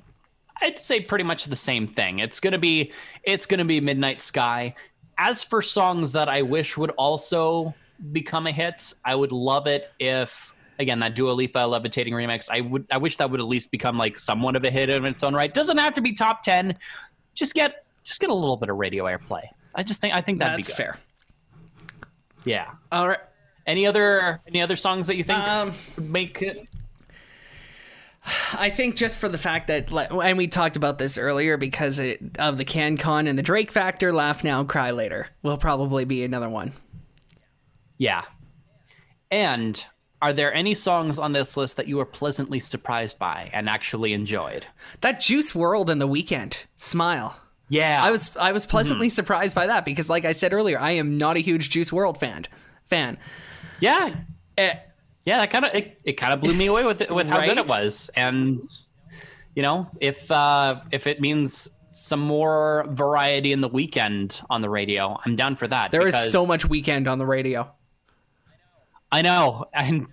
I'd 0.61 0.79
say 0.79 1.01
pretty 1.01 1.25
much 1.25 1.45
the 1.45 1.57
same 1.57 1.85
thing. 1.85 2.19
It's 2.19 2.39
gonna 2.39 2.59
be, 2.59 2.93
it's 3.23 3.45
gonna 3.45 3.65
be 3.65 3.81
Midnight 3.81 4.21
Sky. 4.21 4.75
As 5.17 5.43
for 5.43 5.61
songs 5.61 6.13
that 6.13 6.29
I 6.29 6.43
wish 6.43 6.77
would 6.77 6.91
also 6.91 7.75
become 8.11 8.47
a 8.47 8.51
hit, 8.51 8.93
I 9.05 9.15
would 9.15 9.31
love 9.31 9.67
it 9.67 9.91
if, 9.99 10.53
again, 10.79 10.99
that 10.99 11.15
Dua 11.15 11.31
Lipa 11.31 11.59
Levitating 11.59 12.13
remix. 12.13 12.49
I 12.49 12.61
would, 12.61 12.87
I 12.91 12.97
wish 12.97 13.17
that 13.17 13.29
would 13.31 13.39
at 13.39 13.47
least 13.47 13.71
become 13.71 13.97
like 13.97 14.17
somewhat 14.17 14.55
of 14.55 14.63
a 14.63 14.69
hit 14.69 14.89
in 14.89 15.05
its 15.05 15.23
own 15.23 15.33
right. 15.33 15.53
Doesn't 15.53 15.77
have 15.77 15.93
to 15.93 16.01
be 16.01 16.13
top 16.13 16.43
ten. 16.43 16.77
Just 17.33 17.53
get, 17.53 17.85
just 18.03 18.19
get 18.19 18.29
a 18.29 18.33
little 18.33 18.57
bit 18.57 18.69
of 18.69 18.77
radio 18.77 19.05
airplay. 19.05 19.43
I 19.75 19.83
just 19.83 20.01
think, 20.01 20.13
I 20.13 20.21
think 20.21 20.39
that'd 20.39 20.57
That's 20.57 20.67
be 20.67 20.73
good. 20.73 20.77
fair. 20.77 20.93
Yeah. 22.45 22.71
All 22.91 23.07
right. 23.07 23.19
Any 23.65 23.87
other, 23.87 24.41
any 24.47 24.61
other 24.61 24.75
songs 24.75 25.07
that 25.07 25.15
you 25.15 25.23
think 25.23 25.39
Um, 25.39 25.71
would 25.95 26.09
make 26.09 26.41
it? 26.41 26.69
I 28.53 28.69
think 28.69 28.95
just 28.95 29.19
for 29.19 29.27
the 29.27 29.37
fact 29.37 29.67
that, 29.67 29.91
like, 29.91 30.11
and 30.11 30.37
we 30.37 30.47
talked 30.47 30.77
about 30.77 30.97
this 30.97 31.17
earlier 31.17 31.57
because 31.57 31.99
of 31.99 32.57
the 32.57 32.63
CanCon 32.65 33.27
and 33.27 33.37
the 33.37 33.43
Drake 33.43 33.71
factor, 33.71 34.13
laugh 34.13 34.43
now, 34.43 34.63
cry 34.63 34.91
later 34.91 35.27
will 35.41 35.57
probably 35.57 36.05
be 36.05 36.23
another 36.23 36.49
one. 36.49 36.73
Yeah. 38.03 38.23
And 39.31 39.83
are 40.21 40.33
there 40.33 40.53
any 40.53 40.73
songs 40.73 41.17
on 41.19 41.31
this 41.33 41.57
list 41.57 41.77
that 41.77 41.87
you 41.87 41.97
were 41.97 42.05
pleasantly 42.05 42.59
surprised 42.59 43.17
by 43.19 43.49
and 43.53 43.69
actually 43.69 44.13
enjoyed? 44.13 44.65
That 45.01 45.19
Juice 45.19 45.53
WRLD 45.53 45.89
and 45.89 46.01
the 46.01 46.07
Weeknd, 46.07 46.57
Smile. 46.75 47.37
Yeah. 47.69 48.03
I 48.03 48.11
was 48.11 48.31
I 48.37 48.51
was 48.51 48.65
pleasantly 48.65 49.09
surprised 49.09 49.55
by 49.55 49.67
that 49.67 49.85
because, 49.85 50.09
like 50.09 50.25
I 50.25 50.33
said 50.33 50.53
earlier, 50.53 50.79
I 50.79 50.91
am 50.91 51.17
not 51.17 51.37
a 51.37 51.39
huge 51.39 51.69
Juice 51.69 51.91
WRLD 51.91 52.17
fan. 52.17 52.45
Fan. 52.85 53.17
Yeah. 53.79 54.15
Eh, 54.57 54.75
Yeah, 55.25 55.37
that 55.37 55.49
kind 55.51 55.65
of 55.65 55.73
it, 55.73 55.97
it 56.03 56.13
kind 56.13 56.33
of 56.33 56.41
blew 56.41 56.53
me 56.53 56.67
away 56.67 56.83
with 56.85 57.01
it, 57.01 57.09
with 57.09 57.27
how 57.27 57.39
good 57.43 57.57
it 57.57 57.67
was. 57.69 58.09
And 58.15 58.61
you 59.55 59.63
know, 59.63 59.87
if 60.01 60.29
uh 60.29 60.81
if 60.91 61.07
it 61.07 61.19
means 61.21 61.69
some 61.91 62.19
more 62.21 62.85
variety 62.89 63.51
in 63.53 63.61
the 63.61 63.69
Weeknd 63.69 64.43
on 64.49 64.61
the 64.61 64.69
radio, 64.69 65.17
I'm 65.25 65.35
down 65.35 65.55
for 65.55 65.67
that. 65.67 65.91
there 65.91 66.07
is 66.07 66.31
so 66.31 66.45
much 66.45 66.67
Weeknd 66.67 67.07
on 67.11 67.17
the 67.17 67.25
radio. 67.25 67.71
I 69.13 69.21
know. 69.21 69.65
And 69.71 70.07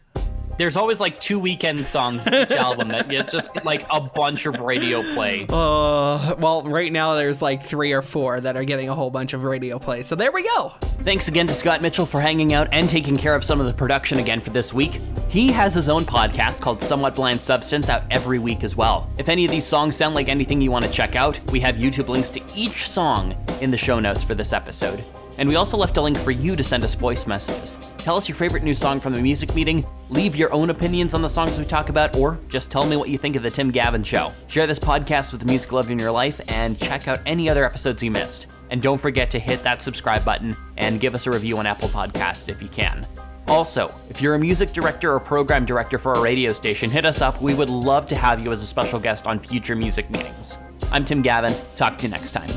there's 0.59 0.77
always 0.77 1.01
like 1.01 1.19
two 1.21 1.41
Weeknd 1.41 1.85
songs 1.85 2.27
in 2.27 2.35
each 2.35 2.51
album 2.51 2.89
that 2.89 3.09
get 3.09 3.31
just 3.31 3.65
like 3.65 3.87
a 3.89 3.99
bunch 3.99 4.45
of 4.45 4.61
radio 4.61 5.03
play. 5.15 5.47
Uh, 5.49 6.35
well, 6.39 6.65
right 6.65 6.93
now 6.93 7.15
there's 7.15 7.41
like 7.41 7.65
three 7.65 7.93
or 7.93 8.03
four 8.03 8.43
that 8.43 8.59
are 8.59 8.65
getting 8.65 8.91
a 8.91 8.95
whole 8.95 9.09
bunch 9.09 9.33
of 9.33 9.45
radio 9.45 9.79
play. 9.79 10.03
So 10.03 10.17
there 10.17 10.31
we 10.31 10.43
go. 10.43 10.75
Thanks 11.03 11.29
again 11.29 11.47
to 11.47 11.55
Scott 11.55 11.81
Mitchell 11.81 12.05
for 12.05 12.21
hanging 12.21 12.53
out 12.53 12.69
and 12.73 12.91
taking 12.91 13.17
care 13.17 13.35
of 13.35 13.43
some 13.43 13.59
of 13.59 13.65
the 13.65 13.73
production 13.73 14.19
again 14.19 14.39
for 14.39 14.51
this 14.51 14.75
week. 14.75 15.01
He 15.31 15.51
has 15.51 15.73
his 15.73 15.89
own 15.89 16.05
podcast 16.05 16.61
called 16.61 16.83
Somewhat 16.83 17.15
Blind 17.15 17.41
Substance 17.41 17.89
out 17.89 18.03
every 18.11 18.39
week 18.39 18.65
as 18.65 18.77
well. 18.77 19.11
If 19.17 19.31
any 19.31 19.47
of 19.47 19.51
these 19.51 19.65
songs 19.65 19.97
sound 19.97 20.15
like 20.15 20.29
anything 20.29 20.61
you 20.61 20.71
want 20.71 20.85
to 20.85 20.91
check 20.91 21.17
out, 21.17 21.41
we 21.53 21.61
have 21.61 21.77
YouTube 21.77 22.09
links 22.09 22.29
to 22.31 22.43
each 22.55 22.87
song 22.87 23.35
in 23.63 23.71
the 23.71 23.79
show 23.79 23.99
notes 23.99 24.23
for 24.23 24.35
this 24.35 24.53
episode. 24.53 25.03
And 25.41 25.49
we 25.49 25.57
also 25.57 25.79
left 25.79 25.97
a 25.97 26.03
link 26.03 26.19
for 26.19 26.33
you 26.33 26.55
to 26.55 26.63
send 26.63 26.85
us 26.85 26.95
voice 26.95 27.27
messages. 27.27 27.79
Tell 27.97 28.15
us 28.15 28.29
your 28.29 28.37
favorite 28.37 28.63
new 28.63 28.75
song 28.75 29.01
from 29.01 29.15
the 29.15 29.23
music 29.23 29.55
meeting, 29.55 29.87
leave 30.11 30.37
your 30.37 30.53
own 30.53 30.69
opinions 30.69 31.15
on 31.15 31.23
the 31.23 31.31
songs 31.31 31.59
we 31.59 31.65
talk 31.65 31.89
about, 31.89 32.15
or 32.15 32.39
just 32.49 32.71
tell 32.71 32.85
me 32.85 32.95
what 32.95 33.09
you 33.09 33.17
think 33.17 33.37
of 33.37 33.43
the 33.43 33.51
Tim 33.51 33.71
Gavin 33.71 34.03
Show. 34.03 34.33
Share 34.49 34.67
this 34.67 34.79
podcast 34.79 35.33
with 35.33 35.41
the 35.41 35.47
music 35.47 35.73
love 35.73 35.91
in 35.91 35.99
your 35.99 36.13
life 36.13 36.43
and 36.49 36.79
check 36.79 37.09
out 37.09 37.21
any 37.25 37.49
other 37.49 37.65
episodes 37.65 38.03
you 38.03 38.11
missed. 38.11 38.49
And 38.69 38.83
don't 38.83 39.01
forget 39.01 39.31
to 39.31 39.39
hit 39.39 39.63
that 39.63 39.81
subscribe 39.81 40.27
button 40.27 40.55
and 40.77 41.01
give 41.01 41.15
us 41.15 41.27
a 41.27 41.31
review 41.31 41.57
on 41.57 41.65
Apple 41.65 41.89
Podcasts 41.89 42.51
if 42.51 42.61
you 42.61 42.69
can. 42.69 43.07
Also, 43.49 43.91
if 44.11 44.21
you're 44.21 44.35
a 44.35 44.39
music 44.39 44.75
director 44.75 45.15
or 45.15 45.19
program 45.19 45.65
director 45.65 45.99
for 45.99 46.13
a 46.13 46.21
radio 46.21 46.53
station, 46.53 46.91
hit 46.91 47.07
us 47.07 47.23
up. 47.23 47.41
We 47.41 47.55
would 47.55 47.71
love 47.71 48.07
to 48.09 48.15
have 48.15 48.45
you 48.45 48.53
as 48.53 48.63
a 48.63 48.67
special 48.67 49.01
guest 49.01 49.27
on 49.27 49.39
future 49.39 49.75
music 49.75 50.11
meetings. 50.11 50.59
I'm 50.93 51.07
Tim 51.07 51.23
Gavin. 51.23 51.55
Talk 51.77 51.97
to 51.97 52.07
you 52.07 52.11
next 52.11 52.33
time. 52.33 52.51